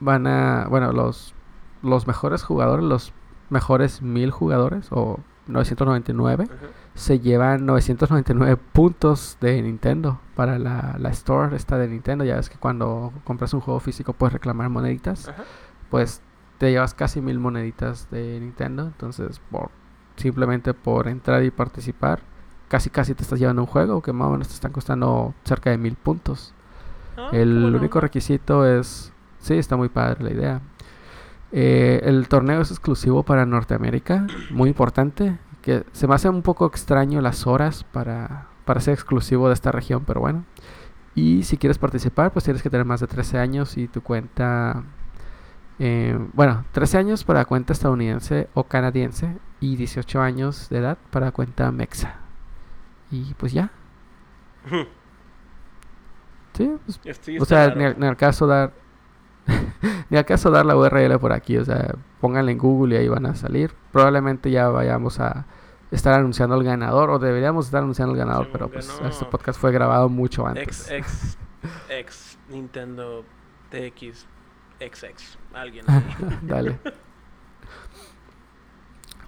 van 0.00 0.26
a, 0.26 0.66
bueno, 0.68 0.90
los, 0.90 1.32
los 1.80 2.08
mejores 2.08 2.42
jugadores, 2.42 2.84
los 2.84 3.12
mejores 3.50 4.02
mil 4.02 4.32
jugadores 4.32 4.88
o 4.90 5.20
999 5.46 6.48
se 6.94 7.20
llevan 7.20 7.66
999 7.66 8.56
puntos 8.72 9.36
de 9.40 9.60
Nintendo 9.62 10.20
para 10.34 10.58
la, 10.58 10.96
la 10.98 11.10
store 11.10 11.56
esta 11.56 11.76
de 11.78 11.88
Nintendo. 11.88 12.24
Ya 12.24 12.36
ves 12.36 12.48
que 12.48 12.58
cuando 12.58 13.12
compras 13.24 13.52
un 13.54 13.60
juego 13.60 13.80
físico 13.80 14.12
puedes 14.12 14.32
reclamar 14.32 14.68
moneditas 14.70 15.30
pues 15.94 16.20
te 16.58 16.72
llevas 16.72 16.92
casi 16.92 17.20
mil 17.20 17.38
moneditas 17.38 18.10
de 18.10 18.40
Nintendo. 18.40 18.84
Entonces, 18.84 19.40
por 19.50 19.70
simplemente 20.16 20.74
por 20.74 21.06
entrar 21.06 21.44
y 21.44 21.52
participar, 21.52 22.20
casi 22.66 22.90
casi 22.90 23.14
te 23.14 23.22
estás 23.22 23.38
llevando 23.38 23.62
un 23.62 23.68
juego 23.68 24.02
que 24.02 24.12
más 24.12 24.26
o 24.26 24.32
menos 24.32 24.48
te 24.48 24.54
están 24.54 24.72
costando 24.72 25.34
cerca 25.44 25.70
de 25.70 25.78
mil 25.78 25.94
puntos. 25.94 26.52
Ah, 27.16 27.30
el 27.32 27.72
único 27.76 28.00
requisito 28.00 28.66
es, 28.66 29.12
sí, 29.38 29.54
está 29.54 29.76
muy 29.76 29.88
padre 29.88 30.24
la 30.24 30.30
idea. 30.32 30.60
Eh, 31.52 32.00
el 32.02 32.26
torneo 32.26 32.62
es 32.62 32.72
exclusivo 32.72 33.22
para 33.22 33.46
Norteamérica, 33.46 34.26
muy 34.50 34.70
importante. 34.70 35.38
Que 35.64 35.84
se 35.92 36.06
me 36.06 36.14
hace 36.14 36.28
un 36.28 36.42
poco 36.42 36.66
extraño 36.66 37.20
las 37.20 37.46
horas 37.46 37.84
para, 37.84 38.48
para 38.64 38.80
ser 38.80 38.94
exclusivo 38.94 39.48
de 39.48 39.54
esta 39.54 39.72
región, 39.72 40.04
pero 40.06 40.20
bueno. 40.20 40.44
Y 41.14 41.44
si 41.44 41.56
quieres 41.56 41.78
participar, 41.78 42.32
pues 42.32 42.44
tienes 42.44 42.62
que 42.62 42.70
tener 42.70 42.84
más 42.84 43.00
de 43.00 43.06
13 43.06 43.38
años 43.38 43.76
y 43.78 43.88
tu 43.88 44.02
cuenta 44.02 44.84
eh, 45.78 46.16
bueno, 46.32 46.64
13 46.72 46.98
años 46.98 47.24
para 47.24 47.44
cuenta 47.44 47.72
estadounidense 47.72 48.48
o 48.54 48.64
canadiense 48.64 49.36
y 49.60 49.76
18 49.76 50.20
años 50.20 50.68
de 50.68 50.78
edad 50.78 50.98
para 51.10 51.32
cuenta 51.32 51.70
mexa. 51.72 52.16
Y 53.10 53.34
pues 53.34 53.52
ya. 53.52 53.70
sí, 56.52 56.70
pues, 56.86 57.40
o 57.40 57.44
sea, 57.44 57.74
ni, 57.74 58.06
al 58.06 58.16
caso 58.16 58.46
dar 58.46 58.72
ni 60.10 60.16
al 60.16 60.24
caso 60.24 60.50
dar 60.50 60.66
la 60.66 60.76
URL 60.76 61.18
por 61.18 61.32
aquí, 61.32 61.56
o 61.56 61.64
sea, 61.64 61.94
pónganle 62.20 62.52
en 62.52 62.58
Google 62.58 62.94
y 62.94 62.98
ahí 62.98 63.08
van 63.08 63.26
a 63.26 63.34
salir. 63.34 63.72
Probablemente 63.92 64.50
ya 64.50 64.68
vayamos 64.68 65.20
a 65.20 65.46
estar 65.90 66.14
anunciando 66.14 66.56
el 66.56 66.64
ganador 66.64 67.10
o 67.10 67.18
deberíamos 67.18 67.66
estar 67.66 67.82
anunciando 67.82 68.12
el 68.14 68.18
ganador, 68.18 68.48
pero 68.52 68.68
pues 68.68 69.00
este 69.04 69.24
podcast 69.26 69.60
fue 69.60 69.72
grabado 69.72 70.08
mucho 70.08 70.46
antes. 70.46 70.90
Ex, 70.90 71.38
ex 71.88 72.38
Nintendo 72.48 73.24
TX 73.70 74.26
XX. 74.80 75.38
Alguien. 75.52 75.86
Dale. 76.42 76.78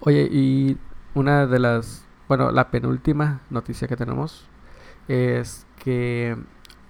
Oye, 0.01 0.27
y 0.31 0.77
una 1.15 1.47
de 1.47 1.59
las, 1.59 2.05
bueno, 2.27 2.51
la 2.51 2.69
penúltima 2.69 3.41
noticia 3.49 3.87
que 3.87 3.95
tenemos 3.95 4.47
es 5.07 5.65
que 5.77 6.37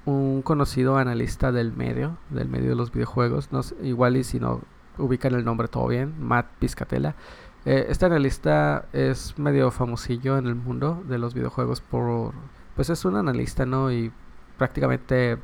un 0.07 0.41
conocido 0.41 0.97
analista 0.97 1.51
del 1.51 1.73
medio, 1.73 2.17
del 2.29 2.47
medio 2.47 2.69
de 2.69 2.75
los 2.75 2.91
videojuegos, 2.93 3.51
no 3.51 3.59
igual 3.81 4.15
y 4.15 4.23
si 4.23 4.39
no 4.39 4.61
ubican 4.97 5.35
el 5.35 5.43
nombre 5.43 5.67
todo 5.67 5.87
bien, 5.87 6.15
Matt 6.19 6.47
Piscatella. 6.59 7.15
Eh, 7.65 7.87
este 7.89 8.05
analista 8.05 8.85
es 8.93 9.37
medio 9.37 9.69
famosillo 9.69 10.37
en 10.37 10.47
el 10.47 10.55
mundo 10.55 11.03
de 11.07 11.17
los 11.17 11.33
videojuegos 11.33 11.81
por, 11.81 12.33
pues 12.75 12.89
es 12.89 13.03
un 13.03 13.17
analista, 13.17 13.65
¿no? 13.65 13.91
Y 13.91 14.13
prácticamente 14.57 15.39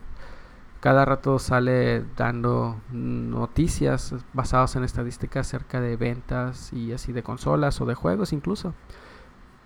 cada 0.80 1.04
rato 1.04 1.40
sale 1.40 2.06
dando 2.16 2.80
noticias 2.92 4.16
basadas 4.32 4.78
en 4.78 4.86
estadísticas 4.86 5.48
acerca 5.48 5.82
de 5.82 5.98
ventas 5.98 6.72
y 6.72 6.94
así 6.94 7.12
de 7.12 7.22
consolas 7.22 7.82
o 7.82 7.86
de 7.86 7.96
juegos 7.96 8.32
incluso. 8.32 8.74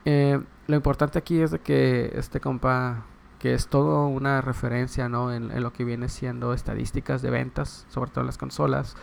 Eh, 0.05 0.41
lo 0.65 0.75
importante 0.75 1.19
aquí 1.19 1.39
es 1.39 1.51
de 1.51 1.59
que 1.59 2.11
este 2.15 2.39
compa 2.39 3.05
que 3.39 3.53
es 3.53 3.67
todo 3.67 4.07
una 4.07 4.41
referencia, 4.41 5.09
¿no? 5.09 5.33
En, 5.33 5.51
en 5.51 5.63
lo 5.63 5.73
que 5.73 5.83
viene 5.83 6.09
siendo 6.09 6.53
estadísticas 6.53 7.21
de 7.21 7.29
ventas, 7.29 7.85
sobre 7.89 8.11
todo 8.11 8.21
en 8.21 8.27
las 8.27 8.37
consolas. 8.37 8.95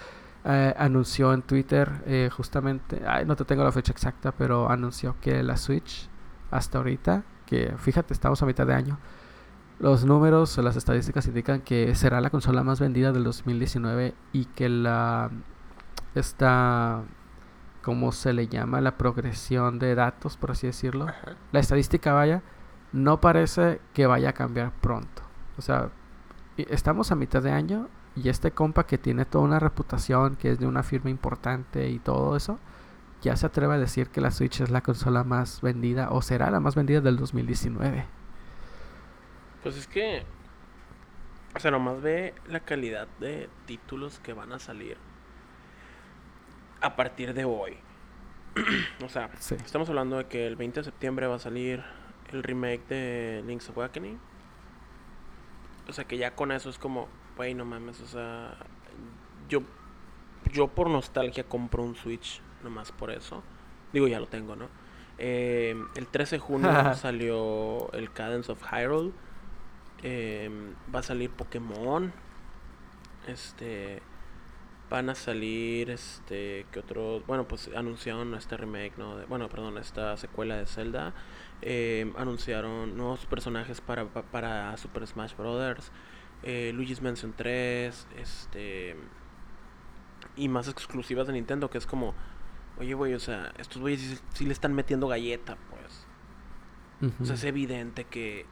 Eh, 0.47 0.75
anunció 0.77 1.33
en 1.33 1.40
Twitter 1.40 2.03
eh, 2.07 2.29
justamente, 2.31 3.03
ay, 3.07 3.25
no 3.25 3.35
te 3.35 3.47
tengo 3.47 3.64
la 3.64 3.73
fecha 3.73 3.92
exacta, 3.92 4.33
pero 4.33 4.68
anunció 4.68 5.16
que 5.20 5.42
la 5.42 5.57
Switch 5.57 6.11
hasta 6.51 6.79
ahorita, 6.79 7.25
que 7.47 7.75
fíjate, 7.79 8.12
estamos 8.12 8.42
a 8.42 8.47
mitad 8.47 8.66
de 8.66 8.75
año, 8.75 8.99
los 9.79 10.05
números, 10.05 10.59
las 10.59 10.77
estadísticas 10.77 11.27
indican 11.27 11.62
que 11.62 11.94
será 11.94 12.20
la 12.20 12.29
consola 12.31 12.62
más 12.62 12.79
vendida 12.79 13.11
del 13.12 13.25
2019 13.25 14.14
y 14.33 14.44
que 14.44 14.68
la 14.68 15.31
esta 16.14 17.03
¿cómo 17.83 18.12
se 18.12 18.33
le 18.33 18.47
llama? 18.49 18.81
La 18.81 18.97
progresión 18.97 19.79
de 19.79 19.94
datos, 19.94 20.37
por 20.37 20.53
así 20.53 20.66
decirlo. 20.66 21.07
La 21.53 21.61
estadística 21.61 22.12
vaya, 22.12 22.42
no 22.94 23.20
parece 23.20 23.80
que 23.92 24.07
vaya 24.07 24.30
a 24.30 24.33
cambiar 24.35 24.70
pronto. 24.70 25.22
O 25.59 25.62
sea, 25.62 25.90
estamos 26.57 27.11
a 27.11 27.16
mitad 27.16 27.42
de 27.42 27.50
año 27.50 27.88
y 28.14 28.28
este 28.28 28.52
compa 28.52 28.87
que 28.87 28.98
tiene 28.98 29.24
toda 29.24 29.44
una 29.44 29.59
reputación, 29.59 30.37
que 30.37 30.52
es 30.52 30.61
de 30.61 30.68
una 30.68 30.85
firma 30.85 31.11
importante 31.11 31.88
y 31.88 31.98
todo 31.98 32.37
eso, 32.37 32.61
ya 33.20 33.35
se 33.35 33.46
atreve 33.46 33.74
a 33.74 33.78
decir 33.78 34.11
que 34.11 34.20
la 34.20 34.30
Switch 34.30 34.61
es 34.61 34.70
la 34.70 34.80
consola 34.80 35.24
más 35.24 35.61
vendida 35.61 36.11
o 36.11 36.22
será 36.22 36.50
la 36.52 36.61
más 36.61 36.76
vendida 36.76 37.00
del 37.00 37.16
2019. 37.16 38.07
Pues 39.64 39.76
es 39.76 39.88
que, 39.88 40.22
o 41.57 41.59
sea, 41.59 41.72
nomás 41.72 42.00
ve 42.00 42.33
la 42.46 42.61
calidad 42.61 43.09
de 43.18 43.48
títulos 43.66 44.20
que 44.20 44.35
van 44.35 44.52
a 44.52 44.61
salir 44.61 44.98
a 46.80 46.94
partir 46.94 47.35
de 47.35 47.44
hoy. 47.44 47.76
o 49.04 49.09
sea, 49.09 49.30
estamos 49.64 49.88
hablando 49.88 50.18
de 50.18 50.26
que 50.26 50.46
el 50.46 50.54
20 50.54 50.78
de 50.78 50.85
septiembre 50.85 51.26
va 51.26 51.37
a 51.37 51.40
salir 51.40 51.83
el 52.32 52.42
remake 52.42 52.87
de 52.88 53.42
Link's 53.46 53.68
Awakening. 53.70 54.18
O 55.88 55.92
sea, 55.92 56.04
que 56.04 56.16
ya 56.16 56.34
con 56.34 56.52
eso 56.52 56.70
es 56.70 56.78
como, 56.78 57.08
güey, 57.37 57.54
no 57.54 57.64
mames, 57.64 58.00
o 58.00 58.06
sea, 58.06 58.56
yo, 59.48 59.62
yo 60.52 60.68
por 60.68 60.88
nostalgia 60.88 61.44
compro 61.44 61.82
un 61.82 61.94
Switch, 61.94 62.40
nomás 62.62 62.92
por 62.92 63.10
eso. 63.10 63.42
Digo, 63.92 64.08
ya 64.08 64.18
lo 64.18 64.26
tengo, 64.26 64.56
¿no? 64.56 64.68
Eh, 65.18 65.76
el 65.94 66.06
13 66.08 66.37
de 66.37 66.40
junio 66.40 66.94
salió 66.94 67.92
el 67.92 68.12
Cadence 68.12 68.50
of 68.50 68.62
Hyrule. 68.72 69.12
Eh, 70.02 70.50
va 70.92 71.00
a 71.00 71.02
salir 71.02 71.30
Pokémon. 71.30 72.12
Este. 73.26 74.02
Van 74.90 75.09
a 75.11 75.14
salir, 75.14 75.90
este, 75.90 76.66
que 76.70 76.81
otros, 76.81 77.27
bueno, 77.27 77.49
pues 77.49 77.70
anunciaron 77.75 78.35
este 78.35 78.57
remake, 78.57 78.97
¿no? 78.99 79.16
bueno, 79.29 79.49
perdón, 79.49 79.79
esta 79.79 80.16
secuela 80.16 80.57
de 80.57 80.66
Zelda. 80.66 81.14
Eh, 81.62 82.12
anunciaron 82.16 82.97
nuevos 82.97 83.25
personajes 83.27 83.81
para, 83.81 84.07
para 84.07 84.77
Super 84.77 85.07
Smash 85.07 85.35
Brothers 85.35 85.90
eh, 86.44 86.73
Luigi's 86.75 87.01
Mansion 87.01 87.33
3, 87.35 88.07
este 88.18 88.97
y 90.37 90.49
más 90.49 90.68
exclusivas 90.68 91.27
de 91.27 91.33
Nintendo, 91.33 91.70
que 91.70 91.79
es 91.79 91.87
como, 91.87 92.14
oye, 92.79 92.92
güey, 92.94 93.14
o 93.14 93.20
sea, 93.20 93.53
estos 93.57 93.81
güeyes 93.81 94.23
sí, 94.35 94.44
le 94.44 94.53
están 94.53 94.75
metiendo 94.75 95.09
galleta, 95.09 95.57
pues. 95.70 96.07
O 97.20 97.25
sea, 97.25 97.35
es 97.35 97.44
evidente 97.44 98.05
que, 98.05 98.47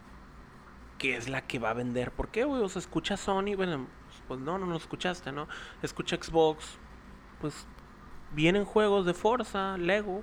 que 0.99 1.16
es 1.16 1.29
la 1.29 1.47
que 1.47 1.59
va 1.59 1.71
a 1.71 1.75
vender. 1.75 2.12
¿Por 2.12 2.29
qué, 2.29 2.45
güey? 2.45 2.62
O 2.62 2.68
sea, 2.68 2.81
escucha 2.81 3.16
Sony, 3.16 3.57
bueno, 3.57 3.87
pues 4.28 4.40
no, 4.40 4.58
no 4.58 4.66
lo 4.66 4.76
escuchaste, 4.76 5.32
¿no? 5.32 5.48
Escucha 5.82 6.16
Xbox, 6.16 6.78
pues 7.40 7.66
vienen 8.32 8.64
juegos 8.64 9.06
de 9.06 9.14
Forza, 9.14 9.76
Lego, 9.78 10.22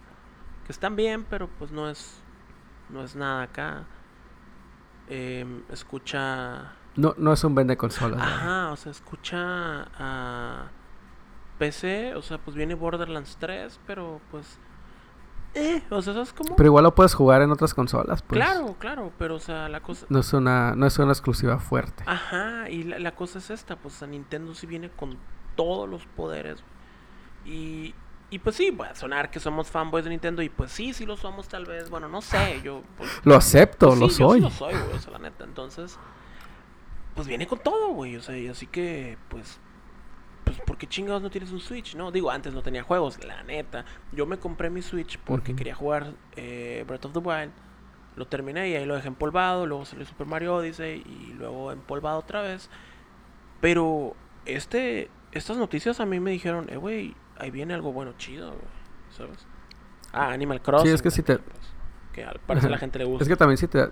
que 0.65 0.71
están 0.71 0.95
bien, 0.95 1.25
pero 1.29 1.47
pues 1.47 1.71
no 1.71 1.89
es, 1.89 2.21
no 2.89 3.03
es 3.03 3.15
nada 3.15 3.43
acá. 3.43 3.85
Eh, 5.07 5.63
escucha 5.69 6.73
no, 6.95 7.15
no 7.17 7.31
es 7.31 7.43
un 7.45 7.55
vende 7.55 7.77
consolas. 7.77 8.21
Ajá, 8.21 8.71
o 8.71 8.75
sea, 8.75 8.91
escucha 8.91 9.87
a 9.97 10.67
PC, 11.57 12.15
o 12.15 12.21
sea, 12.21 12.37
pues 12.39 12.57
viene 12.57 12.75
Borderlands 12.75 13.37
3, 13.39 13.79
pero 13.87 14.19
pues 14.31 14.59
eh, 15.53 15.81
o 15.89 16.01
sea, 16.01 16.13
¿sabes 16.13 16.33
cómo? 16.33 16.55
Pero 16.55 16.67
igual 16.67 16.83
lo 16.83 16.93
puedes 16.93 17.13
jugar 17.13 17.41
en 17.41 17.51
otras 17.51 17.73
consolas, 17.73 18.21
pues. 18.21 18.39
Claro, 18.39 18.75
claro, 18.77 19.11
pero 19.17 19.35
o 19.35 19.39
sea, 19.39 19.67
la 19.69 19.81
cosa 19.81 20.05
no 20.09 20.19
es 20.19 20.31
una 20.33 20.75
no 20.75 20.85
es 20.85 20.97
una 20.99 21.11
exclusiva 21.11 21.59
fuerte. 21.59 22.03
Ajá, 22.05 22.69
y 22.69 22.83
la, 22.83 23.15
cosa 23.15 23.39
es 23.39 23.49
esta, 23.49 23.75
pues 23.75 24.01
a 24.03 24.07
Nintendo 24.07 24.53
sí 24.53 24.67
viene 24.67 24.89
con 24.89 25.17
todos 25.55 25.89
los 25.89 26.05
poderes. 26.05 26.63
Y 27.45 27.95
y 28.31 28.37
pues 28.37 28.55
sí, 28.55 28.69
va 28.69 28.87
a 28.89 28.95
sonar 28.95 29.31
que 29.31 29.39
somos 29.39 29.71
fanboys 29.71 30.03
de 30.03 30.11
Nintendo 30.11 30.43
y 30.43 30.49
pues 30.49 30.71
sí, 30.71 30.93
sí 30.93 31.05
lo 31.05 31.17
somos 31.17 31.47
tal 31.47 31.65
vez. 31.65 31.89
Bueno, 31.89 32.07
no 32.07 32.21
sé, 32.21 32.61
yo 32.63 32.83
pues, 32.97 33.09
lo 33.23 33.35
acepto, 33.35 33.87
pues 33.87 33.99
lo 33.99 34.09
soy. 34.09 34.41
Yo 34.41 34.49
sí 34.49 34.53
lo 34.53 34.67
soy, 34.67 34.73
güey, 34.73 34.97
o 34.97 34.99
sea, 34.99 35.13
la 35.13 35.19
neta. 35.19 35.45
Entonces, 35.45 35.97
pues 37.15 37.27
viene 37.27 37.47
con 37.47 37.57
todo, 37.57 37.89
güey. 37.89 38.15
O 38.17 38.21
sea, 38.21 38.37
y 38.37 38.47
así 38.47 38.67
que, 38.67 39.17
pues, 39.29 39.59
pues, 40.49 40.61
¿por 40.65 40.77
qué 40.77 40.87
chingados 40.87 41.21
no 41.21 41.29
tienes 41.29 41.51
un 41.51 41.59
Switch? 41.59 41.95
No, 41.95 42.11
digo, 42.11 42.31
antes 42.31 42.53
no 42.53 42.63
tenía 42.63 42.81
juegos, 42.81 43.23
la 43.23 43.43
neta. 43.43 43.85
Yo 44.11 44.25
me 44.25 44.39
compré 44.39 44.69
mi 44.69 44.81
Switch 44.81 45.19
porque 45.19 45.55
quería 45.55 45.75
jugar 45.75 46.13
eh, 46.35 46.83
Breath 46.87 47.05
of 47.05 47.13
the 47.13 47.19
Wild. 47.19 47.51
Lo 48.15 48.27
terminé 48.27 48.69
y 48.69 48.75
ahí 48.75 48.85
lo 48.85 48.95
dejé 48.95 49.09
empolvado. 49.09 49.67
Luego 49.67 49.85
salió 49.85 50.05
Super 50.05 50.25
Mario 50.25 50.55
Odyssey 50.55 51.03
y 51.05 51.33
luego 51.33 51.71
empolvado 51.71 52.17
otra 52.17 52.41
vez. 52.41 52.69
Pero 53.61 54.15
este, 54.45 55.11
estas 55.31 55.57
noticias 55.57 55.99
a 55.99 56.05
mí 56.05 56.19
me 56.19 56.31
dijeron, 56.31 56.67
eh, 56.69 56.77
güey, 56.77 57.15
ahí 57.37 57.51
viene 57.51 57.75
algo 57.75 57.93
bueno, 57.93 58.13
chido. 58.17 58.55
¿Sabes? 59.11 59.45
Ah, 60.11 60.31
Animal 60.31 60.61
Crossing. 60.61 60.87
Sí, 60.87 60.93
es 60.95 61.01
que 61.03 61.11
si 61.11 61.21
te. 61.21 61.37
Que 62.11 62.23
al 62.23 62.39
parecer 62.39 62.69
a 62.69 62.71
la 62.71 62.79
gente 62.79 62.97
le 62.97 63.05
gusta. 63.05 63.23
Es 63.23 63.29
que 63.29 63.35
también 63.35 63.57
si 63.57 63.67
te 63.67 63.89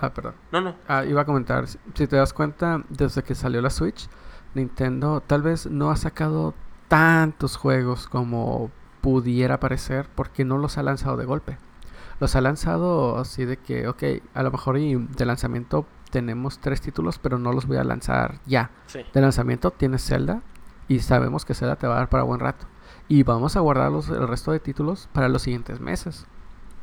Ah, 0.00 0.12
perdón. 0.12 0.34
No, 0.50 0.60
no. 0.60 0.74
Ah, 0.88 1.04
iba 1.04 1.20
a 1.20 1.24
comentar, 1.24 1.66
si 1.68 2.06
te 2.08 2.16
das 2.16 2.32
cuenta, 2.32 2.82
desde 2.88 3.22
que 3.22 3.36
salió 3.36 3.60
la 3.60 3.70
Switch, 3.70 4.08
Nintendo 4.54 5.20
tal 5.20 5.42
vez 5.42 5.66
no 5.66 5.90
ha 5.90 5.96
sacado 5.96 6.54
tantos 6.88 7.56
juegos 7.56 8.06
como 8.06 8.70
pudiera 9.00 9.60
parecer 9.60 10.08
porque 10.14 10.44
no 10.44 10.58
los 10.58 10.78
ha 10.78 10.82
lanzado 10.82 11.16
de 11.16 11.24
golpe. 11.24 11.58
Los 12.20 12.36
ha 12.36 12.40
lanzado 12.40 13.18
así 13.18 13.44
de 13.44 13.56
que, 13.56 13.88
ok, 13.88 14.02
a 14.34 14.42
lo 14.42 14.50
mejor 14.50 14.78
y 14.78 14.94
de 14.94 15.26
lanzamiento 15.26 15.86
tenemos 16.10 16.58
tres 16.58 16.80
títulos, 16.80 17.18
pero 17.18 17.38
no 17.38 17.52
los 17.52 17.66
voy 17.66 17.78
a 17.78 17.84
lanzar 17.84 18.40
ya. 18.46 18.70
De 19.12 19.20
lanzamiento 19.20 19.70
tienes 19.70 20.04
Zelda 20.04 20.42
y 20.86 21.00
sabemos 21.00 21.44
que 21.44 21.54
Zelda 21.54 21.76
te 21.76 21.86
va 21.86 21.94
a 21.94 21.98
dar 21.98 22.08
para 22.10 22.22
buen 22.22 22.38
rato. 22.38 22.66
Y 23.08 23.24
vamos 23.24 23.56
a 23.56 23.60
guardar 23.60 23.90
el 23.90 24.28
resto 24.28 24.52
de 24.52 24.60
títulos 24.60 25.08
para 25.12 25.28
los 25.28 25.42
siguientes 25.42 25.80
meses. 25.80 26.26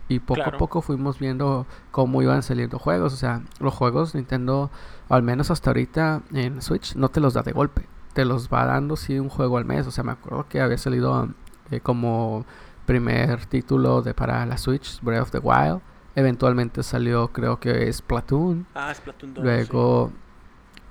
Y 0.09 0.19
poco 0.19 0.41
a 0.41 0.57
poco 0.57 0.81
fuimos 0.81 1.19
viendo 1.19 1.67
cómo 1.91 2.21
iban 2.23 2.41
saliendo 2.41 2.79
juegos. 2.79 3.13
O 3.13 3.15
sea, 3.15 3.43
los 3.59 3.75
juegos 3.75 4.15
Nintendo, 4.15 4.71
al 5.07 5.21
menos 5.21 5.51
hasta 5.51 5.69
ahorita 5.69 6.23
en 6.33 6.63
Switch, 6.63 6.95
no 6.95 7.09
te 7.09 7.19
los 7.19 7.35
da 7.35 7.43
de 7.43 7.51
golpe. 7.51 7.85
Te 8.13 8.25
los 8.25 8.49
va 8.49 8.65
dando 8.65 8.95
sí 8.95 9.19
un 9.19 9.29
juego 9.29 9.59
al 9.59 9.65
mes. 9.65 9.85
O 9.85 9.91
sea, 9.91 10.03
me 10.03 10.11
acuerdo 10.11 10.47
que 10.49 10.61
había 10.61 10.79
salido 10.79 11.29
eh, 11.69 11.79
como 11.79 12.43
primer 12.87 13.45
título 13.45 14.01
de 14.01 14.15
para 14.15 14.47
la 14.47 14.57
Switch, 14.57 14.99
Breath 15.01 15.21
of 15.21 15.31
the 15.31 15.37
Wild. 15.37 15.79
Eventualmente 16.15 16.81
salió, 16.81 17.27
creo 17.27 17.59
que 17.59 17.87
es 17.87 18.01
Platoon. 18.01 18.65
Ah, 18.73 18.91
Splatoon 18.91 19.35
2. 19.35 19.43
Luego, 19.43 20.11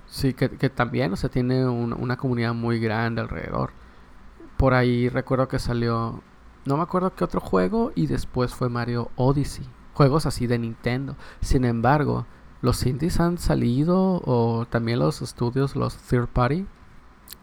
sí, 0.07 0.33
que, 0.33 0.49
que, 0.49 0.71
también, 0.71 1.13
o 1.13 1.17
sea, 1.17 1.29
tiene 1.29 1.67
una 1.67 2.17
comunidad 2.17 2.55
muy 2.55 2.79
grande 2.79 3.21
alrededor. 3.21 3.73
Por 4.57 4.75
ahí 4.75 5.09
recuerdo 5.09 5.49
que 5.49 5.59
salió 5.59 6.23
no 6.69 6.77
me 6.77 6.83
acuerdo 6.83 7.15
qué 7.15 7.25
otro 7.25 7.41
juego 7.41 7.93
y 7.95 8.07
después 8.07 8.55
fue 8.55 8.69
Mario 8.69 9.11
Odyssey. 9.17 9.67
Juegos 9.95 10.27
así 10.27 10.47
de 10.47 10.59
Nintendo. 10.59 11.17
Sin 11.41 11.65
embargo, 11.65 12.27
los 12.61 12.85
indies 12.85 13.21
han 13.21 13.39
salido 13.39 14.21
o 14.25 14.67
también 14.69 14.99
los 14.99 15.23
estudios, 15.23 15.75
los 15.77 15.97
third 15.97 16.29
party, 16.29 16.67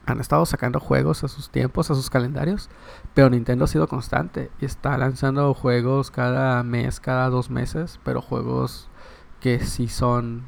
han 0.05 0.19
estado 0.19 0.45
sacando 0.45 0.79
juegos 0.79 1.23
a 1.23 1.27
sus 1.27 1.49
tiempos, 1.49 1.89
a 1.89 1.95
sus 1.95 2.11
calendarios, 2.11 2.69
pero 3.15 3.31
Nintendo 3.31 3.65
ha 3.65 3.67
sido 3.67 3.87
constante 3.87 4.51
y 4.61 4.65
está 4.65 4.95
lanzando 4.99 5.55
juegos 5.55 6.11
cada 6.11 6.61
mes, 6.61 6.99
cada 6.99 7.27
dos 7.31 7.49
meses, 7.49 7.99
pero 8.03 8.21
juegos 8.21 8.89
que 9.39 9.59
sí 9.65 9.87
son 9.87 10.43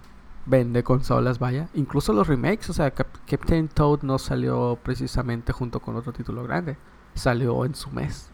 vende 0.46 0.84
consolas, 0.84 1.40
vaya. 1.40 1.70
Incluso 1.74 2.14
los 2.14 2.28
remakes, 2.28 2.70
o 2.70 2.74
sea, 2.74 2.92
Captain 2.92 3.70
Toad 3.70 4.04
no 4.04 4.20
salió 4.20 4.78
precisamente 4.84 5.52
junto 5.52 5.80
con 5.80 5.96
otro 5.96 6.14
título 6.14 6.44
grande, 6.44 6.78
salió 7.16 7.66
en 7.66 7.74
su 7.74 7.90
mes. 7.90 8.32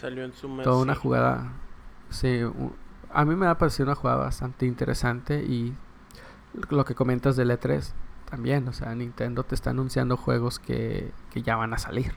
Salió 0.00 0.24
en 0.24 0.32
su 0.32 0.48
mes. 0.48 0.64
Toda 0.64 0.82
una 0.82 0.94
jugada. 0.94 1.52
Sí, 2.08 2.40
a 3.12 3.24
mí 3.24 3.34
me 3.34 3.46
ha 3.46 3.58
parecido 3.58 3.86
una 3.86 3.94
jugada 3.94 4.18
bastante 4.18 4.64
interesante 4.64 5.42
y 5.42 5.74
lo 6.70 6.84
que 6.84 6.94
comentas 6.94 7.36
del 7.36 7.50
E3 7.50 7.92
también, 8.28 8.66
o 8.68 8.72
sea, 8.72 8.94
Nintendo 8.94 9.44
te 9.44 9.54
está 9.54 9.70
anunciando 9.70 10.16
juegos 10.16 10.58
que, 10.58 11.12
que 11.30 11.42
ya 11.42 11.56
van 11.56 11.74
a 11.74 11.78
salir. 11.78 12.14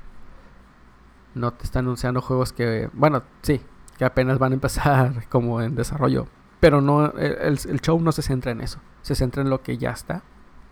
No 1.36 1.52
te 1.52 1.66
está 1.66 1.80
anunciando 1.80 2.22
juegos 2.22 2.54
que, 2.54 2.90
bueno, 2.94 3.24
sí, 3.42 3.62
que 3.98 4.06
apenas 4.06 4.40
van 4.40 4.54
a 4.54 4.56
empezar 4.56 5.28
como 5.30 5.62
en 5.62 5.76
desarrollo. 5.76 6.28
Pero 6.62 6.80
no, 6.80 7.08
el, 7.18 7.60
el 7.68 7.82
show 7.82 8.00
no 8.00 8.14
se 8.14 8.22
centra 8.22 8.52
en 8.52 8.62
eso. 8.62 8.80
Se 9.02 9.16
centra 9.16 9.42
en 9.42 9.50
lo 9.50 9.62
que 9.62 9.78
ya 9.78 9.92
está 9.92 10.24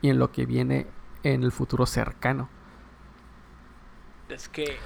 y 0.01 0.09
en 0.09 0.19
lo 0.19 0.31
que 0.31 0.45
viene 0.45 0.87
en 1.23 1.43
el 1.43 1.51
futuro 1.51 1.85
cercano. 1.85 2.47
Es 4.29 4.47
que 4.47 4.77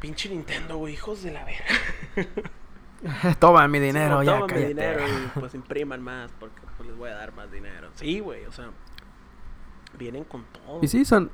Pinche 0.00 0.28
Nintendo, 0.28 0.76
güey, 0.76 0.94
hijos 0.94 1.22
de 1.22 1.32
la 1.32 1.44
verga. 1.44 1.64
Toma 3.38 3.68
mi 3.68 3.80
dinero, 3.80 4.20
Sí, 4.20 4.26
ya, 4.26 4.38
toman 4.38 4.56
mi 4.56 4.64
dinero 4.64 5.00
y 5.06 5.38
pues 5.40 5.54
impriman 5.54 6.02
más 6.02 6.30
porque 6.38 6.62
pues 6.76 6.88
les 6.88 6.96
voy 6.96 7.10
a 7.10 7.14
dar 7.14 7.34
más 7.34 7.50
dinero. 7.50 7.88
Sí, 7.94 8.20
güey, 8.20 8.44
o 8.46 8.52
sea, 8.52 8.70
vienen 9.98 10.24
con 10.24 10.44
todo. 10.44 10.80
Y 10.82 10.88
sí, 10.88 11.04
son, 11.04 11.30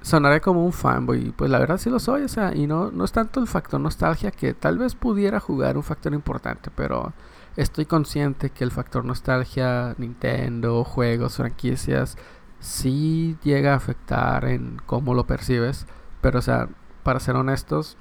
sonaré 0.00 0.40
como 0.40 0.64
un 0.64 0.72
fanboy. 0.72 1.32
Pues 1.32 1.50
la 1.50 1.58
verdad 1.58 1.78
sí 1.78 1.90
lo 1.90 1.98
soy, 1.98 2.22
o 2.22 2.28
sea, 2.28 2.54
y 2.54 2.66
no, 2.66 2.90
no 2.90 3.04
es 3.04 3.12
tanto 3.12 3.40
el 3.40 3.46
factor 3.46 3.80
nostalgia 3.80 4.30
que 4.30 4.54
tal 4.54 4.78
vez 4.78 4.94
pudiera 4.94 5.40
jugar 5.40 5.76
un 5.76 5.82
factor 5.82 6.14
importante, 6.14 6.70
pero 6.74 7.12
estoy 7.56 7.86
consciente 7.86 8.50
que 8.50 8.64
el 8.64 8.70
factor 8.70 9.04
nostalgia, 9.04 9.94
Nintendo, 9.98 10.84
juegos, 10.84 11.36
franquicias, 11.36 12.16
sí 12.60 13.36
llega 13.42 13.72
a 13.72 13.76
afectar 13.76 14.46
en 14.46 14.80
cómo 14.86 15.14
lo 15.14 15.26
percibes. 15.26 15.86
Pero, 16.20 16.38
o 16.38 16.42
sea, 16.42 16.68
para 17.04 17.20
ser 17.20 17.36
honestos, 17.36 17.96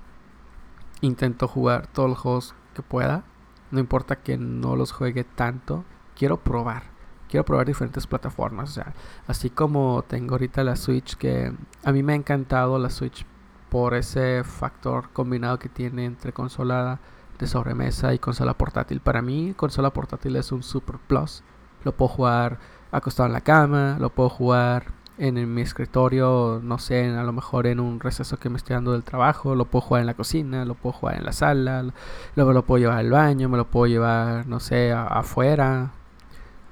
intento 1.02 1.48
jugar 1.48 1.86
todos 1.88 2.10
los 2.10 2.18
juegos 2.18 2.56
que 2.74 2.82
pueda. 2.82 3.24
No 3.70 3.80
importa 3.80 4.16
que 4.16 4.38
no 4.38 4.76
los 4.76 4.92
juegue 4.92 5.24
tanto, 5.24 5.84
quiero 6.16 6.38
probar. 6.38 6.84
Quiero 7.30 7.46
probar 7.46 7.68
diferentes 7.68 8.08
plataformas. 8.08 8.80
Así 9.28 9.50
como 9.50 10.04
tengo 10.08 10.36
ahorita 10.36 10.64
la 10.64 10.76
Switch, 10.76 11.16
que 11.16 11.54
a 11.84 11.92
mí 11.92 12.04
me 12.04 12.14
ha 12.14 12.16
encantado 12.16 12.80
la 12.80 12.90
Switch 12.90 13.26
por 13.70 13.96
ese 13.96 14.44
factor 14.44 15.10
combinado 15.12 15.58
que 15.58 15.70
tiene 15.70 16.06
entre 16.06 16.32
consola 16.32 17.00
de 17.40 17.48
sobremesa 17.48 18.14
y 18.14 18.20
consola 18.20 18.56
portátil. 18.56 19.02
Para 19.02 19.22
mí, 19.22 19.54
consola 19.56 19.92
portátil 19.92 20.36
es 20.36 20.52
un 20.52 20.64
super 20.64 20.98
plus. 21.00 21.44
Lo 21.84 21.92
puedo 21.96 22.10
jugar 22.10 22.60
acostado 22.92 23.28
en 23.28 23.34
la 23.34 23.42
cama, 23.42 23.98
lo 24.00 24.12
puedo 24.12 24.30
jugar 24.30 25.03
en, 25.28 25.54
mi 25.54 25.62
escritorio, 25.62 26.60
no 26.64 26.78
sé, 26.80 27.08
a 27.10 27.24
lo 27.24 27.32
mejor 27.34 27.68
en 27.68 27.80
un 27.80 28.00
receso 28.00 28.38
que 28.38 28.50
me 28.50 28.58
estoy 28.58 28.74
dando 28.76 28.92
del 28.94 29.04
trabajo, 29.04 29.56
lo 29.56 29.66
puedo 29.66 29.82
jugar 29.86 30.02
en 30.02 30.08
la 30.08 30.14
cocina, 30.16 30.66
lo 30.66 30.76
puedo 30.76 30.94
jugar 30.94 31.16
en 31.18 31.26
la 31.26 31.32
sala, 31.34 31.84
lo- 32.36 32.54
lo 32.54 32.66
puedo 32.66 32.80
llevar 32.80 32.98
al 33.00 33.10
baño, 33.12 33.50
me 33.50 33.58
lo 33.58 33.66
puedo 33.68 33.88
llevar, 33.88 34.48
no 34.48 34.60
sé, 34.60 34.92
a- 34.92 35.06
afuera. 35.08 35.92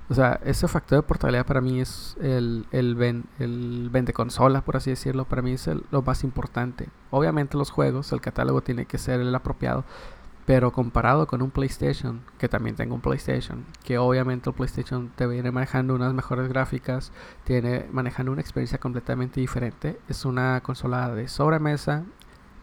O 0.10 0.14
sea, 0.14 0.39
ese 0.43 0.68
factor 0.68 0.97
de 0.99 1.04
portabilidad 1.04 1.45
para 1.45 1.62
mí 1.62 1.80
es 1.80 2.18
el, 2.22 2.66
el, 2.72 2.95
ven, 2.95 3.24
el 3.39 3.88
vende 3.91 4.12
consola, 4.12 4.62
por 4.62 4.76
así 4.76 4.89
decirlo. 4.89 5.24
Para 5.26 5.41
mí 5.41 5.54
es 5.54 5.68
el- 5.68 5.84
lo 5.91 6.02
más 6.02 6.24
importante. 6.26 6.89
Obviamente 7.12 7.58
los 7.58 7.72
juegos, 7.72 8.12
el 8.12 8.20
catálogo 8.20 8.62
tiene 8.62 8.86
que 8.86 8.97
ser 8.97 9.22
el 9.22 9.34
apropiado. 9.34 9.86
Pero 10.46 10.72
comparado 10.72 11.28
con 11.28 11.42
un 11.42 11.52
PlayStation, 11.52 12.22
que 12.38 12.50
también 12.50 12.76
tengo 12.76 12.96
un 12.96 13.02
PlayStation, 13.02 13.64
que 13.84 13.98
obviamente 13.98 14.50
el 14.50 14.56
PlayStation 14.56 15.12
te 15.16 15.28
viene 15.28 15.52
manejando 15.52 15.94
unas 15.94 16.14
mejores 16.14 16.50
gráficas, 16.50 17.12
tiene 17.44 17.86
manejando 17.92 18.32
una 18.32 18.42
experiencia 18.42 18.80
completamente 18.80 19.39
diferente. 19.39 20.00
Es 20.10 20.26
una 20.26 20.62
consola 20.62 21.14
de 21.14 21.28
sobremesa 21.28 22.04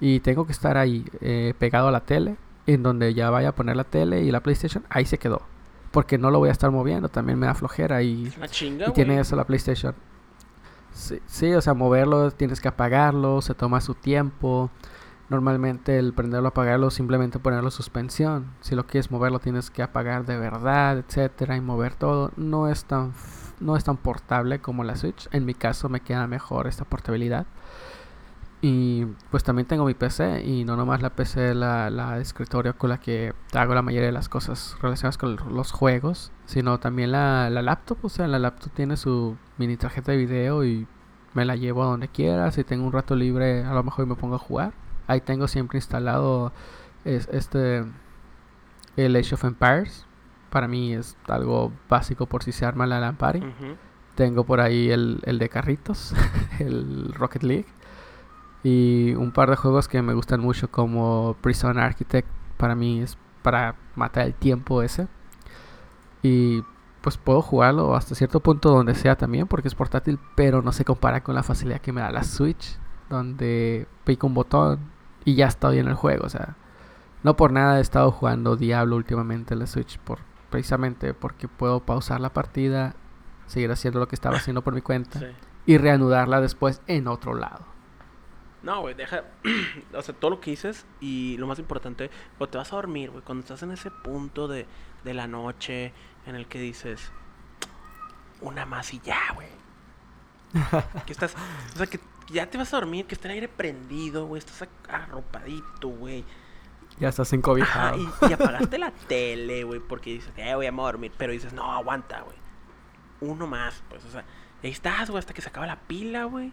y 0.01 0.21
tengo 0.21 0.47
que 0.47 0.53
estar 0.53 0.77
ahí 0.77 1.05
eh, 1.21 1.55
pegado 1.59 1.89
a 1.89 1.93
la 1.93 2.01
tele, 2.01 2.37
en 2.67 2.83
donde 2.83 3.15
ya 3.15 3.31
vaya 3.31 3.51
a 3.51 3.55
poner 3.55 3.77
la 3.77 3.85
tele 3.85 4.23
y 4.23 4.31
la 4.31 4.41
PlayStation, 4.41 4.85
ahí 4.91 5.07
se 5.07 5.19
quedó. 5.19 5.43
Porque 5.91 6.19
no 6.19 6.31
lo 6.31 6.39
voy 6.39 6.51
a 6.51 6.53
estar 6.53 6.71
moviendo, 6.71 7.09
también 7.09 7.39
me 7.39 7.47
da 7.47 7.55
flojera 7.55 8.03
y 8.03 8.31
chinga, 8.51 8.89
y 8.89 8.93
tiene 8.93 9.19
eso 9.19 9.37
la 9.37 9.45
PlayStation. 9.45 9.95
Sí, 10.93 11.21
sí, 11.27 11.55
o 11.55 11.61
sea, 11.61 11.75
moverlo, 11.75 12.31
tienes 12.31 12.61
que 12.61 12.69
apagarlo, 12.69 13.41
se 13.41 13.55
toma 13.55 13.81
su 13.81 13.95
tiempo. 13.95 14.71
Normalmente 15.31 15.99
el 15.99 16.15
prenderlo, 16.15 16.49
apagarlo, 16.49 16.91
simplemente 16.91 17.39
ponerlo 17.39 17.69
en 17.69 17.73
suspensión. 17.73 18.47
Si 18.61 18.75
lo 18.75 18.87
quieres 18.87 19.11
moverlo, 19.11 19.41
tienes 19.41 19.71
que 19.71 19.83
apagar 19.83 20.25
de 20.25 20.39
verdad, 20.39 20.99
etcétera, 20.99 21.57
y 21.57 21.61
mover 21.61 21.95
todo. 21.95 22.33
No 22.37 22.69
es 22.69 22.87
tan, 22.87 23.13
no 23.61 23.77
es 23.77 23.85
tan 23.85 23.99
portable 23.99 24.61
como 24.61 24.85
la 24.85 24.97
Switch. 24.97 25.29
En 25.33 25.45
mi 25.45 25.53
caso 25.55 25.91
me 25.91 26.01
queda 26.01 26.27
mejor 26.27 26.67
esta 26.67 26.85
portabilidad. 26.87 27.47
Y 28.61 29.05
pues 29.31 29.45
también 29.45 29.69
tengo 29.69 29.85
mi 29.85 29.95
PC 29.95 30.45
y 30.45 30.65
no 30.65 30.77
nomás 30.77 31.01
la 31.01 31.11
PC, 31.11 31.55
la, 31.55 31.91
la 31.91 32.19
escritorio 32.19 32.77
con 32.77 32.91
la 32.91 32.99
que 32.99 33.33
hago 33.55 33.75
la 33.75 33.83
mayoría 33.83 34.07
de 34.07 34.13
las 34.13 34.29
cosas 34.29 34.77
relacionadas 34.83 35.17
con 35.17 35.37
los 35.55 35.71
juegos, 35.71 36.33
sino 36.47 36.81
también 36.81 37.13
la, 37.13 37.51
la 37.51 37.63
laptop. 37.63 37.99
O 38.03 38.09
sea, 38.09 38.27
la 38.29 38.39
laptop 38.39 38.73
tiene 38.73 38.97
su 38.97 39.37
mini 39.59 39.77
tarjeta 39.77 40.13
de 40.13 40.19
video 40.19 40.65
y 40.65 40.89
me 41.35 41.45
la 41.45 41.55
llevo 41.55 41.83
a 41.83 41.87
donde 41.87 42.09
quiera. 42.09 42.51
Si 42.51 42.65
tengo 42.65 42.87
un 42.87 42.93
rato 42.93 43.15
libre, 43.15 43.65
a 43.65 43.75
lo 43.75 43.83
mejor 43.85 44.07
me 44.07 44.17
pongo 44.17 44.37
a 44.37 44.39
jugar. 44.39 44.73
Ahí 45.09 45.21
tengo 45.21 45.49
siempre 45.49 45.79
instalado 45.79 46.53
es, 47.05 47.29
este 47.33 47.85
el 48.97 49.17
Age 49.17 49.35
of 49.35 49.45
Empires. 49.45 50.07
Para 50.51 50.69
mí 50.69 50.95
es 50.95 51.17
algo 51.27 51.73
básico 51.89 52.27
por 52.27 52.43
si 52.43 52.53
se 52.53 52.65
arma 52.65 52.87
la 52.87 53.01
Lampari. 53.01 53.43
Tengo 54.15 54.45
por 54.45 54.61
ahí 54.61 54.91
el, 54.91 55.21
el 55.25 55.39
de 55.39 55.49
carritos, 55.49 56.15
el 56.59 57.13
Rocket 57.15 57.43
League. 57.43 57.67
Y 58.63 59.15
un 59.15 59.31
par 59.31 59.51
de 59.51 59.57
juegos 59.57 59.89
que 59.89 60.03
me 60.03 60.15
gustan 60.15 60.41
mucho 60.41 60.71
como 60.71 61.37
Prison 61.41 61.79
Architect. 61.79 62.29
Para 62.57 62.75
mí 62.75 63.01
es 63.01 63.17
para 63.43 63.77
matar 63.95 64.27
el 64.27 64.35
tiempo 64.35 64.83
ese. 64.83 65.07
Y 66.23 66.63
pues 67.01 67.17
puedo 67.17 67.41
jugarlo 67.41 67.95
hasta 67.95 68.15
cierto 68.17 68.41
punto 68.41 68.71
donde 68.71 68.95
sea 68.95 69.17
también 69.17 69.47
porque 69.47 69.69
es 69.69 69.75
portátil. 69.75 70.19
Pero 70.35 70.61
no 70.63 70.73
se 70.73 70.85
compara 70.85 71.23
con 71.23 71.35
la 71.35 71.43
facilidad 71.43 71.81
que 71.81 71.93
me 71.93 72.01
da 72.01 72.11
la 72.11 72.25
Switch. 72.25 72.79
Donde 73.09 73.87
pico 74.05 74.27
un 74.27 74.35
botón 74.35 74.98
y 75.29 75.35
ya 75.35 75.47
estoy 75.47 75.79
en 75.79 75.89
el 75.89 75.95
juego. 75.95 76.25
O 76.25 76.29
sea, 76.31 76.57
no 77.23 77.37
por 77.37 77.53
nada 77.53 77.79
he 77.79 77.81
estado 77.83 78.11
jugando 78.11 78.57
Diablo 78.57 78.97
últimamente 78.97 79.53
en 79.55 79.61
la 79.61 79.67
Switch. 79.67 79.99
Por, 79.99 80.21
precisamente 80.51 81.13
porque 81.13 81.49
puedo 81.49 81.81
pausar 81.81 82.21
la 82.21 82.33
partida 82.33 82.95
seguir 83.47 83.71
haciendo 83.71 84.01
lo 84.01 84.09
que 84.09 84.15
estaba 84.15 84.37
haciendo 84.37 84.63
por 84.63 84.75
mi 84.75 84.81
cuenta 84.81 85.19
Sí. 85.21 85.27
y 85.67 85.79
reanudarla 85.79 86.41
después 86.41 86.81
en 86.87 87.09
otro 87.09 87.35
lado. 87.35 87.67
No, 88.63 88.81
güey, 88.81 88.95
deja. 88.95 89.25
o 89.95 90.03
sea, 90.03 90.15
todo 90.15 90.31
lo 90.31 90.41
que 90.41 90.51
dices 90.51 90.87
y 91.01 91.37
lo 91.39 91.47
más 91.47 91.59
importante, 91.59 92.11
cuando 92.39 92.51
te 92.53 92.59
vas 92.59 92.73
a 92.73 92.77
dormir, 92.77 93.11
güey, 93.11 93.23
cuando 93.23 93.43
estás 93.43 93.63
en 93.63 93.71
ese 93.73 93.91
punto 93.91 94.49
de, 94.49 94.67
de 95.05 95.15
la 95.15 95.27
noche 95.27 95.93
en 96.27 96.37
el 96.37 96.47
que 96.47 96.59
dices, 96.59 97.13
una 98.41 98.65
más 98.67 98.95
y 98.95 99.01
ya, 99.01 99.19
güey. 99.35 99.49
que 101.07 101.13
estás, 101.13 101.35
o 101.75 101.77
sea, 101.77 101.87
que 101.87 102.01
ya 102.31 102.49
te 102.51 102.59
vas 102.59 102.73
a 102.75 102.77
dormir, 102.79 103.07
que 103.07 103.15
está 103.15 103.29
el 103.29 103.35
aire 103.35 103.49
prendido, 103.49 104.27
güey, 104.27 104.39
estás 104.39 104.69
arropadito, 104.89 105.89
güey. 105.89 106.25
Ya 106.99 107.09
estás 107.09 107.29
Ajá, 107.29 107.37
encobijado. 107.37 107.99
y, 107.99 108.09
y 108.29 108.33
apagaste 108.33 108.79
la 108.79 108.91
tele, 109.09 109.65
güey, 109.65 109.81
porque 109.81 110.15
dices, 110.15 110.33
eh, 110.37 110.55
voy 110.55 110.67
a 110.67 110.71
dormir, 110.73 111.13
pero 111.17 111.33
dices, 111.33 111.53
no, 111.53 111.71
aguanta, 111.73 112.21
güey. 112.23 112.37
Uno 113.21 113.47
más, 113.47 113.83
pues, 113.89 114.05
o 114.05 114.11
sea, 114.11 114.25
ahí 114.63 114.71
estás, 114.71 115.11
güey, 115.11 115.19
hasta 115.19 115.33
que 115.35 115.43
se 115.43 115.49
acaba 115.49 115.67
la 115.67 115.77
pila, 115.81 116.25
güey. 116.25 116.49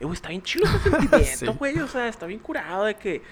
Eh, 0.00 0.04
güey, 0.04 0.14
está 0.14 0.28
bien 0.30 0.42
chido 0.42 0.64
ese 0.66 0.78
sentimiento, 0.90 1.52
Sí. 1.52 1.58
güey, 1.58 1.78
o 1.80 1.88
sea, 1.88 2.08
está 2.08 2.26
bien 2.26 2.40
curado 2.40 2.84
de 2.84 2.96
que, 2.96 3.22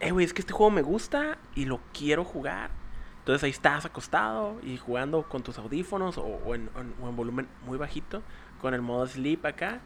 eh, 0.00 0.10
güey, 0.10 0.24
es 0.24 0.32
que 0.32 0.40
este 0.42 0.52
juego 0.52 0.70
me 0.70 0.82
gusta 0.82 1.38
y 1.54 1.64
lo 1.64 1.80
quiero 1.92 2.24
jugar. 2.24 2.70
Entonces 3.20 3.44
ahí 3.44 3.50
estás 3.50 3.84
acostado 3.84 4.58
y 4.62 4.76
jugando 4.78 5.22
con 5.24 5.42
tus 5.42 5.58
audífonos 5.58 6.16
o, 6.18 6.22
o 6.24 6.54
en, 6.54 6.70
o 6.74 6.80
en- 6.80 6.94
o 7.02 7.08
en 7.08 7.16
volumen 7.16 7.48
muy 7.66 7.76
bajito, 7.76 8.22
con 8.60 8.72
el 8.74 8.80
modo 8.80 9.06
sleep 9.06 9.44
acá, 9.44 9.80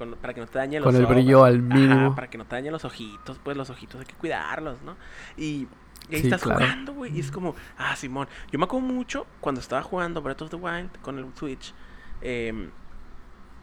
con- 0.00 0.16
para 0.16 0.32
que 0.34 0.40
no 0.40 0.46
te 0.48 0.58
dañe 0.58 0.80
los 0.80 0.86
Con 0.86 0.96
el 0.96 1.04
ojos. 1.04 1.14
brillo 1.14 1.44
al 1.44 1.56
Ajá, 1.70 1.74
mínimo. 1.78 2.14
para 2.16 2.28
que 2.30 2.38
no 2.38 2.44
te 2.46 2.56
dañen 2.56 2.72
los 2.72 2.84
ojitos, 2.84 3.38
pues 3.44 3.56
los 3.56 3.68
ojitos 3.70 4.00
hay 4.00 4.06
que 4.06 4.14
cuidarlos, 4.14 4.80
¿no? 4.82 4.96
Y, 5.36 5.68
y 6.08 6.14
ahí 6.14 6.20
Sí, 6.22 6.26
estás 6.28 6.42
claro. 6.42 6.58
jugando, 6.60 6.94
güey, 6.94 7.14
y 7.16 7.20
es 7.20 7.30
como, 7.30 7.54
ah, 7.78 7.94
Simón. 7.94 8.26
Yo 8.50 8.58
me 8.58 8.64
acuerdo 8.64 8.86
mucho 8.88 9.26
cuando 9.40 9.60
estaba 9.60 9.82
jugando 9.82 10.22
Breath 10.22 10.42
of 10.42 10.50
the 10.50 10.56
Wild 10.56 10.90
con 11.02 11.18
el 11.18 11.26
Switch. 11.36 11.72
em, 12.22 12.70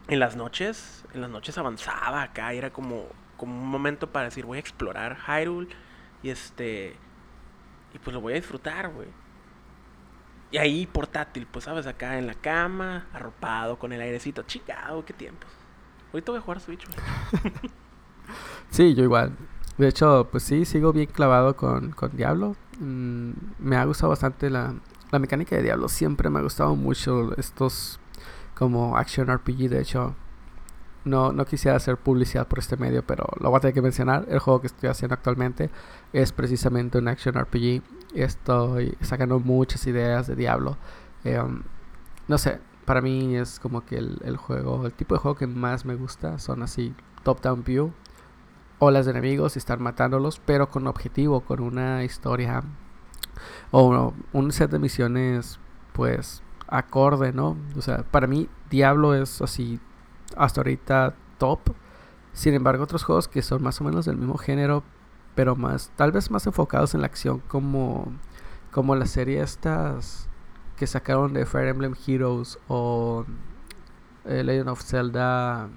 en 0.08 0.18
las 0.20 0.36
noches, 0.36 1.04
en 1.12 1.20
las 1.20 1.30
noches 1.30 1.58
avanzaba 1.58 2.22
acá 2.22 2.54
y 2.54 2.58
era 2.58 2.70
como, 2.70 3.04
como 3.36 3.60
un 3.60 3.68
momento 3.68 4.10
para 4.10 4.24
decir, 4.26 4.46
voy 4.46 4.56
a 4.56 4.60
explorar 4.60 5.18
Hyrule 5.26 5.68
y 6.22 6.30
este, 6.30 6.96
y 7.94 7.98
pues 7.98 8.14
lo 8.14 8.20
voy 8.20 8.32
a 8.32 8.36
disfrutar, 8.36 8.88
güey. 8.88 9.08
Y 10.50 10.56
ahí 10.56 10.86
portátil, 10.86 11.46
pues 11.46 11.66
sabes, 11.66 11.86
acá 11.86 12.18
en 12.18 12.26
la 12.26 12.32
cama, 12.34 13.06
arropado, 13.12 13.78
con 13.78 13.92
el 13.92 14.00
airecito, 14.00 14.42
chingado, 14.44 15.04
qué 15.04 15.12
tiempos. 15.12 15.50
Ahorita 16.12 16.32
voy 16.32 16.38
a 16.38 16.42
jugar 16.42 16.60
Switch, 16.60 16.86
güey. 16.86 17.52
Sí, 18.70 18.94
yo 18.94 19.02
igual. 19.02 19.36
De 19.78 19.88
hecho, 19.88 20.28
pues 20.30 20.42
sí, 20.42 20.64
sigo 20.64 20.92
bien 20.92 21.06
clavado 21.06 21.56
con, 21.56 21.92
con 21.92 22.16
Diablo. 22.16 22.56
Mm, 22.80 23.30
me 23.58 23.76
ha 23.76 23.84
gustado 23.84 24.10
bastante 24.10 24.50
la, 24.50 24.74
la 25.10 25.18
mecánica 25.18 25.56
de 25.56 25.62
Diablo. 25.62 25.88
Siempre 25.88 26.30
me 26.30 26.38
ha 26.38 26.42
gustado 26.42 26.74
mucho 26.76 27.34
estos 27.38 28.00
como 28.54 28.96
Action 28.96 29.28
RPG. 29.28 29.70
De 29.70 29.80
hecho, 29.80 30.14
no, 31.04 31.32
no 31.32 31.44
quisiera 31.46 31.76
hacer 31.76 31.96
publicidad 31.96 32.46
por 32.48 32.58
este 32.58 32.76
medio, 32.76 33.04
pero 33.06 33.26
lo 33.40 33.50
voy 33.50 33.58
a 33.58 33.60
tener 33.60 33.74
que 33.74 33.82
mencionar. 33.82 34.26
El 34.28 34.40
juego 34.40 34.60
que 34.60 34.66
estoy 34.66 34.88
haciendo 34.88 35.14
actualmente 35.14 35.70
es 36.12 36.32
precisamente 36.32 36.98
un 36.98 37.08
Action 37.08 37.34
RPG. 37.34 37.82
Estoy 38.14 38.96
sacando 39.00 39.38
muchas 39.38 39.86
ideas 39.86 40.26
de 40.26 40.36
Diablo. 40.36 40.76
Eh, 41.24 41.40
um, 41.40 41.62
no 42.26 42.36
sé, 42.38 42.60
para 42.88 43.02
mí 43.02 43.36
es 43.36 43.60
como 43.60 43.84
que 43.84 43.98
el, 43.98 44.38
juego, 44.38 44.86
el 44.86 44.94
tipo 44.94 45.14
de 45.14 45.20
juego 45.20 45.36
que 45.36 45.46
más 45.46 45.84
me 45.84 45.94
gusta 45.94 46.38
son 46.38 46.62
así, 46.62 46.94
top-down 47.22 47.62
view 47.62 47.92
olas 48.78 49.04
de 49.04 49.10
enemigos 49.10 49.56
y 49.56 49.58
estar 49.58 49.78
matándolos, 49.78 50.40
pero 50.42 50.70
con 50.70 50.86
objetivo, 50.86 51.42
con 51.42 51.60
una 51.60 52.02
historia 52.02 52.62
o 53.72 54.14
un 54.32 54.52
set 54.52 54.70
de 54.70 54.78
misiones, 54.78 55.60
pues 55.92 56.42
acorde, 56.66 57.34
¿no? 57.34 57.58
O 57.76 57.82
sea, 57.82 58.04
para 58.04 58.26
mí 58.26 58.48
Diablo 58.70 59.14
es 59.14 59.42
así 59.42 59.80
hasta 60.34 60.62
ahorita 60.62 61.14
top. 61.36 61.60
Sin 62.32 62.54
embargo, 62.54 62.84
otros 62.84 63.04
juegos 63.04 63.28
que 63.28 63.42
son 63.42 63.62
más 63.62 63.82
o 63.82 63.84
menos 63.84 64.06
del 64.06 64.16
mismo 64.16 64.38
género, 64.38 64.82
pero 65.34 65.56
más, 65.56 65.92
tal 65.94 66.10
vez 66.10 66.30
más 66.30 66.46
enfocados 66.46 66.94
en 66.94 67.02
la 67.02 67.08
acción 67.08 67.42
como, 67.48 68.12
como 68.72 68.96
la 68.96 69.04
serie 69.04 69.42
estas 69.42 70.27
que 70.78 70.86
sacaron 70.86 71.32
de 71.32 71.44
Fire 71.44 71.68
Emblem 71.68 71.94
Heroes 72.06 72.58
o 72.68 73.24
eh, 74.24 74.44
Legend 74.44 74.68
of 74.68 74.82
Zelda. 74.82 75.68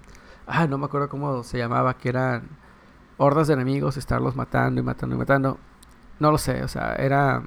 Ah, 0.45 0.67
no 0.67 0.77
me 0.77 0.85
acuerdo 0.85 1.09
cómo 1.09 1.43
se 1.43 1.57
llamaba, 1.57 1.97
que 1.97 2.09
eran 2.09 2.49
hordas 3.17 3.47
de 3.47 3.55
enemigos, 3.55 3.97
estarlos 3.97 4.35
matando 4.35 4.79
y 4.79 4.83
matando 4.83 5.15
y 5.15 5.19
matando. 5.19 5.57
No 6.19 6.31
lo 6.31 6.37
sé, 6.37 6.63
o 6.63 6.67
sea, 6.67 6.93
era. 6.95 7.43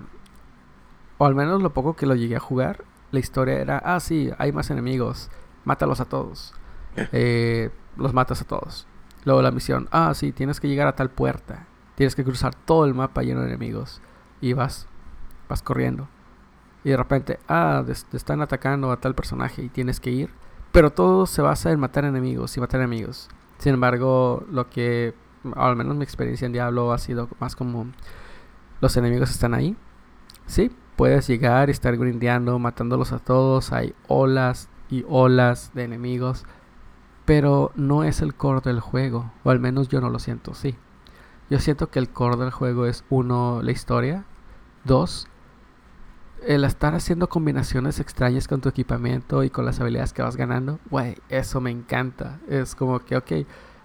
O 1.18 1.26
al 1.26 1.34
menos 1.34 1.62
lo 1.62 1.72
poco 1.72 1.94
que 1.94 2.07
lo 2.07 2.16
llegué 2.16 2.36
a 2.36 2.40
jugar, 2.40 2.84
la 3.12 3.20
historia 3.20 3.61
era: 3.61 3.78
ah, 3.78 4.00
sí, 4.00 4.30
hay 4.38 4.52
más 4.52 4.70
enemigos, 4.70 5.30
mátalos 5.64 6.00
a 6.00 6.07
todos. 6.07 6.55
Eh, 7.11 7.72
los 7.96 8.14
matas 8.14 8.40
a 8.40 8.44
todos. 8.44 8.86
Luego 9.24 9.42
la 9.42 9.50
misión: 9.50 9.88
ah, 9.90 10.12
sí, 10.14 10.32
tienes 10.32 10.61
que 10.61 10.68
llegar 10.68 10.86
a 10.86 10.94
tal 10.94 11.11
puerta. 11.11 11.66
Tienes 11.96 12.14
que 12.14 12.24
cruzar 12.24 12.55
todo 12.55 12.84
el 12.84 12.94
mapa 12.94 13.22
lleno 13.22 13.40
de 13.40 13.48
enemigos. 13.48 14.00
Y 14.40 14.52
vas, 14.52 14.86
vas 15.48 15.62
corriendo. 15.62 16.09
Y 16.85 16.91
de 16.91 16.97
repente, 16.97 17.39
ah, 17.49 17.82
te 17.87 18.16
están 18.16 18.43
atacando 18.43 18.93
a 18.93 19.01
tal 19.01 19.14
personaje 19.14 19.62
y 19.62 19.70
tienes 19.70 20.01
que 20.01 20.11
ir. 20.11 20.30
Pero 20.70 20.91
todo 20.91 21.26
se 21.26 21.41
basa 21.41 21.72
en 21.72 21.80
matar 21.80 22.05
enemigos 22.05 22.57
y 22.57 22.61
matar 22.61 22.80
enemigos. 22.80 23.28
Sin 23.59 23.74
embargo, 23.74 24.45
lo 24.51 24.68
que, 24.68 25.14
al 25.57 25.76
menos 25.76 25.97
mi 25.97 26.05
experiencia 26.05 26.47
en 26.47 26.53
Diablo 26.53 26.93
ha 26.93 26.99
sido 26.99 27.28
más 27.41 27.57
como 27.57 27.87
los 28.80 28.97
enemigos 28.97 29.30
están 29.30 29.55
ahí. 29.55 29.76
Sí, 30.47 30.70
puedes 30.97 31.26
llegar 31.26 31.68
y 31.68 31.72
estar 31.72 31.97
grindeando, 31.97 32.59
matándolos 32.59 33.12
a 33.12 33.18
todos. 33.18 33.72
Hay 33.72 33.95
olas 34.09 34.68
y 34.91 35.05
olas 35.09 35.70
de 35.74 35.85
enemigos. 35.85 36.45
Pero 37.24 37.72
no 37.76 38.05
es 38.05 38.20
el 38.20 38.35
core 38.35 38.61
del 38.61 38.80
juego. 38.80 39.32
O 39.45 39.51
al 39.51 39.61
menos 39.61 39.89
yo 39.89 40.01
no 40.01 40.11
lo 40.11 40.18
siento, 40.18 40.53
sí. 40.53 40.76
Yo 41.49 41.59
siento 41.61 41.89
que 41.89 41.99
el 41.99 42.11
core 42.11 42.37
del 42.37 42.51
juego 42.51 42.85
es 42.85 43.05
uno, 43.09 43.62
la 43.62 43.70
historia. 43.70 44.24
Dos, 44.85 45.28
el 46.47 46.64
estar 46.64 46.95
haciendo 46.95 47.28
combinaciones 47.28 48.01
extrañas 48.01 48.49
con 48.49 48.61
tu 48.61 48.68
equipamiento 48.68 49.42
y 49.42 49.51
con 49.51 49.64
las 49.64 49.80
habilidades 49.80 50.12
que 50.12 50.22
vas 50.22 50.36
ganando, 50.36 50.78
güey, 50.90 51.16
eso 51.28 51.61
me 51.61 51.70
encanta. 51.70 52.40
Es 52.49 52.74
como 52.74 53.01
que, 53.01 53.16
ok, 53.16 53.32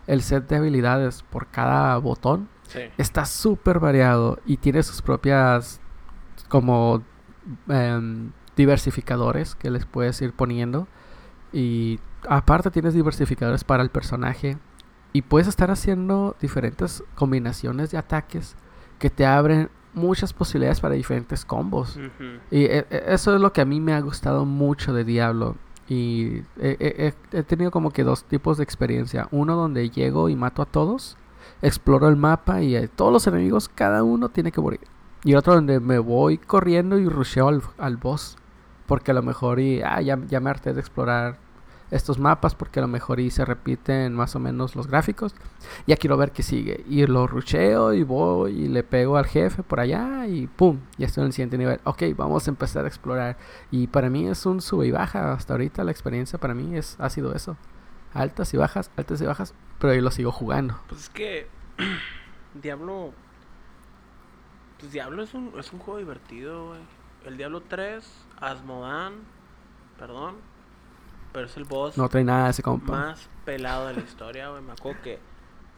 el 0.07 0.21
set 0.21 0.47
de 0.47 0.57
habilidades 0.57 1.23
por 1.23 1.47
cada 1.47 1.97
botón 1.97 2.49
está 2.97 3.25
súper 3.25 3.79
variado 3.79 4.39
y 4.45 4.57
tiene 4.57 4.83
sus 4.83 5.01
propias 5.01 5.81
como 6.47 7.03
em, 7.67 8.31
diversificadores 8.55 9.55
que 9.55 9.69
les 9.71 9.85
puedes 9.85 10.21
ir 10.21 10.33
poniendo. 10.33 10.87
Y 11.51 11.99
aparte 12.27 12.71
tienes 12.71 12.93
diversificadores 12.93 13.63
para 13.63 13.83
el 13.83 13.89
personaje 13.89 14.57
y 15.13 15.23
puedes 15.23 15.47
estar 15.47 15.71
haciendo 15.71 16.35
diferentes 16.39 17.03
combinaciones 17.15 17.91
de 17.91 17.97
ataques 17.97 18.55
que 18.99 19.09
te 19.09 19.25
abren 19.25 19.69
muchas 19.99 20.33
posibilidades 20.33 20.79
para 20.79 20.95
diferentes 20.95 21.45
combos. 21.45 21.97
Y 22.49 22.63
eh, 22.63 22.85
eh, 22.89 23.03
eso 23.07 23.35
es 23.35 23.41
lo 23.41 23.53
que 23.53 23.61
a 23.61 23.65
mí 23.65 23.79
me 23.79 23.93
ha 23.93 24.01
gustado 24.01 24.45
mucho 24.45 24.93
de 24.93 25.03
Diablo. 25.03 25.55
Y 25.87 26.43
he, 26.59 27.13
tenido 27.47 27.71
como 27.71 27.91
que 27.91 28.03
dos 28.03 28.23
tipos 28.23 28.57
de 28.57 28.63
experiencia. 28.63 29.27
Uno 29.31 29.55
donde 29.55 29.89
llego 29.89 30.29
y 30.29 30.35
mato 30.35 30.61
a 30.61 30.65
todos, 30.65 31.17
exploro 31.61 32.07
el 32.07 32.15
mapa 32.15 32.61
y 32.61 32.75
eh, 32.75 32.87
todos 32.87 33.11
los 33.11 33.25
enemigos, 33.27 33.69
cada 33.69 34.03
uno 34.03 34.29
tiene 34.29 34.51
que 34.51 34.61
morir. 34.61 34.81
Y 35.23 35.35
otro 35.35 35.55
donde 35.55 35.79
me 35.79 35.99
voy 35.99 36.37
corriendo 36.37 36.97
y 36.97 37.07
rusheo 37.09 37.47
al, 37.47 37.61
al 37.77 37.97
boss. 37.97 38.37
Porque 38.85 39.11
a 39.11 39.13
lo 39.13 39.21
mejor 39.21 39.59
y, 39.59 39.81
ah, 39.81 40.01
ya, 40.01 40.19
ya 40.27 40.39
me 40.39 40.49
harté 40.49 40.73
de 40.73 40.79
explorar 40.79 41.37
estos 41.91 42.19
mapas 42.19 42.55
porque 42.55 42.79
a 42.79 42.81
lo 42.81 42.87
mejor 42.87 43.19
y 43.19 43.31
se 43.31 43.45
repiten 43.45 44.13
más 44.13 44.35
o 44.35 44.39
menos 44.39 44.75
los 44.75 44.87
gráficos. 44.87 45.35
Ya 45.87 45.97
quiero 45.97 46.17
ver 46.17 46.31
qué 46.31 46.43
sigue. 46.43 46.83
Y 46.87 47.05
lo 47.05 47.27
rucheo 47.27 47.93
y 47.93 48.03
voy 48.03 48.63
y 48.63 48.67
le 48.67 48.83
pego 48.83 49.17
al 49.17 49.25
jefe 49.25 49.63
por 49.63 49.79
allá 49.79 50.27
y 50.27 50.47
¡pum! 50.47 50.79
Ya 50.97 51.07
estoy 51.07 51.21
en 51.21 51.27
el 51.27 51.33
siguiente 51.33 51.57
nivel. 51.57 51.79
Ok, 51.83 52.03
vamos 52.15 52.47
a 52.47 52.51
empezar 52.51 52.85
a 52.85 52.87
explorar. 52.87 53.37
Y 53.71 53.87
para 53.87 54.09
mí 54.09 54.27
es 54.27 54.45
un 54.45 54.61
sube 54.61 54.87
y 54.87 54.91
baja. 54.91 55.33
Hasta 55.33 55.53
ahorita 55.53 55.83
la 55.83 55.91
experiencia 55.91 56.39
para 56.39 56.53
mí 56.53 56.77
es, 56.77 56.95
ha 56.99 57.09
sido 57.09 57.33
eso. 57.33 57.57
Altas 58.13 58.53
y 58.53 58.57
bajas, 58.57 58.91
altas 58.95 59.21
y 59.21 59.25
bajas. 59.25 59.53
Pero 59.79 59.93
ahí 59.93 60.01
lo 60.01 60.11
sigo 60.11 60.31
jugando. 60.31 60.79
Pues 60.87 61.01
es 61.01 61.09
que 61.09 61.47
Diablo... 62.61 63.13
Pues 64.79 64.93
Diablo 64.93 65.23
es 65.23 65.33
un, 65.33 65.51
es 65.59 65.73
un 65.73 65.79
juego 65.79 65.99
divertido, 65.99 66.73
El 67.25 67.35
Diablo 67.35 67.61
3, 67.67 68.01
Asmodan, 68.39 69.15
perdón, 69.97 70.35
pero 71.31 71.45
es 71.45 71.57
el 71.57 71.65
boss. 71.65 71.97
No 71.97 72.09
trae 72.09 72.23
nada 72.23 72.49
ese 72.49 72.63
compa. 72.63 72.91
Más 72.91 73.29
pelado 73.45 73.87
de 73.87 73.93
la 73.95 74.01
historia, 74.01 74.49
güey. 74.49 74.61
Me 74.61 74.73
acuerdo 74.73 75.01
que. 75.01 75.19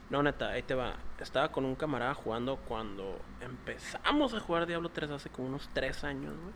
No, 0.10 0.22
neta, 0.24 0.50
ahí 0.50 0.64
te 0.64 0.76
va. 0.76 0.96
Estaba 1.20 1.52
con 1.52 1.66
un 1.66 1.76
camarada 1.76 2.14
jugando 2.14 2.58
cuando 2.58 3.20
empezamos 3.40 4.34
a 4.34 4.40
jugar 4.40 4.66
Diablo 4.66 4.90
3 4.90 5.12
hace 5.12 5.30
como 5.30 5.48
unos 5.48 5.70
3 5.74 6.04
años, 6.04 6.34
güey. 6.34 6.54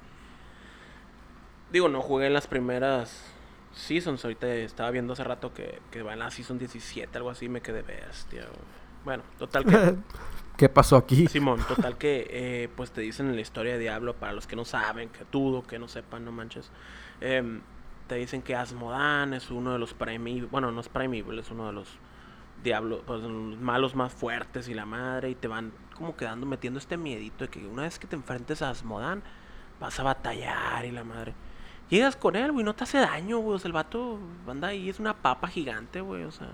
Digo, 1.71 1.89
no 1.89 2.01
jugué 2.01 2.27
en 2.27 2.33
las 2.33 2.47
primeras 2.47 3.23
seasons. 3.73 4.23
Ahorita 4.23 4.47
estaba 4.53 4.91
viendo 4.91 5.13
hace 5.13 5.23
rato 5.23 5.53
que, 5.53 5.81
que 5.91 6.03
va 6.03 6.13
en 6.13 6.19
la 6.19 6.31
season 6.31 6.57
17, 6.57 7.17
algo 7.17 7.29
así. 7.29 7.47
Me 7.47 7.61
quedé 7.61 7.81
bestia, 7.81 8.45
güey. 8.45 8.85
Bueno, 9.05 9.23
total 9.37 9.65
que. 9.65 9.95
¿Qué 10.57 10.69
pasó 10.69 10.95
aquí? 10.95 11.27
Simón, 11.27 11.59
total 11.67 11.97
que, 11.97 12.27
eh, 12.29 12.69
pues 12.77 12.91
te 12.91 13.01
dicen 13.01 13.27
en 13.27 13.35
la 13.35 13.41
historia 13.41 13.73
de 13.73 13.79
Diablo, 13.79 14.15
para 14.15 14.31
los 14.31 14.47
que 14.47 14.55
no 14.55 14.63
saben, 14.63 15.09
que 15.09 15.25
dudo, 15.29 15.63
que 15.63 15.77
no 15.79 15.89
sepan, 15.89 16.23
no 16.23 16.31
manches. 16.31 16.71
Eh, 17.19 17.59
te 18.07 18.15
dicen 18.15 18.41
que 18.41 18.55
Asmodan 18.55 19.33
es 19.33 19.49
uno 19.49 19.73
de 19.73 19.79
los 19.79 19.93
primeval, 19.93 20.47
bueno, 20.47 20.71
no 20.71 20.81
es 20.81 20.89
primeval, 20.89 21.39
es 21.39 21.49
uno 21.51 21.67
de 21.67 21.73
los 21.73 21.87
diablos, 22.63 23.01
pues, 23.05 23.21
los 23.21 23.59
malos 23.59 23.95
más 23.95 24.13
fuertes 24.13 24.67
y 24.67 24.73
la 24.73 24.85
madre, 24.85 25.29
y 25.29 25.35
te 25.35 25.47
van 25.47 25.71
como 25.95 26.15
quedando 26.15 26.45
metiendo 26.45 26.79
este 26.79 26.97
miedito 26.97 27.45
de 27.45 27.49
que 27.49 27.65
una 27.65 27.83
vez 27.83 27.99
que 27.99 28.07
te 28.07 28.15
enfrentes 28.15 28.61
a 28.61 28.69
Asmodan, 28.69 29.23
vas 29.79 29.99
a 29.99 30.03
batallar 30.03 30.85
y 30.85 30.91
la 30.91 31.03
madre. 31.03 31.33
Llegas 31.89 32.15
con 32.15 32.35
él, 32.35 32.51
güey, 32.51 32.65
no 32.65 32.73
te 32.73 32.83
hace 32.83 32.97
daño, 32.99 33.39
güey, 33.39 33.55
o 33.55 33.59
sea, 33.59 33.67
el 33.67 33.73
vato 33.73 34.19
anda 34.47 34.69
ahí, 34.69 34.89
es 34.89 34.99
una 34.99 35.13
papa 35.13 35.47
gigante, 35.47 36.01
güey, 36.01 36.23
o 36.23 36.31
sea. 36.31 36.49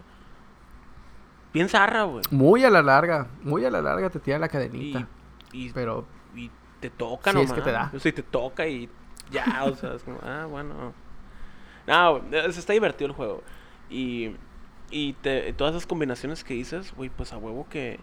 Bien 1.54 1.68
zarra, 1.68 2.04
güey. 2.04 2.24
Muy 2.32 2.64
a 2.64 2.70
la 2.70 2.82
larga, 2.82 3.28
muy 3.44 3.66
a 3.66 3.72
la 3.72 3.82
larga 3.82 4.10
te 4.10 4.20
tira 4.20 4.40
la 4.40 4.48
cadenita. 4.48 5.08
Y, 5.52 5.70
pero... 5.72 6.06
Y 6.34 6.50
te 6.80 6.90
toca, 6.90 7.34
no 7.34 7.42
es 7.42 7.52
que 7.52 7.62
te 7.62 7.72
da. 7.72 7.92
O 7.94 8.00
sea, 8.00 8.10
y 8.10 8.14
te 8.14 8.24
toca 8.24 8.68
y 8.68 8.90
ya, 9.32 9.66
o 9.66 9.76
sea, 9.76 9.94
es 9.96 10.04
como, 10.04 10.20
ah, 10.24 10.46
bueno... 10.50 10.94
No, 11.88 12.22
está 12.32 12.74
divertido 12.74 13.08
el 13.08 13.16
juego. 13.16 13.44
Y, 13.90 14.36
y 14.90 15.14
te, 15.14 15.54
todas 15.54 15.76
esas 15.76 15.88
combinaciones 15.88 16.44
que 16.44 16.54
dices, 16.54 16.94
güey, 16.96 17.10
pues 17.10 17.34
a 17.34 17.38
huevo 17.38 17.68
que 17.70 18.00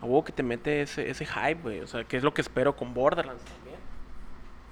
a 0.00 0.04
huevo 0.04 0.24
que 0.24 0.32
te 0.32 0.42
mete 0.42 0.82
ese, 0.82 1.10
ese 1.10 1.26
hype, 1.26 1.62
güey. 1.62 1.80
O 1.80 1.86
sea, 1.86 2.04
que 2.04 2.16
es 2.16 2.22
lo 2.22 2.32
que 2.34 2.40
espero 2.40 2.76
con 2.76 2.94
Borderlands 2.94 3.44
también. 3.44 3.78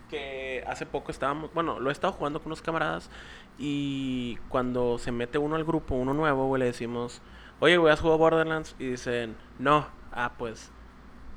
Que 0.09 0.65
hace 0.67 0.87
poco 0.87 1.11
estábamos, 1.11 1.53
bueno, 1.53 1.81
lo 1.81 1.91
he 1.91 1.93
estado 1.93 2.13
jugando 2.13 2.39
con 2.39 2.47
unos 2.47 2.63
camaradas 2.63 3.11
y 3.59 4.37
cuando 4.49 4.99
se 4.99 5.11
mete 5.11 5.39
uno 5.39 5.57
al 5.57 5.65
grupo, 5.65 5.95
uno 5.97 6.15
nuevo, 6.15 6.47
güey, 6.47 6.61
le 6.61 6.67
decimos, 6.67 7.23
oye, 7.59 7.77
güey, 7.77 7.93
¿has 7.93 8.01
jugado 8.01 8.19
Borderlands? 8.19 8.77
Y 8.79 8.87
dicen, 8.91 9.37
no, 9.59 9.89
ah, 10.13 10.33
pues, 10.39 10.71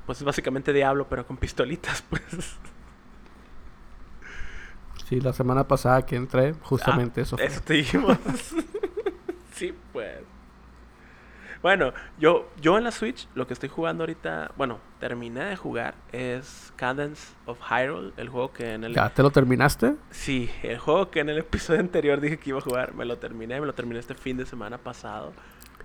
pues 0.06 0.18
es 0.18 0.24
básicamente 0.24 0.72
Diablo, 0.72 1.08
pero 1.08 1.26
con 1.26 1.36
pistolitas, 1.36 2.02
pues. 2.10 2.58
Sí, 5.10 5.20
la 5.20 5.32
semana 5.32 5.66
pasada 5.66 6.06
que 6.06 6.14
entré, 6.14 6.54
justamente 6.62 7.18
ah, 7.18 7.22
eso. 7.24 7.36
Eso 7.36 7.60
te 7.62 7.74
dijimos. 7.74 8.16
sí, 9.52 9.74
pues. 9.92 10.20
Bueno, 11.62 11.92
yo, 12.16 12.48
yo 12.60 12.78
en 12.78 12.84
la 12.84 12.92
Switch, 12.92 13.26
lo 13.34 13.48
que 13.48 13.52
estoy 13.52 13.68
jugando 13.68 14.04
ahorita, 14.04 14.52
bueno, 14.56 14.78
terminé 15.00 15.46
de 15.46 15.56
jugar, 15.56 15.96
es 16.12 16.72
Cadence 16.76 17.34
of 17.44 17.58
Hyrule, 17.60 18.12
el 18.18 18.28
juego 18.28 18.52
que 18.52 18.72
en 18.72 18.84
el... 18.84 18.94
¿Ya 18.94 19.10
te 19.10 19.24
lo 19.24 19.32
terminaste? 19.32 19.96
Sí, 20.10 20.48
el 20.62 20.78
juego 20.78 21.10
que 21.10 21.18
en 21.18 21.28
el 21.28 21.38
episodio 21.38 21.80
anterior 21.80 22.20
dije 22.20 22.38
que 22.38 22.50
iba 22.50 22.60
a 22.60 22.62
jugar, 22.62 22.94
me 22.94 23.04
lo 23.04 23.18
terminé, 23.18 23.60
me 23.60 23.66
lo 23.66 23.74
terminé 23.74 23.98
este 23.98 24.14
fin 24.14 24.36
de 24.36 24.46
semana 24.46 24.78
pasado. 24.78 25.32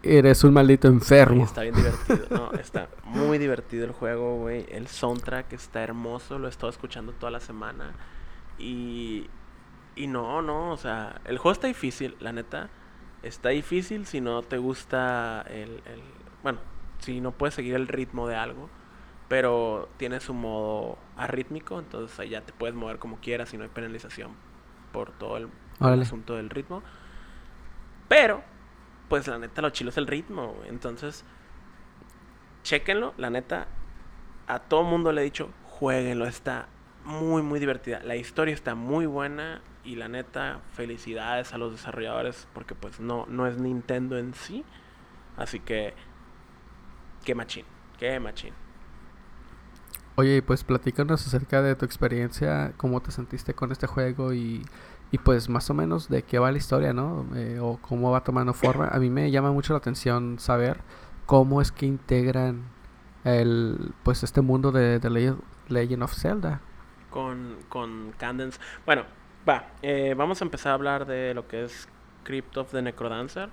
Eres 0.03 0.43
un 0.43 0.53
maldito 0.53 0.87
enfermo. 0.87 1.45
está 1.45 1.63
bien 1.63 1.73
divertido, 1.73 2.27
no, 2.29 2.51
está 2.59 2.89
muy 3.03 3.39
divertido 3.39 3.85
el 3.85 3.91
juego, 3.91 4.37
güey. 4.37 4.67
El 4.69 4.87
soundtrack 4.87 5.51
está 5.53 5.81
hermoso, 5.81 6.37
lo 6.37 6.45
he 6.45 6.51
estado 6.51 6.69
escuchando 6.69 7.11
toda 7.11 7.31
la 7.31 7.39
semana. 7.39 7.95
Y, 8.57 9.29
y 9.95 10.07
no, 10.07 10.41
no, 10.41 10.71
o 10.71 10.77
sea, 10.77 11.21
el 11.25 11.37
juego 11.37 11.53
está 11.53 11.67
difícil, 11.67 12.15
la 12.19 12.31
neta. 12.31 12.69
Está 13.23 13.49
difícil 13.49 14.05
si 14.05 14.21
no 14.21 14.43
te 14.43 14.57
gusta 14.57 15.43
el, 15.49 15.81
el 15.85 16.01
bueno, 16.43 16.59
si 16.99 17.21
no 17.21 17.31
puedes 17.31 17.55
seguir 17.55 17.75
el 17.75 17.87
ritmo 17.87 18.27
de 18.27 18.35
algo, 18.35 18.69
pero 19.27 19.89
tiene 19.97 20.19
su 20.19 20.33
modo 20.33 20.97
arrítmico, 21.17 21.79
entonces 21.79 22.19
ahí 22.19 22.29
ya 22.29 22.41
te 22.41 22.53
puedes 22.53 22.75
mover 22.75 22.99
como 22.99 23.17
quieras 23.19 23.53
y 23.53 23.57
no 23.57 23.63
hay 23.63 23.69
penalización 23.69 24.33
por 24.91 25.11
todo 25.11 25.37
el, 25.37 25.49
asunto 25.79 26.35
del 26.35 26.49
ritmo. 26.49 26.83
Pero, 28.07 28.43
pues 29.09 29.27
la 29.27 29.39
neta 29.39 29.61
lo 29.61 29.71
chilo 29.71 29.89
es 29.89 29.97
el 29.97 30.07
ritmo, 30.07 30.55
entonces, 30.67 31.25
chequenlo, 32.63 33.13
la 33.17 33.29
neta, 33.29 33.67
a 34.47 34.59
todo 34.59 34.83
mundo 34.83 35.11
le 35.11 35.21
he 35.21 35.23
dicho, 35.23 35.49
jueguenlo, 35.63 36.27
está 36.27 36.67
muy, 37.05 37.41
muy 37.41 37.59
divertida. 37.59 38.01
La 38.03 38.15
historia 38.15 38.53
está 38.53 38.75
muy 38.75 39.05
buena 39.05 39.61
y 39.83 39.95
la 39.95 40.07
neta, 40.07 40.61
felicidades 40.73 41.53
a 41.53 41.57
los 41.57 41.71
desarrolladores 41.71 42.47
porque 42.53 42.75
pues 42.75 42.99
no, 42.99 43.25
no 43.27 43.47
es 43.47 43.57
Nintendo 43.57 44.17
en 44.17 44.33
sí. 44.33 44.65
Así 45.37 45.59
que, 45.59 45.93
qué 47.23 47.35
machín, 47.35 47.65
qué 47.99 48.19
machín. 48.19 48.53
Oye, 50.15 50.41
pues 50.41 50.63
platícanos 50.63 51.27
acerca 51.27 51.61
de 51.61 51.75
tu 51.75 51.85
experiencia, 51.85 52.73
cómo 52.77 53.01
te 53.01 53.11
sentiste 53.11 53.53
con 53.53 53.71
este 53.71 53.85
juego 53.85 54.33
y, 54.33 54.65
y 55.11 55.17
pues 55.17 55.49
más 55.49 55.69
o 55.69 55.73
menos 55.73 56.07
de 56.07 56.23
qué 56.23 56.39
va 56.39 56.51
la 56.51 56.57
historia, 56.57 56.93
¿no? 56.93 57.25
Eh, 57.35 57.59
o 57.61 57.77
cómo 57.81 58.11
va 58.11 58.23
tomando 58.23 58.53
forma. 58.53 58.87
A 58.87 58.99
mí 58.99 59.09
me 59.09 59.29
llama 59.29 59.51
mucho 59.51 59.73
la 59.73 59.79
atención 59.79 60.39
saber 60.39 60.79
cómo 61.25 61.61
es 61.61 61.71
que 61.71 61.85
integran 61.85 62.63
el 63.25 63.93
pues 64.03 64.23
este 64.23 64.41
mundo 64.41 64.71
de, 64.71 64.99
de 64.99 65.35
Legend 65.67 66.03
of 66.03 66.13
Zelda. 66.13 66.61
Con, 67.15 67.59
con 67.69 68.13
Candence. 68.17 68.59
Bueno, 68.85 69.05
va, 69.47 69.69
eh, 69.81 70.15
vamos 70.17 70.41
a 70.41 70.43
empezar 70.43 70.73
a 70.73 70.75
hablar 70.75 71.05
de 71.05 71.33
lo 71.33 71.47
que 71.47 71.63
es 71.63 71.87
Crypt 72.25 72.57
of 72.57 72.71
the 72.71 72.81
Necrodancer, 72.81 73.47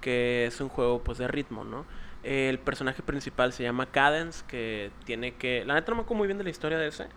que 0.00 0.46
es 0.46 0.58
un 0.62 0.70
juego 0.70 1.04
pues 1.04 1.18
de 1.18 1.28
ritmo, 1.28 1.64
¿no? 1.64 1.84
El 2.22 2.58
personaje 2.58 3.02
principal 3.02 3.52
se 3.52 3.62
llama 3.62 3.84
Cadence, 3.84 4.42
que 4.48 4.90
tiene 5.04 5.34
que... 5.34 5.66
La 5.66 5.74
neta 5.74 5.90
no 5.90 5.96
me 5.96 6.02
acuerdo 6.04 6.16
muy 6.16 6.28
bien 6.28 6.38
de 6.38 6.44
la 6.44 6.50
historia 6.50 6.78
de 6.78 6.88
ese, 6.88 7.08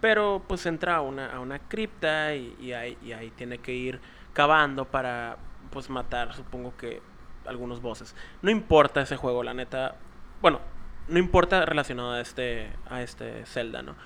pero 0.00 0.44
pues 0.46 0.64
entra 0.64 0.94
a 0.94 1.00
una, 1.00 1.32
a 1.32 1.40
una 1.40 1.58
cripta 1.58 2.36
y, 2.36 2.72
ahí, 2.72 2.96
y 3.02 3.10
ahí 3.10 3.32
tiene 3.32 3.58
que 3.58 3.74
ir 3.74 4.00
cavando 4.34 4.84
para 4.84 5.38
pues 5.72 5.90
matar, 5.90 6.34
supongo 6.34 6.76
que 6.76 7.02
algunos 7.46 7.82
bosses. 7.82 8.14
No 8.42 8.50
importa 8.52 9.00
ese 9.00 9.16
juego, 9.16 9.42
la 9.42 9.54
neta. 9.54 9.96
Bueno, 10.40 10.60
no 11.08 11.18
importa 11.18 11.66
relacionado 11.66 12.12
a 12.12 12.20
este, 12.20 12.70
a 12.88 13.02
este 13.02 13.44
Zelda, 13.44 13.82
¿no? 13.82 13.96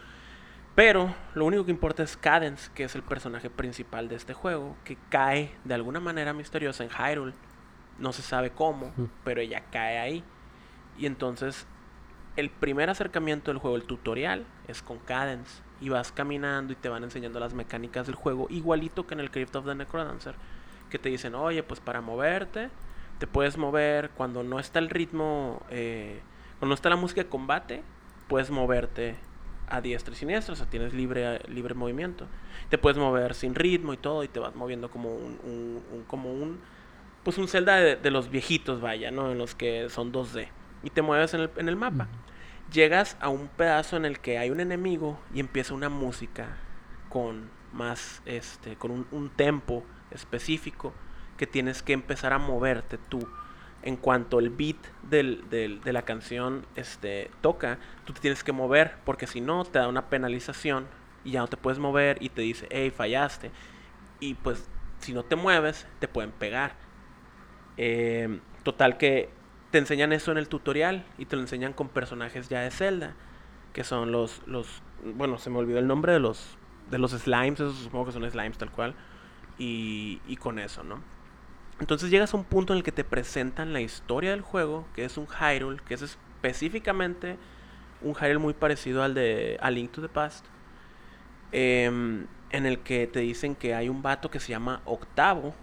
Pero 0.76 1.14
lo 1.34 1.46
único 1.46 1.64
que 1.64 1.70
importa 1.70 2.02
es 2.02 2.18
Cadence, 2.18 2.70
que 2.74 2.84
es 2.84 2.94
el 2.94 3.02
personaje 3.02 3.48
principal 3.48 4.08
de 4.08 4.14
este 4.14 4.34
juego, 4.34 4.76
que 4.84 4.98
cae 5.08 5.50
de 5.64 5.72
alguna 5.72 6.00
manera 6.00 6.34
misteriosa 6.34 6.84
en 6.84 6.90
Hyrule. 6.90 7.32
No 7.98 8.12
se 8.12 8.20
sabe 8.20 8.50
cómo, 8.50 8.92
pero 9.24 9.40
ella 9.40 9.64
cae 9.72 9.98
ahí. 9.98 10.22
Y 10.98 11.06
entonces 11.06 11.66
el 12.36 12.50
primer 12.50 12.90
acercamiento 12.90 13.50
del 13.50 13.58
juego, 13.58 13.76
el 13.76 13.84
tutorial, 13.84 14.44
es 14.68 14.82
con 14.82 14.98
Cadence. 14.98 15.62
Y 15.80 15.88
vas 15.88 16.12
caminando 16.12 16.74
y 16.74 16.76
te 16.76 16.90
van 16.90 17.04
enseñando 17.04 17.40
las 17.40 17.54
mecánicas 17.54 18.06
del 18.06 18.14
juego, 18.14 18.46
igualito 18.50 19.06
que 19.06 19.14
en 19.14 19.20
el 19.20 19.30
Crypt 19.30 19.56
of 19.56 19.64
the 19.64 19.74
Necrodancer. 19.74 20.34
Que 20.90 20.98
te 20.98 21.08
dicen, 21.08 21.34
oye, 21.34 21.62
pues 21.62 21.80
para 21.80 22.02
moverte, 22.02 22.68
te 23.18 23.26
puedes 23.26 23.56
mover 23.56 24.10
cuando 24.10 24.42
no 24.42 24.60
está 24.60 24.78
el 24.78 24.90
ritmo, 24.90 25.62
eh, 25.70 26.20
cuando 26.58 26.68
no 26.68 26.74
está 26.74 26.90
la 26.90 26.96
música 26.96 27.22
de 27.22 27.30
combate, 27.30 27.82
puedes 28.28 28.50
moverte 28.50 29.16
a 29.68 29.80
diestra 29.80 30.12
y 30.12 30.16
siniestra, 30.16 30.52
o 30.52 30.56
sea, 30.56 30.66
tienes 30.66 30.92
libre, 30.92 31.40
libre 31.48 31.74
movimiento. 31.74 32.26
Te 32.68 32.78
puedes 32.78 32.98
mover 32.98 33.34
sin 33.34 33.54
ritmo 33.54 33.92
y 33.92 33.96
todo, 33.96 34.24
y 34.24 34.28
te 34.28 34.40
vas 34.40 34.54
moviendo 34.54 34.90
como 34.90 35.14
un, 35.14 35.38
un, 35.44 36.04
como 36.06 36.32
un, 36.32 36.60
pues 37.24 37.38
un 37.38 37.48
Zelda 37.48 37.76
de, 37.76 38.10
los 38.10 38.30
viejitos, 38.30 38.80
vaya, 38.80 39.10
¿no? 39.10 39.30
En 39.30 39.38
los 39.38 39.54
que 39.54 39.88
son 39.90 40.12
2D. 40.12 40.48
Y 40.82 40.90
te 40.90 41.02
mueves 41.02 41.34
en 41.34 41.40
el, 41.40 41.50
en 41.56 41.68
el 41.68 41.76
mapa. 41.76 42.08
Llegas 42.72 43.16
a 43.20 43.28
un 43.28 43.48
pedazo 43.48 43.96
en 43.96 44.04
el 44.04 44.20
que 44.20 44.38
hay 44.38 44.50
un 44.50 44.60
enemigo 44.60 45.18
y 45.34 45.40
empieza 45.40 45.74
una 45.74 45.88
música 45.88 46.56
con 47.08 47.50
más, 47.72 48.22
este, 48.26 48.76
con 48.76 48.90
un, 48.90 49.06
un 49.10 49.30
tempo 49.30 49.84
específico 50.10 50.92
que 51.36 51.46
tienes 51.46 51.82
que 51.82 51.92
empezar 51.92 52.32
a 52.32 52.38
moverte 52.38 52.98
tú. 52.98 53.28
En 53.82 53.96
cuanto 53.96 54.40
el 54.40 54.50
beat 54.50 54.76
del, 55.02 55.48
de 55.48 55.92
la 55.92 56.02
canción 56.02 56.66
este, 56.74 57.30
toca, 57.40 57.78
tú 58.04 58.12
te 58.12 58.20
tienes 58.20 58.42
que 58.42 58.52
mover 58.52 58.96
porque 59.04 59.26
si 59.26 59.40
no 59.40 59.64
te 59.64 59.78
da 59.78 59.86
una 59.86 60.08
penalización 60.08 60.86
y 61.24 61.32
ya 61.32 61.40
no 61.40 61.48
te 61.48 61.56
puedes 61.56 61.78
mover 61.78 62.18
y 62.20 62.30
te 62.30 62.42
dice, 62.42 62.66
hey, 62.70 62.90
fallaste. 62.90 63.50
Y 64.18 64.34
pues 64.34 64.68
si 64.98 65.12
no 65.12 65.24
te 65.24 65.36
mueves, 65.36 65.86
te 65.98 66.08
pueden 66.08 66.32
pegar. 66.32 66.74
Em, 67.76 68.40
total 68.62 68.96
que 68.96 69.28
te 69.70 69.78
enseñan 69.78 70.12
eso 70.12 70.32
en 70.32 70.38
el 70.38 70.48
tutorial 70.48 71.04
y 71.18 71.26
te 71.26 71.36
lo 71.36 71.42
enseñan 71.42 71.72
con 71.72 71.88
personajes 71.88 72.48
ya 72.48 72.60
de 72.60 72.70
Zelda, 72.70 73.14
que 73.72 73.84
son 73.84 74.12
los, 74.12 74.42
los 74.46 74.82
bueno, 75.04 75.38
se 75.38 75.50
me 75.50 75.58
olvidó 75.58 75.78
el 75.78 75.86
nombre 75.86 76.12
de 76.12 76.20
los, 76.20 76.56
de 76.90 76.98
los 76.98 77.12
slimes, 77.12 77.60
esos 77.60 77.76
supongo 77.76 78.06
que 78.06 78.12
son 78.12 78.28
slimes 78.30 78.56
tal 78.58 78.70
cual, 78.70 78.94
y, 79.58 80.20
y 80.26 80.36
con 80.36 80.58
eso, 80.58 80.82
¿no? 80.82 81.00
Entonces 81.78 82.10
llegas 82.10 82.32
a 82.32 82.36
un 82.36 82.44
punto 82.44 82.72
en 82.72 82.78
el 82.78 82.82
que 82.82 82.92
te 82.92 83.04
presentan 83.04 83.72
la 83.72 83.80
historia 83.80 84.30
del 84.30 84.40
juego, 84.40 84.86
que 84.94 85.04
es 85.04 85.18
un 85.18 85.26
Hyrule, 85.26 85.80
que 85.86 85.94
es 85.94 86.02
específicamente 86.02 87.36
un 88.00 88.14
Hyrule 88.14 88.38
muy 88.38 88.54
parecido 88.54 89.02
al 89.02 89.14
de 89.14 89.58
A 89.60 89.70
Link 89.70 89.92
to 89.92 90.00
the 90.00 90.08
Past, 90.08 90.44
em, 91.52 92.26
en 92.50 92.66
el 92.66 92.78
que 92.80 93.06
te 93.06 93.20
dicen 93.20 93.54
que 93.54 93.74
hay 93.74 93.88
un 93.88 94.02
vato 94.02 94.30
que 94.30 94.40
se 94.40 94.50
llama 94.50 94.80
Octavo, 94.84 95.54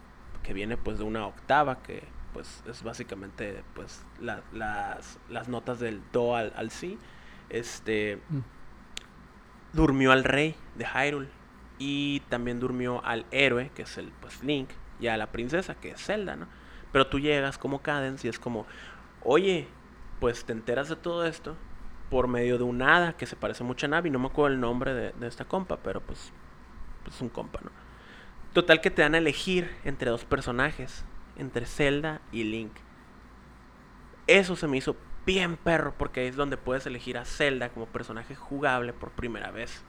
que 0.44 0.54
viene 0.54 0.78
pues 0.78 0.98
de 0.98 1.04
una 1.04 1.26
octava, 1.26 1.82
que 1.82 2.04
pues 2.34 2.64
es 2.68 2.84
básicamente 2.84 3.64
pues 3.74 4.04
las, 4.20 4.42
las, 5.30 5.48
notas 5.48 5.80
del 5.80 6.02
Do 6.12 6.36
al, 6.36 6.52
al 6.56 6.72
Si, 6.72 6.98
este, 7.50 8.18
mm. 8.30 8.40
durmió 9.74 10.12
al 10.12 10.24
rey 10.24 10.56
de 10.76 10.86
Hyrule 10.86 11.30
y 11.80 12.22
también 12.30 12.60
durmió 12.60 13.04
al 13.06 13.26
héroe, 13.32 13.72
que 13.74 13.84
es 13.84 13.98
el 13.98 14.12
pues 14.20 14.44
Link, 14.44 14.70
y 15.00 15.08
a 15.08 15.18
la 15.18 15.32
princesa, 15.32 15.76
que 15.76 15.92
es 15.92 16.02
Zelda, 16.04 16.36
¿no? 16.36 16.48
Pero 16.92 17.08
tú 17.08 17.20
llegas 17.20 17.58
como 17.58 17.82
Cadence 17.82 18.28
y 18.28 18.30
es 18.30 18.40
como, 18.40 18.66
oye, 19.24 19.68
pues 20.20 20.46
te 20.46 20.54
enteras 20.54 20.90
de 20.90 20.96
todo 20.96 21.26
esto 21.26 21.56
por 22.10 22.28
medio 22.28 22.58
de 22.58 22.64
un 22.64 22.82
hada 22.82 23.18
que 23.18 23.26
se 23.26 23.36
parece 23.36 23.64
mucho 23.64 23.88
a 23.88 23.90
Navi. 23.90 24.10
No 24.10 24.20
me 24.20 24.28
acuerdo 24.28 24.54
el 24.54 24.62
nombre 24.62 24.94
de, 24.94 25.28
esta 25.28 25.46
compa, 25.46 25.78
pero 25.78 26.02
pues, 26.02 26.32
pues, 27.04 27.16
es 27.16 27.22
un 27.22 27.30
compa, 27.30 27.60
¿no? 27.64 27.72
Total 28.54 28.82
que 28.82 28.92
te 28.92 29.02
dan 29.02 29.16
a 29.16 29.18
elegir 29.18 29.76
entre 29.84 30.12
dos 30.12 30.24
personajes, 30.24 31.04
entre 31.36 31.66
Zelda 31.66 32.22
y 32.32 32.44
Link. 32.44 32.74
Eso 34.28 34.56
se 34.56 34.68
me 34.68 34.78
hizo 34.78 34.96
bien 35.26 35.58
perro 35.58 35.96
porque 35.98 36.28
es 36.28 36.36
donde 36.36 36.58
puedes 36.58 36.86
elegir 36.86 37.18
a 37.18 37.26
Zelda 37.26 37.70
como 37.70 37.88
personaje 37.88 38.36
jugable 38.36 38.94
por 38.94 39.12
primera 39.12 39.50
vez. 39.50 39.84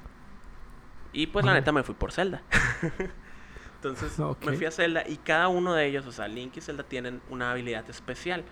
Y 1.13 1.27
pues 1.27 1.45
la 1.45 1.53
neta 1.53 1.73
me 1.73 1.83
fui 1.83 1.95
por 1.95 2.11
Zelda. 2.11 2.43
Entonces 3.85 4.19
me 4.47 4.57
fui 4.57 4.67
a 4.67 4.71
Zelda 4.71 5.05
y 5.07 5.17
cada 5.19 5.49
uno 5.49 5.75
de 5.75 5.87
ellos, 5.87 6.07
o 6.07 6.13
sea, 6.13 6.27
Link 6.27 6.57
y 6.57 6.61
Zelda 6.61 6.85
tienen 6.85 7.21
una 7.29 7.51
habilidad 7.51 7.89
especial. 7.91 8.45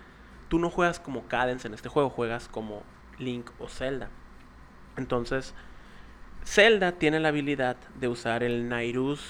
Tú 0.47 0.59
no 0.59 0.69
juegas 0.69 0.99
como 0.99 1.27
Cadence 1.27 1.67
en 1.67 1.73
este 1.73 1.89
juego, 1.89 2.09
juegas 2.09 2.47
como 2.47 2.83
Link 3.17 3.49
o 3.59 3.67
Zelda. 3.67 4.09
Entonces, 4.95 5.55
Zelda 6.45 6.93
tiene 6.93 7.19
la 7.19 7.29
habilidad 7.29 7.77
de 7.99 8.07
usar 8.07 8.43
el 8.43 8.69
Nairus, 8.69 9.21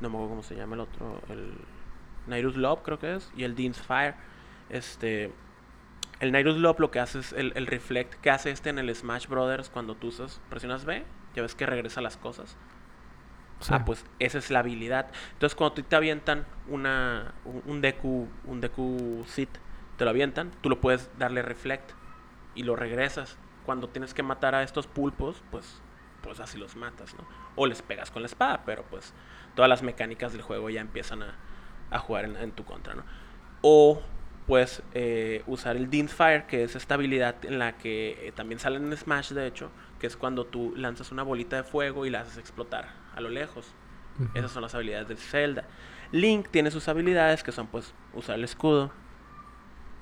no 0.00 0.08
me 0.08 0.16
acuerdo 0.16 0.30
cómo 0.30 0.42
se 0.42 0.56
llama 0.56 0.76
el 0.76 0.80
otro, 0.80 1.20
el 1.28 1.52
Nairus 2.26 2.56
Love 2.56 2.80
creo 2.82 2.98
que 2.98 3.14
es, 3.14 3.30
y 3.36 3.44
el 3.44 3.54
Dean's 3.54 3.82
Fire. 3.82 4.14
Este, 4.70 5.30
el 6.20 6.32
Nairus 6.32 6.56
Love 6.56 6.80
lo 6.80 6.90
que 6.90 7.00
hace 7.00 7.18
es 7.18 7.34
el, 7.34 7.52
el 7.56 7.66
reflect 7.66 8.14
que 8.14 8.30
hace 8.30 8.50
este 8.50 8.70
en 8.70 8.78
el 8.78 8.94
Smash 8.94 9.26
Brothers 9.26 9.68
cuando 9.68 9.96
tú 9.96 10.06
usas, 10.06 10.40
presionas 10.48 10.86
B, 10.86 11.04
ya 11.34 11.42
ves 11.42 11.54
que 11.54 11.66
regresa 11.66 12.00
las 12.00 12.16
cosas. 12.16 12.56
Ah, 13.70 13.84
pues 13.84 14.04
esa 14.18 14.38
es 14.38 14.50
la 14.50 14.60
habilidad. 14.60 15.06
Entonces 15.32 15.54
cuando 15.54 15.82
te 15.82 15.96
avientan 15.96 16.46
una, 16.68 17.34
un, 17.66 17.80
Deku, 17.80 18.28
un 18.44 18.60
Deku 18.60 19.24
Sit, 19.26 19.50
te 19.96 20.04
lo 20.04 20.10
avientan, 20.10 20.50
tú 20.60 20.68
lo 20.68 20.80
puedes 20.80 21.10
darle 21.18 21.42
reflect 21.42 21.92
y 22.54 22.64
lo 22.64 22.76
regresas. 22.76 23.38
Cuando 23.64 23.88
tienes 23.88 24.12
que 24.12 24.22
matar 24.22 24.54
a 24.54 24.62
estos 24.62 24.86
pulpos, 24.86 25.42
pues, 25.50 25.80
pues 26.22 26.40
así 26.40 26.58
los 26.58 26.76
matas, 26.76 27.14
¿no? 27.14 27.24
O 27.56 27.66
les 27.66 27.82
pegas 27.82 28.10
con 28.10 28.22
la 28.22 28.26
espada, 28.26 28.62
pero 28.66 28.84
pues 28.84 29.14
todas 29.54 29.68
las 29.68 29.82
mecánicas 29.82 30.32
del 30.32 30.42
juego 30.42 30.68
ya 30.70 30.80
empiezan 30.80 31.22
a, 31.22 31.34
a 31.90 31.98
jugar 31.98 32.24
en, 32.24 32.52
tu 32.52 32.64
contra, 32.64 32.94
¿no? 32.94 33.04
O 33.62 34.02
puedes 34.46 34.82
eh, 34.92 35.42
usar 35.46 35.76
el 35.76 35.90
Dean's 35.90 36.12
Fire, 36.12 36.46
que 36.46 36.64
es 36.64 36.76
esta 36.76 36.94
habilidad 36.94 37.36
en 37.44 37.58
la 37.58 37.76
que 37.76 38.28
eh, 38.28 38.32
también 38.32 38.58
sale 38.58 38.76
en 38.76 38.96
Smash, 38.96 39.32
de 39.32 39.46
hecho, 39.46 39.70
que 39.98 40.06
es 40.06 40.16
cuando 40.16 40.44
tú 40.44 40.74
lanzas 40.76 41.12
una 41.12 41.22
bolita 41.22 41.56
de 41.56 41.64
fuego 41.64 42.04
y 42.06 42.10
la 42.10 42.20
haces 42.20 42.38
explotar 42.38 42.88
a 43.14 43.20
lo 43.20 43.30
lejos. 43.30 43.74
Esas 44.34 44.52
son 44.52 44.62
las 44.62 44.74
habilidades 44.76 45.08
del 45.08 45.18
Zelda. 45.18 45.64
Link 46.12 46.48
tiene 46.50 46.70
sus 46.70 46.86
habilidades 46.86 47.42
que 47.42 47.50
son 47.50 47.66
pues 47.66 47.94
usar 48.12 48.36
el 48.36 48.44
escudo 48.44 48.92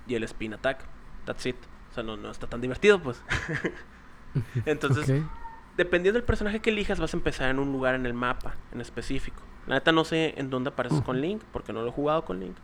y 0.07 0.15
el 0.17 0.25
spin 0.25 0.53
attack. 0.53 0.85
That's 1.25 1.47
it. 1.47 1.57
O 1.91 1.95
sea, 1.95 2.03
no, 2.03 2.19
no 2.19 2.31
está 2.31 2.47
tan 2.47 2.61
divertido 2.61 3.01
pues. 3.01 3.23
Entonces, 4.67 5.23
dependiendo 5.79 6.19
del 6.19 6.27
personaje 6.27 6.61
que 6.61 6.71
elijas, 6.71 7.01
vas 7.01 7.15
a 7.15 7.17
empezar 7.17 7.49
en 7.49 7.59
un 7.59 7.73
lugar 7.73 7.95
en 7.95 8.05
el 8.05 8.13
mapa 8.13 8.57
en 8.73 8.83
específico. 8.83 9.43
La 9.67 9.77
neta 9.77 9.93
no 9.93 10.05
sé 10.05 10.35
en 10.37 10.51
dónde 10.51 10.71
apareces 10.71 11.01
con 11.01 11.21
Link, 11.21 11.43
porque 11.53 11.73
no 11.73 11.83
lo 11.83 11.89
he 11.89 11.93
jugado 11.93 12.25
con 12.25 12.41
Link. 12.41 12.57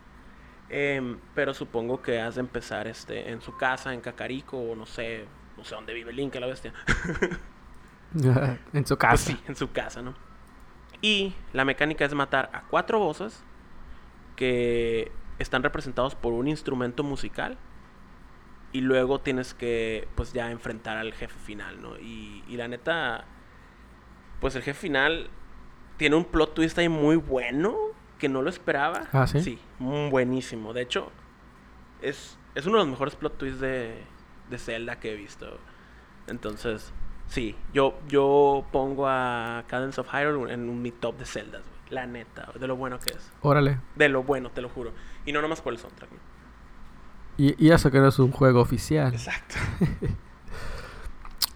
Em, 0.70 1.18
pero 1.34 1.54
supongo 1.54 2.02
que 2.02 2.20
has 2.20 2.34
de 2.34 2.40
empezar 2.40 2.86
este, 2.86 3.30
en 3.30 3.40
su 3.40 3.56
casa, 3.56 3.94
en 3.94 4.00
Cacarico, 4.00 4.58
o 4.58 4.76
no 4.76 4.84
sé, 4.84 5.24
no 5.56 5.64
sé 5.64 5.74
dónde 5.74 5.94
vive 5.94 6.12
Link, 6.12 6.34
la 6.34 6.46
bestia. 6.46 6.74
en 8.72 8.86
su 8.86 8.96
casa. 8.98 9.10
Pues 9.10 9.38
sí, 9.38 9.40
en 9.48 9.56
su 9.56 9.72
casa, 9.72 10.02
¿no? 10.02 10.14
Y 11.00 11.34
la 11.52 11.64
mecánica 11.64 12.04
es 12.04 12.12
matar 12.12 12.50
a 12.52 12.64
cuatro 12.64 12.98
voces 12.98 13.42
que 14.36 15.10
están 15.38 15.62
representados 15.62 16.14
por 16.14 16.32
un 16.32 16.48
instrumento 16.48 17.02
musical. 17.02 17.56
Y 18.70 18.82
luego 18.82 19.20
tienes 19.20 19.54
que, 19.54 20.06
pues 20.14 20.34
ya 20.34 20.50
enfrentar 20.50 20.98
al 20.98 21.14
jefe 21.14 21.38
final, 21.38 21.80
¿no? 21.80 21.98
Y, 21.98 22.44
y 22.46 22.56
la 22.58 22.68
neta, 22.68 23.24
pues 24.40 24.54
el 24.56 24.62
jefe 24.62 24.78
final 24.78 25.30
tiene 25.96 26.16
un 26.16 26.26
plot 26.26 26.54
twist 26.54 26.76
ahí 26.78 26.90
muy 26.90 27.16
bueno 27.16 27.74
que 28.18 28.28
no 28.28 28.42
lo 28.42 28.50
esperaba. 28.50 29.02
Ah, 29.12 29.26
sí. 29.26 29.40
Sí, 29.40 29.58
buenísimo. 29.78 30.72
De 30.72 30.82
hecho, 30.82 31.10
es, 32.02 32.38
es 32.54 32.66
uno 32.66 32.78
de 32.78 32.84
los 32.84 32.90
mejores 32.90 33.16
plot 33.16 33.38
twists 33.38 33.60
de, 33.60 34.02
de 34.50 34.58
Zelda 34.58 34.98
que 35.00 35.12
he 35.12 35.16
visto. 35.16 35.58
Entonces, 36.26 36.92
Sí, 37.28 37.54
yo, 37.74 37.98
yo 38.08 38.64
pongo 38.72 39.06
a 39.06 39.64
Cadence 39.68 40.00
of 40.00 40.08
Hyrule 40.12 40.52
en 40.52 40.80
mi 40.80 40.90
top 40.90 41.18
de 41.18 41.26
celdas, 41.26 41.62
güey. 41.62 41.78
La 41.90 42.06
neta, 42.06 42.50
de 42.58 42.66
lo 42.66 42.76
bueno 42.76 42.98
que 42.98 43.14
es. 43.14 43.30
Órale. 43.42 43.80
De 43.96 44.08
lo 44.08 44.22
bueno, 44.22 44.50
te 44.50 44.60
lo 44.60 44.68
juro. 44.68 44.92
Y 45.24 45.32
no 45.32 45.40
nomás 45.42 45.60
por 45.60 45.72
el 45.72 45.78
soundtrack. 45.78 46.10
Y, 47.36 47.64
y 47.64 47.70
eso 47.70 47.90
que 47.90 47.98
no 47.98 48.08
es 48.08 48.18
un 48.18 48.30
juego 48.32 48.60
oficial. 48.60 49.12
Exacto. 49.12 49.56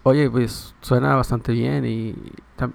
Oye, 0.05 0.29
pues 0.29 0.75
suena 0.81 1.15
bastante 1.15 1.53
bien 1.53 1.85
y 1.85 2.13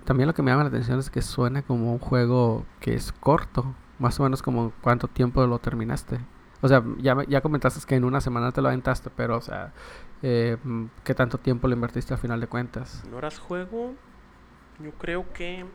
también 0.07 0.27
lo 0.27 0.35
que 0.35 0.43
me 0.43 0.51
llama 0.51 0.63
la 0.63 0.71
atención 0.71 0.99
es 0.99 1.11
que 1.11 1.21
suena 1.21 1.61
como 1.61 1.93
un 1.93 1.99
juego 1.99 2.65
que 2.81 2.95
es 2.95 3.13
corto, 3.13 3.75
más 3.99 4.19
o 4.19 4.23
menos 4.23 4.43
como 4.43 4.73
cuánto 4.81 5.09
tiempo 5.09 5.47
lo 5.47 5.59
terminaste. 5.59 6.19
O 6.63 6.69
sea, 6.69 6.83
ya, 6.97 7.23
ya 7.29 7.43
comentaste 7.43 7.87
que 7.87 7.97
en 7.97 8.05
una 8.05 8.23
semana 8.23 8.51
te 8.51 8.63
lo 8.63 8.69
aventaste, 8.69 9.11
pero 9.11 9.37
o 9.37 9.41
sea, 9.43 9.75
eh, 10.23 10.57
¿qué 11.05 11.15
tanto 11.15 11.37
tiempo 11.37 11.69
le 11.69 11.75
invertiste 11.75 12.15
al 12.15 12.19
final 12.19 12.41
de 12.41 12.47
cuentas? 12.47 13.05
En 13.07 13.13
horas 13.13 13.39
juego, 13.39 13.95
yo 14.83 14.93
creo 14.93 15.31
que 15.35 15.67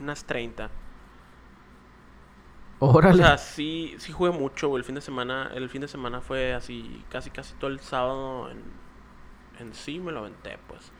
unas 0.00 0.24
30. 0.24 0.70
Órale. 2.78 3.14
O 3.14 3.26
sea, 3.26 3.38
sí, 3.38 3.94
sí 3.98 4.12
jugué 4.12 4.32
mucho, 4.32 4.76
El 4.76 4.84
fin 4.84 4.96
de 4.96 5.00
semana, 5.00 5.50
el 5.54 5.70
fin 5.70 5.80
de 5.80 5.88
semana 5.88 6.20
fue 6.20 6.52
así, 6.52 7.02
casi 7.08 7.30
casi 7.30 7.54
todo 7.54 7.70
el 7.70 7.80
sábado 7.80 8.50
en, 8.50 8.85
en 9.58 9.74
sí 9.74 9.98
me 9.98 10.12
lo 10.12 10.20
aventé, 10.20 10.58
pues. 10.68 10.92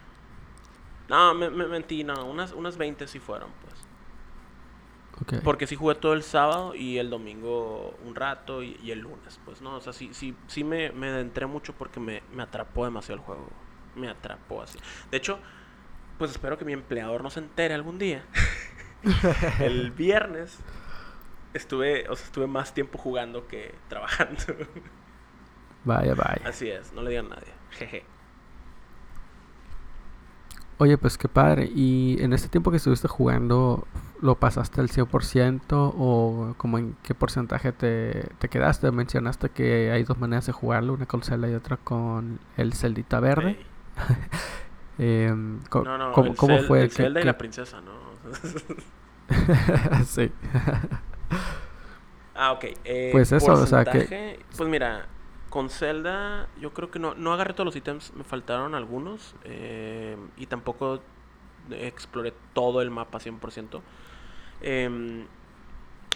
No, 1.09 1.35
me, 1.35 1.51
mentí, 1.51 2.05
no, 2.05 2.25
unas, 2.25 2.53
unas 2.53 2.77
20 2.77 3.07
sí 3.07 3.19
fueron, 3.19 3.51
pues. 3.63 3.75
Okay. 5.23 5.41
Porque 5.41 5.67
sí 5.67 5.77
jugué 5.77 5.95
todo 5.95 6.13
el 6.13 6.23
sábado 6.23 6.75
y 6.75 6.99
el 6.99 7.09
domingo 7.09 7.97
un 8.05 8.15
rato 8.15 8.63
y, 8.63 8.91
el 8.91 9.01
lunes, 9.01 9.41
pues, 9.45 9.63
¿no? 9.63 9.77
O 9.77 9.81
sea, 9.81 9.93
sí, 9.93 10.11
sí, 10.13 10.37
sí 10.47 10.63
me, 10.63 10.93
me 10.93 11.09
adentré 11.09 11.47
mucho 11.47 11.73
porque 11.73 12.01
me, 12.01 12.23
me 12.35 12.43
atrapó 12.43 12.85
demasiado 12.85 13.21
el 13.21 13.25
juego. 13.25 13.49
Me 13.95 14.09
atrapó 14.11 14.61
así. 14.61 14.79
De 15.11 15.17
hecho, 15.17 15.39
pues 16.19 16.31
espero 16.33 16.59
que 16.59 16.67
mi 16.67 16.75
empleador 16.75 17.23
no 17.23 17.31
se 17.31 17.41
entere 17.41 17.73
algún 17.73 17.99
día. 17.99 18.25
el 19.61 19.91
viernes 19.91 20.59
estuve, 21.55 22.09
o 22.09 22.17
sea, 22.17 22.27
estuve 22.27 22.47
más 22.47 22.75
tiempo 22.75 22.99
jugando 22.99 23.47
que 23.47 23.75
trabajando. 23.89 24.43
Vaya, 25.85 26.15
vaya. 26.15 26.43
Así 26.45 26.69
es, 26.69 26.93
no 26.93 27.03
le 27.03 27.11
digan 27.11 27.27
a 27.27 27.37
nadie. 27.37 27.53
Jeje. 27.71 28.05
Oye, 30.79 30.99
pues 30.99 31.17
qué 31.17 31.29
padre. 31.29 31.71
¿Y 31.75 32.19
en 32.21 32.33
este 32.33 32.49
tiempo 32.49 32.71
que 32.71 32.77
estuviste 32.77 33.09
jugando, 33.09 33.87
lo 34.21 34.35
pasaste 34.35 34.81
al 34.81 34.89
100% 34.89 35.63
o 35.71 36.55
como 36.59 36.79
en 36.79 36.97
qué 37.03 37.15
porcentaje 37.15 37.73
te, 37.73 38.29
te 38.39 38.49
quedaste? 38.49 38.91
Mencionaste 38.91 39.49
que 39.49 39.91
hay 39.91 40.03
dos 40.05 40.19
maneras 40.19 40.47
de 40.47 40.53
jugarlo, 40.53 40.93
una 40.93 41.07
con 41.07 41.23
Zelda 41.23 41.49
y 41.49 41.55
otra 41.55 41.79
con 41.79 42.41
el 42.59 42.75
Celdita 42.75 43.21
verde. 43.21 43.59
eh, 44.99 45.33
no, 45.73 45.99
no, 45.99 46.13
¿cómo, 46.13 46.35
¿cómo 46.35 46.59
fue? 46.61 46.83
El 46.83 46.91
Zelda 46.91 47.21
y 47.21 47.25
la 47.25 47.39
princesa, 47.39 47.81
¿no? 47.81 47.97
sí. 50.05 50.31
ah, 52.35 52.53
ok. 52.53 52.65
Eh, 52.85 53.09
pues 53.13 53.33
eso, 53.33 53.53
o 53.53 53.67
sea 53.67 53.85
que... 53.85 54.41
Pues 54.57 54.69
mira, 54.69 55.07
con 55.51 55.71
Zelda 55.71 56.49
yo 56.61 56.73
creo 56.73 56.91
que 56.91 56.99
no, 56.99 57.15
no 57.15 57.33
agarré 57.33 57.55
todos 57.55 57.67
los 57.67 57.77
ítems, 57.77 58.13
me 58.15 58.25
faltaron 58.25 58.75
algunos. 58.75 59.35
Eh, 59.45 60.17
y 60.37 60.47
tampoco 60.47 61.01
exploré 61.71 62.33
todo 62.53 62.83
el 62.83 62.91
mapa 62.91 63.19
100%. 63.19 63.81
Eh, 64.63 65.27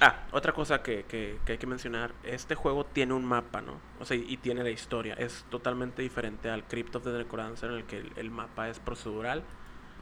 ah, 0.00 0.26
otra 0.32 0.52
cosa 0.52 0.82
que, 0.82 1.04
que, 1.04 1.38
hay 1.46 1.58
que 1.58 1.66
mencionar. 1.66 2.12
Este 2.24 2.54
juego 2.54 2.84
tiene 2.84 3.14
un 3.14 3.24
mapa, 3.24 3.60
¿no? 3.60 3.74
O 4.00 4.04
sea, 4.04 4.16
y, 4.16 4.36
tiene 4.36 4.62
la 4.62 4.70
historia. 4.70 5.14
Es 5.14 5.44
totalmente 5.50 6.02
diferente 6.02 6.50
al 6.50 6.64
Crypt 6.64 6.96
of 6.96 7.04
the 7.04 7.10
Necrodancer 7.10 7.70
en 7.70 7.76
el 7.76 7.84
que 7.84 8.10
el 8.16 8.30
mapa 8.30 8.68
es 8.68 8.78
procedural. 8.78 9.42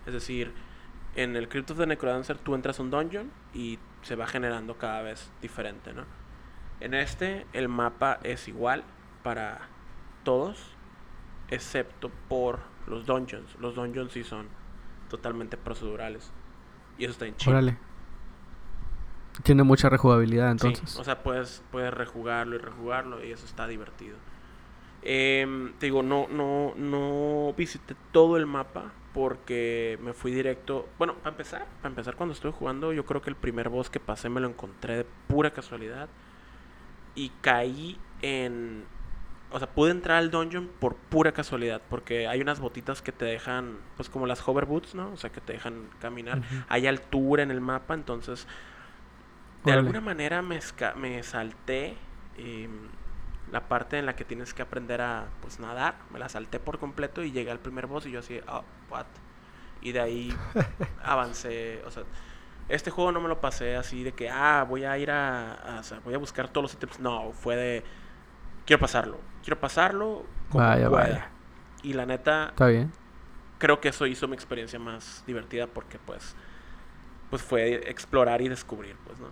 Es 0.06 0.12
decir 0.12 0.52
en 1.14 1.36
el 1.36 1.48
Crypt 1.48 1.70
of 1.70 1.78
the 1.78 1.86
Necrodancer 1.86 2.38
tú 2.38 2.54
entras 2.54 2.78
a 2.78 2.82
un 2.82 2.90
dungeon 2.90 3.30
y 3.52 3.78
se 4.02 4.14
va 4.14 4.26
generando 4.26 4.78
cada 4.78 5.02
vez 5.02 5.30
diferente, 5.42 5.92
¿no? 5.92 6.04
En 6.80 6.94
este 6.94 7.44
el 7.52 7.68
mapa 7.68 8.20
es 8.22 8.46
igual 8.46 8.84
para 9.28 9.58
todos, 10.24 10.58
excepto 11.50 12.10
por 12.30 12.60
los 12.86 13.04
dungeons. 13.04 13.54
Los 13.60 13.74
dungeons 13.74 14.10
sí 14.10 14.24
son 14.24 14.46
totalmente 15.10 15.58
procedurales. 15.58 16.32
Y 16.96 17.04
eso 17.04 17.12
está 17.12 17.26
en 17.26 17.36
chido. 17.36 17.50
Órale. 17.50 17.76
Tiene 19.42 19.64
mucha 19.64 19.90
rejugabilidad 19.90 20.50
entonces. 20.50 20.96
o 20.96 21.04
sea, 21.04 21.22
puedes, 21.22 21.62
puedes 21.70 21.92
rejugarlo 21.92 22.56
y 22.56 22.58
rejugarlo 22.58 23.22
y 23.22 23.30
eso 23.30 23.44
está 23.44 23.66
divertido. 23.66 24.16
Em, 25.02 25.74
te 25.74 25.84
digo, 25.84 26.02
no, 26.02 26.26
no, 26.28 26.72
no 26.76 27.52
visité 27.54 27.96
todo 28.12 28.38
el 28.38 28.46
mapa 28.46 28.92
porque 29.12 29.98
me 30.00 30.14
fui 30.14 30.32
directo. 30.32 30.88
Bueno, 30.96 31.16
para 31.16 31.32
empezar, 31.32 31.66
para 31.82 31.90
empezar 31.90 32.16
cuando 32.16 32.32
estuve 32.32 32.52
jugando, 32.52 32.94
yo 32.94 33.04
creo 33.04 33.20
que 33.20 33.28
el 33.28 33.36
primer 33.36 33.68
boss 33.68 33.90
que 33.90 34.00
pasé 34.00 34.30
me 34.30 34.40
lo 34.40 34.48
encontré 34.48 34.96
de 34.96 35.06
pura 35.26 35.50
casualidad. 35.50 36.08
Y 37.14 37.28
caí 37.42 37.98
en. 38.22 38.84
O 39.50 39.58
sea, 39.58 39.68
pude 39.68 39.90
entrar 39.90 40.18
al 40.18 40.30
dungeon 40.30 40.68
por 40.78 40.96
pura 40.96 41.32
casualidad. 41.32 41.80
Porque 41.88 42.28
hay 42.28 42.40
unas 42.40 42.60
botitas 42.60 43.02
que 43.02 43.12
te 43.12 43.24
dejan, 43.24 43.78
pues 43.96 44.08
como 44.08 44.26
las 44.26 44.46
hover 44.46 44.66
boots, 44.66 44.94
¿no? 44.94 45.12
O 45.12 45.16
sea, 45.16 45.30
que 45.30 45.40
te 45.40 45.54
dejan 45.54 45.88
caminar. 46.00 46.42
Hay 46.68 46.86
altura 46.86 47.42
en 47.42 47.50
el 47.50 47.60
mapa, 47.60 47.94
entonces. 47.94 48.46
De 49.64 49.72
alguna 49.72 50.00
manera 50.00 50.42
me, 50.42 50.60
me 50.96 51.22
salté. 51.22 51.96
Eh, 52.36 52.68
la 53.52 53.68
parte 53.68 53.98
en 53.98 54.06
la 54.06 54.16
que 54.16 54.24
tienes 54.24 54.54
que 54.54 54.62
aprender 54.62 55.00
a 55.00 55.28
pues 55.40 55.58
nadar, 55.60 55.96
me 56.12 56.18
la 56.18 56.28
salté 56.28 56.60
por 56.60 56.78
completo 56.78 57.22
y 57.22 57.32
llegué 57.32 57.50
al 57.50 57.60
primer 57.60 57.86
boss 57.86 58.06
y 58.06 58.10
yo 58.10 58.20
así, 58.20 58.40
oh, 58.48 58.64
what? 58.90 59.06
Y 59.80 59.92
de 59.92 60.00
ahí 60.00 60.36
avancé, 61.02 61.82
o 61.86 61.90
sea, 61.90 62.04
este 62.68 62.90
juego 62.90 63.12
no 63.12 63.20
me 63.20 63.28
lo 63.28 63.40
pasé 63.40 63.76
así 63.76 64.02
de 64.02 64.12
que, 64.12 64.28
ah, 64.28 64.64
voy 64.68 64.84
a 64.84 64.98
ir 64.98 65.10
a, 65.10 65.80
sea, 65.82 66.00
voy 66.00 66.14
a 66.14 66.18
buscar 66.18 66.48
todos 66.48 66.64
los 66.64 66.74
ítems, 66.74 67.00
no, 67.00 67.32
fue 67.32 67.56
de, 67.56 67.84
quiero 68.66 68.80
pasarlo, 68.80 69.18
quiero 69.48 69.60
pasarlo 69.60 70.26
como 70.50 70.64
vaya, 70.64 70.88
Vaya. 70.88 71.30
Y 71.82 71.94
la 71.94 72.04
neta, 72.04 72.48
está 72.48 72.66
bien. 72.66 72.92
Creo 73.58 73.80
que 73.80 73.88
eso 73.88 74.06
hizo 74.06 74.28
mi 74.28 74.34
experiencia 74.34 74.78
más 74.78 75.24
divertida 75.26 75.66
porque 75.66 75.98
pues, 75.98 76.36
pues 77.30 77.42
fue 77.42 77.88
explorar 77.90 78.42
y 78.42 78.48
descubrir, 78.48 78.96
pues, 79.06 79.18
¿no? 79.18 79.28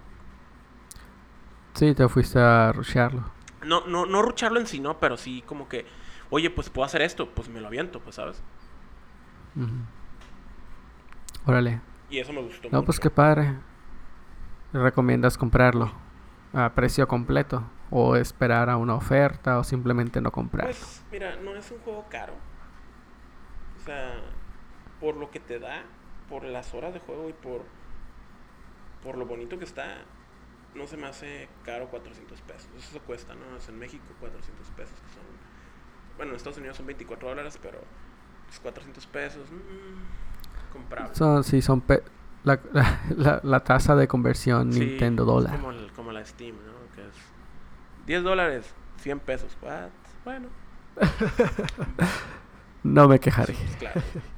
Sí, 1.75 1.95
te 1.95 2.09
fuiste 2.09 2.39
a 2.39 2.73
rushearlo 2.73 3.37
no, 3.67 3.87
no, 3.87 4.07
no 4.07 4.23
rucharlo 4.23 4.59
en 4.61 4.67
sí, 4.67 4.81
¿no? 4.81 4.99
Pero 4.99 5.17
sí 5.17 5.43
como 5.47 5.69
que, 5.69 5.85
oye, 6.31 6.51
pues 6.51 6.71
puedo 6.71 6.87
hacer 6.87 7.03
esto, 7.03 7.29
pues 7.31 7.49
me 7.49 7.61
lo 7.61 7.67
aviento, 7.67 8.01
pues, 8.01 8.17
¿sabes? 8.17 8.43
Órale. 11.45 11.81
Y 12.11 12.19
eso 12.19 12.33
me 12.33 12.43
gustó 12.43 12.69
No, 12.71 12.85
pues 12.85 13.01
qué 13.01 13.11
padre. 13.11 13.57
¿Recomiendas 14.73 15.39
comprarlo 15.39 15.93
a 16.53 16.71
precio 16.75 17.09
completo? 17.09 17.65
¿O 17.91 18.17
esperar 18.17 18.69
a 18.69 18.77
una 18.77 18.95
oferta 18.95 19.59
o 19.59 19.65
simplemente 19.65 20.21
no 20.21 20.33
comprar? 20.33 20.67
Pues 20.67 21.03
mira, 21.13 21.37
no 21.37 21.55
es 21.55 21.71
un 21.71 21.79
juego 21.79 22.07
caro. 22.11 22.33
O 23.77 23.85
sea, 23.85 24.21
por 25.01 25.17
lo 25.17 25.31
que 25.31 25.41
te 25.41 25.59
da, 25.59 25.85
por 26.29 26.45
las 26.45 26.75
horas 26.75 26.93
de 26.95 27.01
juego 27.01 27.29
y 27.29 27.33
por, 27.33 27.63
por 29.03 29.17
lo 29.17 29.27
bonito 29.27 29.59
que 29.59 29.65
está, 29.65 29.99
no 30.75 30.87
se 30.87 30.97
me 30.97 31.07
hace 31.07 31.49
caro 31.65 31.89
400 31.89 32.41
pesos. 32.43 32.69
Eso 32.77 33.01
cuesta, 33.01 33.35
¿no? 33.35 33.57
Es 33.57 33.69
en 33.69 33.79
México 33.79 34.05
400 34.21 34.69
pesos, 34.71 34.95
que 35.01 35.15
son... 35.15 35.23
Bueno, 36.17 36.33
en 36.33 36.37
Estados 36.37 36.59
Unidos 36.59 36.77
son 36.77 36.87
24 36.87 37.29
dólares, 37.29 37.59
pero 37.63 37.81
400 38.63 39.07
pesos, 39.07 39.51
mmm, 39.51 40.73
comprable. 40.73 41.15
Son, 41.15 41.45
sí, 41.45 41.63
son... 41.63 41.83
la, 42.45 42.61
la, 43.17 43.41
la, 43.43 43.65
tasa 43.65 43.97
de 43.97 44.09
conversión 44.09 44.71
Nintendo 44.71 45.25
dólar. 45.25 45.61
Como, 45.61 45.73
como, 45.95 46.13
la 46.13 46.25
Steam, 46.25 46.57
¿no? 46.57 46.95
Que 46.95 47.03
es 47.03 47.15
10 48.07 48.23
dólares, 48.23 48.75
100 48.99 49.21
pesos. 49.21 49.57
What? 49.63 49.89
Bueno. 50.25 50.49
no 52.83 53.09
me 53.09 53.19
quejaré. 53.19 53.55
claro. 53.79 54.01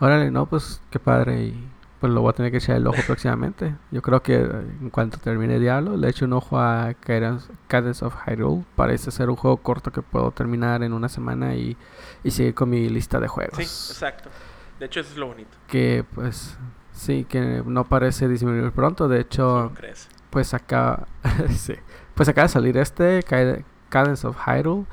Órale, 0.00 0.30
no, 0.30 0.46
pues 0.46 0.80
qué 0.90 0.98
padre 0.98 1.42
y 1.42 1.68
pues 2.00 2.10
lo 2.10 2.22
voy 2.22 2.30
a 2.30 2.32
tener 2.32 2.50
que 2.50 2.56
echar 2.56 2.76
el 2.76 2.86
ojo 2.86 2.96
próximamente. 3.06 3.76
Yo 3.90 4.00
creo 4.00 4.22
que 4.22 4.36
en 4.36 4.88
cuanto 4.88 5.18
termine 5.18 5.58
Diablo, 5.58 5.98
le 5.98 6.08
echo 6.08 6.24
un 6.24 6.32
ojo 6.32 6.58
a 6.58 6.94
Cadence, 6.94 8.04
of 8.04 8.14
Hyrule. 8.26 8.64
Parece 8.74 9.10
ser 9.10 9.28
un 9.28 9.36
juego 9.36 9.58
corto 9.58 9.92
que 9.92 10.00
puedo 10.00 10.30
terminar 10.30 10.82
en 10.82 10.94
una 10.94 11.10
semana 11.10 11.54
y, 11.54 11.76
y 12.24 12.30
seguir 12.30 12.54
con 12.54 12.70
mi 12.70 12.88
lista 12.88 13.20
de 13.20 13.28
juegos. 13.28 13.58
Sí, 13.58 13.64
exacto. 13.92 14.30
De 14.78 14.86
hecho, 14.86 15.00
eso 15.00 15.10
es 15.10 15.18
lo 15.18 15.26
bonito. 15.26 15.50
Que 15.68 16.06
pues 16.14 16.56
sí, 16.92 17.26
que 17.28 17.62
no 17.66 17.84
parece 17.84 18.26
disminuir 18.26 18.72
pronto. 18.72 19.06
De 19.06 19.20
hecho, 19.20 19.70
pues 20.30 20.54
acá, 20.54 21.06
sí, 21.50 21.74
pues 22.14 22.28
acaba 22.28 22.44
de 22.44 22.52
salir 22.52 22.76
este 22.76 23.22
Cadence 23.88 24.26
of 24.26 24.36
Hyrule. 24.46 24.86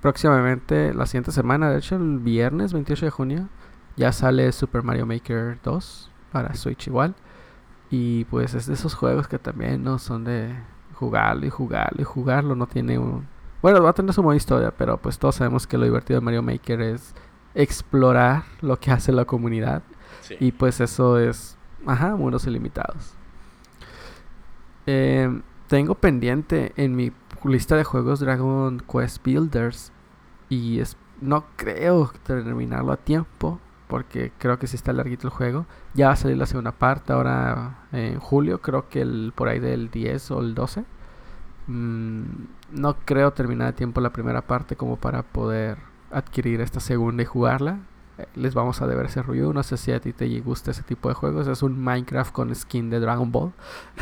Próximamente, 0.00 0.94
la 0.94 1.06
siguiente 1.06 1.30
semana, 1.30 1.70
de 1.70 1.78
hecho, 1.78 1.96
el 1.96 2.18
viernes 2.18 2.72
28 2.72 3.04
de 3.04 3.10
junio, 3.10 3.48
ya 3.96 4.12
sale 4.12 4.50
Super 4.52 4.82
Mario 4.82 5.04
Maker 5.04 5.58
2 5.62 6.10
para 6.32 6.54
Switch 6.54 6.86
igual. 6.86 7.14
Y 7.90 8.24
pues 8.26 8.54
es 8.54 8.66
de 8.66 8.74
esos 8.74 8.94
juegos 8.94 9.28
que 9.28 9.38
también 9.38 9.82
no 9.82 9.98
son 9.98 10.24
de 10.24 10.54
jugarlo 10.94 11.44
y 11.44 11.50
jugarlo 11.50 12.00
y 12.00 12.04
jugarlo. 12.04 12.54
No 12.54 12.66
tiene 12.66 12.98
un... 12.98 13.26
Bueno, 13.60 13.82
va 13.82 13.90
a 13.90 13.92
tener 13.92 14.14
su 14.14 14.22
buena 14.22 14.38
historia, 14.38 14.70
pero 14.70 14.96
pues 14.96 15.18
todos 15.18 15.34
sabemos 15.34 15.66
que 15.66 15.76
lo 15.76 15.84
divertido 15.84 16.20
de 16.20 16.24
Mario 16.24 16.42
Maker 16.42 16.80
es 16.80 17.14
explorar 17.54 18.44
lo 18.62 18.78
que 18.78 18.90
hace 18.90 19.12
la 19.12 19.26
comunidad. 19.26 19.82
Sí. 20.22 20.36
Y 20.40 20.52
pues 20.52 20.80
eso 20.80 21.18
es, 21.18 21.58
ajá, 21.84 22.16
mundos 22.16 22.46
ilimitados. 22.46 23.19
Em, 24.92 25.42
tengo 25.68 25.94
pendiente 25.94 26.72
en 26.74 26.96
mi 26.96 27.12
lista 27.44 27.76
de 27.76 27.84
juegos 27.84 28.18
Dragon 28.18 28.80
Quest 28.80 29.24
Builders 29.24 29.92
y 30.48 30.80
es, 30.80 30.96
no 31.20 31.44
creo 31.54 32.10
terminarlo 32.24 32.90
a 32.90 32.96
tiempo 32.96 33.60
porque 33.86 34.32
creo 34.38 34.58
que 34.58 34.66
sí 34.66 34.74
está 34.74 34.92
larguito 34.92 35.28
el 35.28 35.32
juego. 35.32 35.66
Ya 35.94 36.08
va 36.08 36.14
a 36.14 36.16
salir 36.16 36.36
la 36.36 36.46
segunda 36.46 36.72
parte 36.72 37.12
ahora 37.12 37.86
en 37.92 38.18
julio, 38.18 38.60
creo 38.60 38.88
que 38.88 39.02
el 39.02 39.32
por 39.36 39.46
ahí 39.48 39.60
del 39.60 39.90
10 39.92 40.32
o 40.32 40.40
el 40.40 40.56
12. 40.56 40.84
Mm, 41.68 42.22
no 42.72 42.96
creo 43.04 43.32
terminar 43.32 43.68
a 43.68 43.72
tiempo 43.76 44.00
la 44.00 44.10
primera 44.12 44.42
parte 44.42 44.74
como 44.74 44.96
para 44.96 45.22
poder 45.22 45.78
adquirir 46.10 46.60
esta 46.60 46.80
segunda 46.80 47.22
y 47.22 47.26
jugarla. 47.26 47.78
Les 48.34 48.54
vamos 48.54 48.80
a 48.82 48.86
deber 48.86 49.06
ese 49.06 49.22
review. 49.22 49.52
No 49.52 49.62
sé 49.62 49.76
si 49.76 49.92
a 49.92 50.00
ti 50.00 50.12
te 50.12 50.40
gusta 50.40 50.70
ese 50.70 50.82
tipo 50.82 51.08
de 51.08 51.14
juegos. 51.14 51.46
Es 51.46 51.62
un 51.62 51.82
Minecraft 51.82 52.32
con 52.32 52.54
skin 52.54 52.90
de 52.90 53.00
Dragon 53.00 53.30
Ball. 53.32 53.52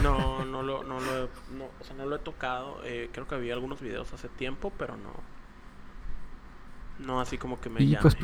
No, 0.02 0.44
no 0.44 0.62
lo, 0.62 0.84
no 0.84 1.00
lo, 1.00 1.16
he, 1.24 1.28
no, 1.56 1.64
o 1.80 1.84
sea, 1.84 1.96
no 1.96 2.06
lo 2.06 2.16
he 2.16 2.18
tocado. 2.20 2.78
Eh, 2.84 3.10
creo 3.12 3.26
que 3.26 3.34
había 3.34 3.54
algunos 3.54 3.80
videos 3.80 4.12
hace 4.12 4.28
tiempo, 4.28 4.72
pero 4.78 4.96
no. 4.96 5.12
No 7.06 7.20
así 7.20 7.38
como 7.38 7.60
que 7.60 7.70
me 7.70 7.82
Y, 7.82 7.88
llame. 7.90 8.02
pues, 8.02 8.16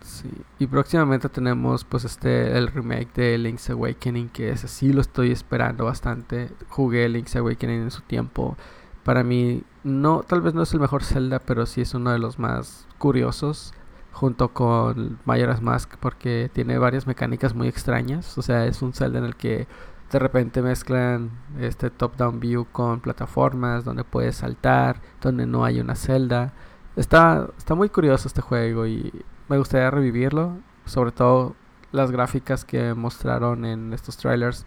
Sí. 0.00 0.30
Y 0.58 0.66
próximamente 0.66 1.30
tenemos 1.30 1.84
pues 1.84 2.04
este 2.04 2.58
el 2.58 2.68
remake 2.68 3.08
de 3.14 3.38
Link's 3.38 3.70
Awakening 3.70 4.28
que 4.28 4.50
ese 4.50 4.68
sí 4.68 4.92
lo 4.92 5.00
estoy 5.00 5.30
esperando 5.30 5.86
bastante. 5.86 6.50
Jugué 6.68 7.08
Link's 7.08 7.34
Awakening 7.36 7.84
en 7.84 7.90
su 7.90 8.02
tiempo. 8.02 8.56
Para 9.02 9.24
mí 9.24 9.62
no 9.82 10.22
tal 10.22 10.42
vez 10.42 10.52
no 10.52 10.62
es 10.62 10.74
el 10.74 10.80
mejor 10.80 11.04
Zelda, 11.04 11.38
pero 11.38 11.64
sí 11.64 11.80
es 11.80 11.94
uno 11.94 12.10
de 12.10 12.18
los 12.18 12.38
más 12.38 12.86
curiosos 12.98 13.72
junto 14.14 14.48
con 14.54 15.18
Majora's 15.26 15.60
Mask 15.60 15.96
porque 16.00 16.50
tiene 16.52 16.78
varias 16.78 17.06
mecánicas 17.06 17.54
muy 17.54 17.68
extrañas, 17.68 18.38
o 18.38 18.42
sea, 18.42 18.64
es 18.66 18.80
un 18.82 18.92
Zelda 18.94 19.18
en 19.18 19.24
el 19.26 19.36
que 19.36 19.66
de 20.10 20.18
repente 20.18 20.62
mezclan 20.62 21.30
este 21.60 21.90
top 21.90 22.16
down 22.16 22.38
view 22.40 22.66
con 22.70 23.00
plataformas 23.00 23.84
donde 23.84 24.04
puedes 24.04 24.36
saltar, 24.36 25.00
donde 25.20 25.46
no 25.46 25.64
hay 25.64 25.80
una 25.80 25.96
celda. 25.96 26.52
Está 26.96 27.48
está 27.58 27.74
muy 27.74 27.88
curioso 27.88 28.28
este 28.28 28.40
juego 28.40 28.86
y 28.86 29.12
me 29.48 29.58
gustaría 29.58 29.90
revivirlo, 29.90 30.52
sobre 30.84 31.10
todo 31.12 31.56
las 31.92 32.10
gráficas 32.12 32.64
que 32.64 32.94
mostraron 32.94 33.64
en 33.64 33.92
estos 33.92 34.16
trailers. 34.16 34.64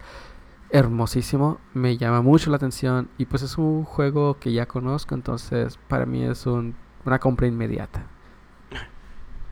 Hermosísimo, 0.70 1.58
me 1.72 1.96
llama 1.96 2.20
mucho 2.20 2.50
la 2.50 2.56
atención 2.56 3.08
y 3.16 3.24
pues 3.24 3.42
es 3.42 3.56
un 3.56 3.84
juego 3.84 4.38
que 4.38 4.52
ya 4.52 4.66
conozco, 4.66 5.14
entonces 5.14 5.78
para 5.88 6.04
mí 6.04 6.22
es 6.24 6.46
un- 6.46 6.74
una 7.06 7.18
compra 7.18 7.46
inmediata. 7.46 8.04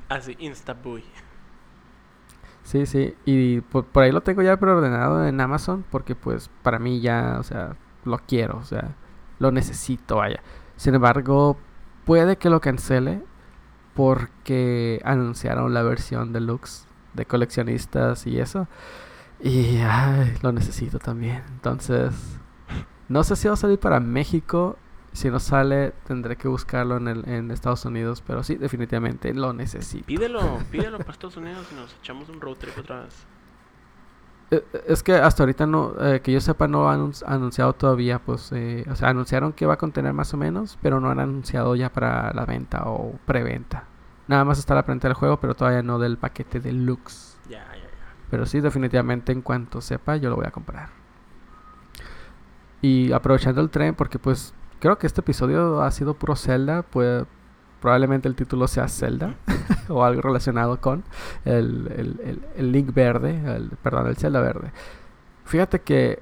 Así, 0.09 0.37
Instabuy. 0.39 1.05
Sí, 2.63 2.85
sí, 2.87 3.15
y 3.25 3.61
por, 3.61 3.85
por 3.87 4.03
ahí 4.03 4.11
lo 4.11 4.23
tengo 4.23 4.43
ya 4.43 4.57
preordenado 4.57 5.25
en 5.27 5.41
Amazon 5.41 5.85
porque 5.91 6.17
pues 6.17 6.51
para 6.63 6.81
mí 6.81 7.01
ya, 7.01 7.37
o 7.39 7.45
sea, 7.45 7.77
lo 8.05 8.19
quiero, 8.19 8.59
o 8.59 8.65
sea, 8.65 8.97
lo 9.39 9.53
necesito, 9.53 10.17
vaya. 10.17 10.41
Sin 10.77 10.95
embargo, 10.95 11.57
puede 12.05 12.37
que 12.37 12.51
lo 12.51 12.61
cancele 12.61 13.23
porque 13.95 15.01
anunciaron 15.05 15.75
la 15.75 15.83
versión 15.83 16.33
deluxe 16.33 16.87
de 17.15 17.25
coleccionistas 17.25 18.27
y 18.27 18.41
eso. 18.41 18.69
Y 19.41 19.79
ay, 19.79 20.35
lo 20.43 20.53
necesito 20.53 20.99
también. 20.99 21.43
Entonces, 21.49 22.15
no 23.09 23.25
sé 23.25 23.37
si 23.37 23.49
va 23.49 23.55
a 23.55 23.57
salir 23.57 23.79
para 23.79 24.01
México. 24.01 24.77
Si 25.17 25.31
no 25.31 25.41
sale, 25.41 25.93
tendré 26.07 26.37
que 26.37 26.47
buscarlo 26.47 26.99
en, 26.99 27.09
el, 27.09 27.29
en 27.29 27.51
Estados 27.51 27.85
Unidos. 27.85 28.23
Pero 28.27 28.43
sí, 28.43 28.57
definitivamente 28.57 29.33
lo 29.35 29.53
necesito. 29.53 30.07
Pídelo, 30.07 30.59
pídelo 30.71 30.99
para 30.99 31.13
Estados 31.13 31.37
Unidos 31.39 31.67
y 31.73 31.75
nos 31.75 31.95
echamos 32.01 32.29
un 32.29 32.41
road 32.41 32.57
trip 32.57 32.77
otra 32.79 33.01
vez. 33.05 33.27
Eh, 34.51 34.65
eh, 34.73 34.85
Es 34.87 35.03
que 35.03 35.15
hasta 35.15 35.43
ahorita 35.43 35.67
no, 35.67 35.95
eh, 36.01 36.21
que 36.21 36.31
yo 36.33 36.41
sepa, 36.41 36.69
no 36.69 36.89
han 36.89 37.01
anun- 37.01 37.25
anunciado 37.27 37.73
todavía, 37.73 38.19
pues, 38.21 38.53
eh, 38.53 38.85
o 38.91 38.95
sea, 38.95 39.09
anunciaron 39.09 39.53
que 39.53 39.67
va 39.67 39.75
a 39.75 39.79
contener 39.79 40.13
más 40.13 40.33
o 40.35 40.37
menos, 40.37 40.79
pero 40.83 41.01
no 41.01 41.11
han 41.11 41.19
anunciado 41.19 41.75
ya 41.75 41.91
para 41.91 42.33
la 42.33 42.45
venta 42.45 42.83
o 42.85 43.19
preventa. 43.27 43.85
Nada 44.29 44.45
más 44.45 44.59
está 44.59 44.75
la 44.75 44.85
preventa 44.85 45.09
del 45.09 45.15
juego, 45.17 45.39
pero 45.41 45.55
todavía 45.55 45.83
no 45.83 45.99
del 45.99 46.19
paquete 46.19 46.61
deluxe. 46.61 47.39
Ya, 47.49 47.65
ya, 47.73 47.77
ya. 47.77 47.89
Pero 48.31 48.45
sí, 48.45 48.61
definitivamente 48.61 49.33
en 49.33 49.41
cuanto 49.41 49.81
sepa, 49.81 50.17
yo 50.17 50.31
lo 50.31 50.37
voy 50.37 50.47
a 50.47 50.51
comprar. 50.51 50.91
Y 52.83 53.13
aprovechando 53.13 53.61
el 53.61 53.71
tren, 53.71 53.95
porque 53.95 54.19
pues 54.19 54.53
creo 54.81 54.99
que 54.99 55.07
este 55.07 55.21
episodio 55.21 55.83
ha 55.83 55.91
sido 55.91 56.15
puro 56.15 56.37
Zelda, 56.37 56.83
pues 56.83 57.25
probablemente 57.81 58.29
el 58.29 58.35
título 58.35 58.67
sea 58.69 58.89
Zelda 58.89 59.35
o 59.89 60.05
algo 60.05 60.23
relacionado 60.23 60.81
con 60.81 61.05
el, 61.45 61.89
el- 61.97 62.21
el- 62.25 62.43
el 62.57 62.73
Link 62.73 62.93
verde, 62.95 63.41
perdón, 63.83 64.07
el 64.09 64.17
Zelda 64.17 64.41
verde. 64.41 64.73
Fíjate 65.45 65.81
que 65.81 66.21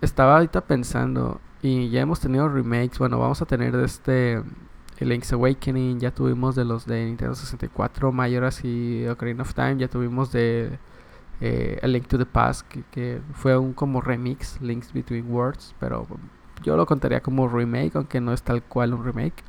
estaba 0.00 0.34
ahorita 0.36 0.62
pensando 0.62 1.40
y 1.62 1.90
ya 1.90 2.00
hemos 2.00 2.20
tenido 2.20 2.48
remakes, 2.48 2.98
bueno, 2.98 3.18
vamos 3.18 3.42
a 3.42 3.46
tener 3.46 3.76
de 3.76 3.84
este 3.84 4.42
Link's 5.00 5.32
Awakening, 5.32 5.98
ya 6.00 6.10
tuvimos 6.14 6.54
de 6.54 6.64
los 6.64 6.86
de 6.86 7.04
Nintendo 7.04 7.34
64, 7.34 8.12
Majora's 8.12 8.64
y 8.64 9.06
Ocarina 9.08 9.42
of 9.42 9.52
Time, 9.54 9.76
ya 9.76 9.88
tuvimos 9.88 10.32
de 10.32 10.78
eh, 11.40 11.78
A 11.82 11.86
Link 11.86 12.06
to 12.06 12.16
the 12.16 12.24
Past, 12.24 12.66
que, 12.68 12.82
que 12.90 13.20
fue 13.34 13.58
un 13.58 13.74
como 13.74 14.00
remix, 14.00 14.58
Links 14.62 14.92
Between 14.94 15.30
Worlds, 15.30 15.74
pero 15.78 16.06
yo 16.62 16.76
lo 16.76 16.86
contaría 16.86 17.22
como 17.22 17.48
remake, 17.48 17.96
aunque 17.96 18.20
no 18.20 18.32
es 18.32 18.42
tal 18.42 18.62
cual 18.62 18.94
un 18.94 19.04
remake. 19.04 19.44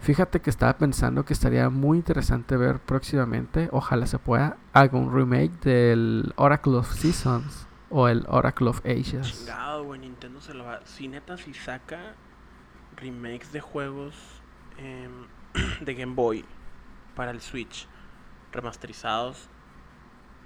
Fíjate 0.00 0.40
que 0.40 0.50
estaba 0.50 0.76
pensando 0.76 1.24
que 1.24 1.32
estaría 1.32 1.70
muy 1.70 1.96
interesante 1.96 2.58
ver 2.58 2.78
próximamente, 2.78 3.70
ojalá 3.72 4.06
se 4.06 4.18
pueda, 4.18 4.58
algún 4.74 5.14
remake 5.14 5.58
del 5.60 6.34
Oracle 6.36 6.74
of 6.74 6.92
Seasons 6.92 7.66
o 7.88 8.08
el 8.08 8.26
Oracle 8.28 8.68
of 8.68 8.84
Ages. 8.84 9.32
Chingado, 9.32 9.84
güey, 9.84 10.00
Nintendo 10.00 10.42
se 10.42 10.52
lo 10.52 10.64
va. 10.64 10.84
Si 10.84 11.08
neta, 11.08 11.38
si 11.38 11.54
saca 11.54 12.16
remakes 12.96 13.50
de 13.52 13.60
juegos 13.62 14.14
em, 14.76 15.26
de 15.80 15.94
Game 15.94 16.14
Boy 16.14 16.44
para 17.16 17.30
el 17.30 17.40
Switch, 17.40 17.88
remasterizados 18.52 19.48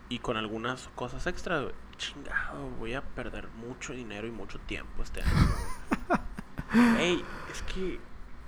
y 0.09 0.21
con 0.21 0.37
algunas 0.37 0.89
cosas 0.95 1.27
extra, 1.27 1.63
güey, 1.63 1.75
chingado, 1.99 2.71
voy 2.79 2.95
a 2.95 3.03
perder 3.03 3.49
mucho 3.49 3.93
dinero 3.93 4.27
y 4.27 4.31
mucho 4.31 4.59
tiempo 4.61 5.03
este 5.03 5.21
año. 5.23 5.49
Ey, 6.99 7.25
es 7.51 7.63
que, 7.63 8.01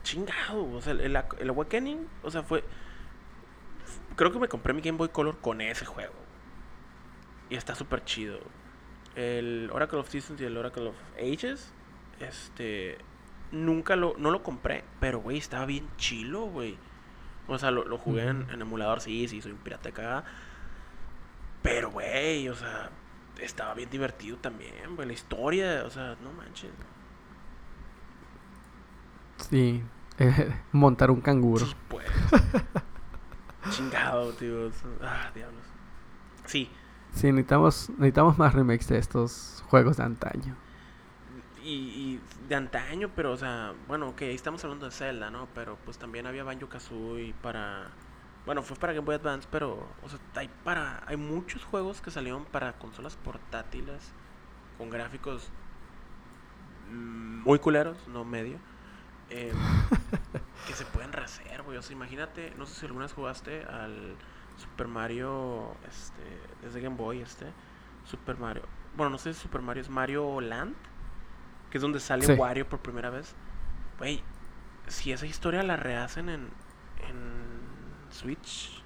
chingado, 0.03 0.73
o 0.73 0.81
sea, 0.81 0.93
el, 0.93 1.01
el, 1.01 1.51
Awakening, 1.51 2.09
o 2.23 2.31
sea, 2.31 2.43
fue. 2.43 2.65
Creo 4.17 4.33
que 4.33 4.39
me 4.39 4.49
compré 4.49 4.73
mi 4.73 4.81
Game 4.81 4.99
Boy 4.99 5.09
Color 5.09 5.39
con 5.39 5.61
ese 5.61 5.85
juego. 5.85 6.15
Y 7.49 7.57
está 7.57 7.75
súper 7.75 8.05
chido. 8.05 8.39
El 9.17 9.71
Oracle 9.73 9.99
of 9.99 10.09
Seasons 10.09 10.41
y 10.41 10.45
el 10.45 10.57
Oracle 10.57 10.89
of 10.89 10.97
Ages. 11.19 11.73
Este. 12.21 12.99
Nunca 13.51 13.97
lo. 13.97 14.15
No 14.19 14.31
lo 14.31 14.43
compré. 14.43 14.85
Pero, 15.01 15.21
güey, 15.21 15.39
estaba 15.39 15.67
bien 15.67 15.89
chilo, 15.97 16.43
güey. 16.43 16.79
O 17.49 17.59
sea, 17.59 17.71
lo, 17.71 17.85
lo 17.85 17.99
jugué 17.99 18.29
en, 18.29 18.49
emulador, 18.51 19.01
sí, 19.01 19.27
sí, 19.27 19.43
soy 19.43 19.53
un 19.53 19.59
pirata 19.59 19.91
cagada. 19.91 20.25
Pero, 21.63 21.91
güey, 21.91 22.49
o 22.49 22.55
sea. 22.55 22.91
Estaba 23.41 23.75
bien 23.75 23.91
divertido 23.91 24.39
también, 24.39 24.95
güey. 24.97 25.07
La 25.09 25.15
historia, 25.15 25.85
o 25.87 25.91
sea, 25.91 26.17
no 26.21 26.33
manches. 26.33 26.71
Sí, 29.37 29.83
eh, 30.19 30.61
montar 30.73 31.11
un 31.11 31.21
canguro. 31.21 31.67
Sí, 31.67 31.77
pues. 31.89 32.07
Chingado, 33.69 34.35
tío. 34.35 34.71
Ah, 35.01 35.31
diablos. 35.35 35.67
Sí, 36.47 36.71
Sí, 37.13 37.31
necesitamos, 37.33 37.91
necesitamos 37.91 38.39
más 38.39 38.53
remakes 38.55 38.89
de 38.89 38.99
estos 38.99 39.63
juegos 39.69 39.97
de 39.97 40.05
antaño. 40.05 40.57
y, 41.57 41.75
y 42.17 42.21
de 42.49 42.55
antaño, 42.55 43.11
pero, 43.15 43.33
o 43.33 43.37
sea, 43.37 43.75
bueno, 43.87 44.09
ok, 44.11 44.23
ahí 44.23 44.35
estamos 44.35 44.63
hablando 44.65 44.87
de 44.87 44.93
Zelda, 44.93 45.31
¿no? 45.31 45.53
Pero 45.55 45.79
pues 45.85 45.99
también 45.99 46.27
había 46.27 46.45
Banjo 46.45 46.69
Kazooie 46.69 47.35
para. 47.35 47.99
Bueno, 48.47 48.63
fue 48.63 48.77
para 48.77 48.93
Game 48.93 49.05
Boy 49.05 49.15
Advance, 49.17 49.47
pero, 49.51 49.87
o 50.03 50.09
sea, 50.09 50.19
hay 50.37 50.49
para. 50.65 51.03
Hay 51.07 51.17
muchos 51.17 51.65
juegos 51.65 52.01
que 52.01 52.11
salieron 52.11 52.45
para 52.47 52.73
consolas 52.75 53.17
portátiles 53.17 54.13
con 54.79 54.91
gráficos 54.91 55.51
mm, 56.91 57.43
muy 57.45 57.59
culeros, 57.59 58.09
no 58.09 58.25
medio. 58.25 58.59
em, 59.29 59.55
que 60.67 60.73
se 60.75 60.85
pueden 60.87 61.13
rehacer, 61.13 61.63
güey. 61.63 61.79
O 61.79 61.83
sea, 61.83 61.95
imagínate, 61.95 62.55
no 62.57 62.67
sé 62.67 62.75
si 62.81 62.87
alguna 62.87 63.05
vez 63.05 63.13
jugaste 63.15 63.65
al 63.65 64.17
Super 64.57 64.89
Mario, 64.89 65.77
este, 65.89 66.23
desde 66.63 66.81
Game 66.81 66.97
Boy, 66.97 67.21
este, 67.21 67.53
Super 68.05 68.37
Mario. 68.39 68.63
Bueno, 68.97 69.11
no 69.11 69.19
sé 69.19 69.33
si 69.35 69.41
Super 69.41 69.63
Mario 69.63 69.83
es 69.83 69.89
Mario 69.91 70.41
Land, 70.41 70.75
que 71.71 71.79
es 71.79 71.83
donde 71.83 72.01
sale 72.01 72.25
Sí. 72.27 72.33
Wario 72.33 72.69
por 72.69 72.81
primera 72.81 73.11
vez. 73.11 73.35
Güey, 73.99 74.25
si 74.89 75.13
esa 75.13 75.27
historia 75.27 75.63
la 75.63 75.77
rehacen 75.77 76.29
en, 76.29 76.49
en 77.09 77.50
Switch, 78.11 78.83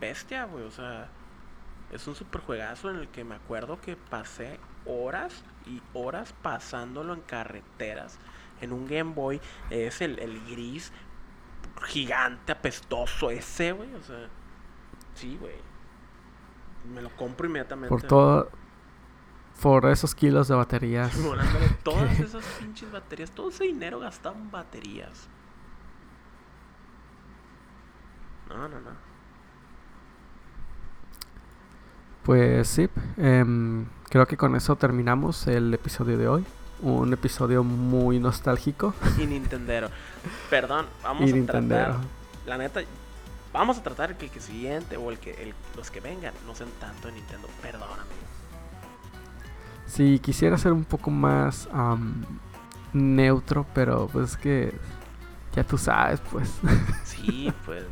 bestia, 0.00 0.44
güey. 0.44 0.64
O 0.64 0.70
sea, 0.70 1.08
es 1.90 2.06
un 2.06 2.14
super 2.14 2.40
juegazo 2.40 2.90
en 2.90 2.96
el 2.96 3.08
que 3.08 3.24
me 3.24 3.34
acuerdo 3.34 3.80
que 3.80 3.96
pasé 3.96 4.58
horas 4.86 5.44
y 5.66 5.82
horas 5.92 6.34
pasándolo 6.42 7.14
en 7.14 7.20
carreteras. 7.20 8.18
En 8.60 8.72
un 8.72 8.86
Game 8.86 9.12
Boy, 9.14 9.40
es 9.70 10.00
el, 10.00 10.18
el 10.18 10.44
gris 10.46 10.92
gigante, 11.84 12.52
apestoso 12.52 13.30
ese, 13.30 13.72
güey. 13.72 13.94
O 13.94 14.02
sea, 14.02 14.28
sí, 15.14 15.36
güey. 15.40 15.56
Me 16.92 17.02
lo 17.02 17.10
compro 17.16 17.46
inmediatamente. 17.46 17.88
Por 17.88 18.02
todo. 18.02 18.50
Por 19.60 19.86
esos 19.86 20.14
kilos 20.14 20.48
de 20.48 20.54
baterías. 20.54 21.16
Todas 21.84 22.18
esas 22.20 22.44
pinches 22.58 22.90
baterías, 22.90 23.30
todo 23.30 23.50
ese 23.50 23.64
dinero 23.64 24.00
gastado 24.00 24.34
en 24.34 24.50
baterías. 24.50 25.28
No, 28.52 28.68
no, 28.68 28.80
no. 28.80 28.90
Pues 32.22 32.68
sí, 32.68 32.88
em, 33.16 33.84
creo 34.08 34.26
que 34.26 34.36
con 34.36 34.54
eso 34.54 34.76
terminamos 34.76 35.46
el 35.48 35.74
episodio 35.74 36.16
de 36.18 36.28
hoy. 36.28 36.44
Un 36.80 37.12
episodio 37.12 37.64
muy 37.64 38.18
nostálgico. 38.20 38.94
Y 39.18 39.26
Nintendero. 39.26 39.88
Perdón, 40.50 40.86
vamos 41.02 41.30
Y 41.30 41.38
a 41.40 41.46
tratar. 41.46 41.96
La 42.46 42.58
neta, 42.58 42.80
vamos 43.52 43.78
a 43.78 43.82
tratar 43.82 44.16
que 44.16 44.26
el 44.26 44.30
que 44.30 44.40
siguiente 44.40 44.96
o 44.96 45.10
el 45.10 45.18
que 45.18 45.30
el- 45.42 45.54
los 45.76 45.90
que 45.90 46.00
vengan 46.00 46.34
no 46.46 46.54
sean 46.54 46.70
tanto 46.80 47.08
de 47.08 47.14
Nintendo. 47.14 47.48
Perdón, 47.60 47.88
amigos. 47.90 48.06
Si 49.86 50.18
quisiera 50.20 50.56
ser 50.58 50.72
un 50.72 50.84
poco 50.84 51.10
más 51.10 51.68
am, 51.72 52.24
neutro, 52.92 53.66
pero 53.74 54.08
pues 54.12 54.30
es 54.30 54.36
que 54.36 54.74
ya 55.54 55.64
tú 55.64 55.78
sabes, 55.78 56.20
pues. 56.30 56.50
Sí, 57.04 57.52
pues, 57.64 57.84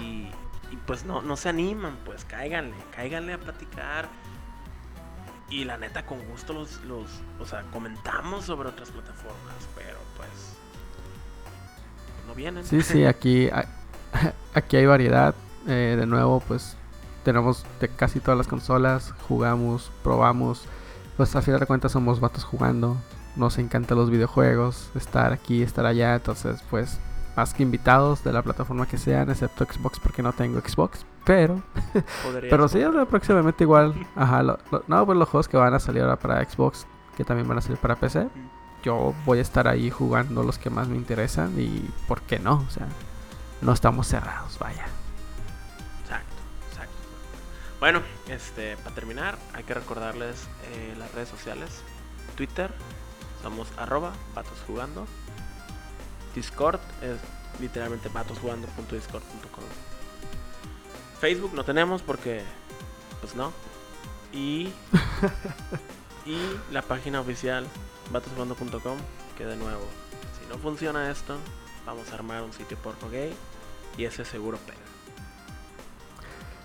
y, 0.00 0.28
y 0.70 0.76
pues 0.86 1.04
no, 1.04 1.22
no 1.22 1.36
se 1.36 1.48
animan, 1.48 1.96
pues 2.04 2.24
cáiganle, 2.24 2.76
cáiganle 2.94 3.34
a 3.34 3.38
platicar. 3.38 4.08
Y 5.48 5.64
la 5.64 5.76
neta, 5.76 6.06
con 6.06 6.26
gusto 6.28 6.54
los, 6.54 6.82
los, 6.84 7.20
o 7.38 7.44
sea, 7.44 7.62
comentamos 7.72 8.46
sobre 8.46 8.70
otras 8.70 8.90
plataformas, 8.90 9.68
pero 9.76 9.98
pues 10.16 10.56
no 12.26 12.34
vienen. 12.34 12.64
Sí, 12.64 12.80
sí, 12.80 13.04
aquí, 13.04 13.50
aquí 14.54 14.76
hay 14.76 14.86
variedad. 14.86 15.34
Eh, 15.68 15.96
de 15.96 16.06
nuevo, 16.06 16.40
pues 16.40 16.76
tenemos 17.24 17.64
de 17.80 17.88
casi 17.88 18.18
todas 18.18 18.38
las 18.38 18.48
consolas, 18.48 19.14
jugamos, 19.28 19.92
probamos. 20.02 20.64
Pues 21.16 21.36
a 21.36 21.42
final 21.42 21.60
de 21.60 21.66
cuentas 21.66 21.92
somos 21.92 22.18
vatos 22.18 22.44
jugando. 22.44 22.96
Nos 23.36 23.58
encantan 23.58 23.96
los 23.98 24.10
videojuegos, 24.10 24.90
estar 24.94 25.32
aquí, 25.32 25.62
estar 25.62 25.86
allá. 25.86 26.14
Entonces, 26.14 26.62
pues, 26.70 27.00
más 27.36 27.54
que 27.54 27.62
invitados 27.62 28.22
de 28.24 28.32
la 28.32 28.42
plataforma 28.42 28.86
que 28.86 28.98
sean, 28.98 29.30
excepto 29.30 29.64
Xbox 29.64 29.98
porque 30.00 30.22
no 30.22 30.32
tengo 30.32 30.60
Xbox. 30.60 31.04
Pero, 31.24 31.62
pero 32.50 32.68
sí, 32.68 32.80
próximamente 33.08 33.64
igual. 33.64 33.94
Ajá, 34.16 34.42
lo- 34.42 34.58
lo- 34.70 34.84
no, 34.88 35.06
pues 35.06 35.16
los 35.16 35.28
juegos 35.28 35.48
que 35.48 35.56
van 35.56 35.72
a 35.72 35.78
salir 35.78 36.02
ahora 36.02 36.16
para 36.18 36.44
Xbox, 36.44 36.86
que 37.16 37.24
también 37.24 37.46
van 37.48 37.58
a 37.58 37.60
salir 37.62 37.78
para 37.78 37.96
PC. 37.96 38.28
Yo 38.82 39.14
voy 39.24 39.38
a 39.38 39.42
estar 39.42 39.68
ahí 39.68 39.90
jugando 39.90 40.42
los 40.42 40.58
que 40.58 40.68
más 40.68 40.88
me 40.88 40.96
interesan 40.96 41.58
y 41.58 41.88
¿por 42.08 42.20
qué 42.22 42.38
no? 42.40 42.64
O 42.66 42.70
sea, 42.70 42.88
no 43.60 43.72
estamos 43.72 44.08
cerrados, 44.08 44.58
vaya. 44.58 44.84
Exacto, 46.02 46.34
exacto. 46.70 46.92
Bueno, 47.78 48.00
este, 48.28 48.76
para 48.78 48.94
terminar, 48.94 49.38
hay 49.54 49.62
que 49.62 49.74
recordarles 49.74 50.48
eh, 50.72 50.94
las 50.98 51.14
redes 51.14 51.28
sociales. 51.28 51.82
Twitter, 52.34 52.72
somos 53.42 53.68
arroba 53.76 54.12
vatosjugando. 54.34 55.06
Discord 56.34 56.80
es 57.02 57.18
literalmente 57.60 58.08
vatosjugando.discord.com. 58.08 59.64
Facebook 61.20 61.52
no 61.54 61.64
tenemos 61.64 62.02
porque, 62.02 62.42
pues 63.20 63.34
no. 63.34 63.52
Y, 64.32 64.72
y 66.26 66.38
la 66.72 66.82
página 66.82 67.20
oficial 67.20 67.66
vatosjugando.com, 68.10 68.96
que 69.36 69.44
de 69.44 69.56
nuevo, 69.56 69.84
si 70.40 70.48
no 70.48 70.58
funciona 70.58 71.10
esto, 71.10 71.36
vamos 71.84 72.10
a 72.10 72.14
armar 72.14 72.42
un 72.42 72.52
sitio 72.52 72.76
porno 72.78 73.10
gay 73.10 73.34
y 73.96 74.04
ese 74.04 74.24
seguro 74.24 74.58
pega. 74.58 74.78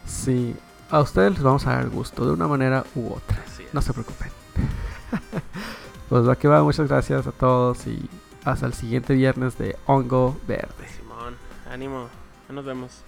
Sí, 0.06 0.56
a 0.90 1.02
ustedes 1.02 1.34
les 1.34 1.44
vamos 1.44 1.68
a 1.68 1.76
dar 1.76 1.90
gusto 1.90 2.26
de 2.26 2.32
una 2.32 2.48
manera 2.48 2.86
u 2.96 3.14
otra. 3.14 3.44
No 3.74 3.82
se 3.82 3.94
preocupen. 3.94 4.32
pues 6.10 6.28
va 6.28 6.36
que 6.36 6.48
va, 6.48 6.64
muchas 6.64 6.88
gracias 6.88 7.28
a 7.28 7.32
todos 7.32 7.86
y 7.88 8.10
hasta 8.44 8.66
el 8.66 8.74
siguiente 8.74 9.14
viernes 9.14 9.58
de 9.58 9.76
Hongo 9.86 10.38
Verde. 10.48 10.88
Simón, 10.98 11.36
ánimo, 11.70 12.08
ya 12.48 12.56
nos 12.56 12.66
vemos. 12.66 13.07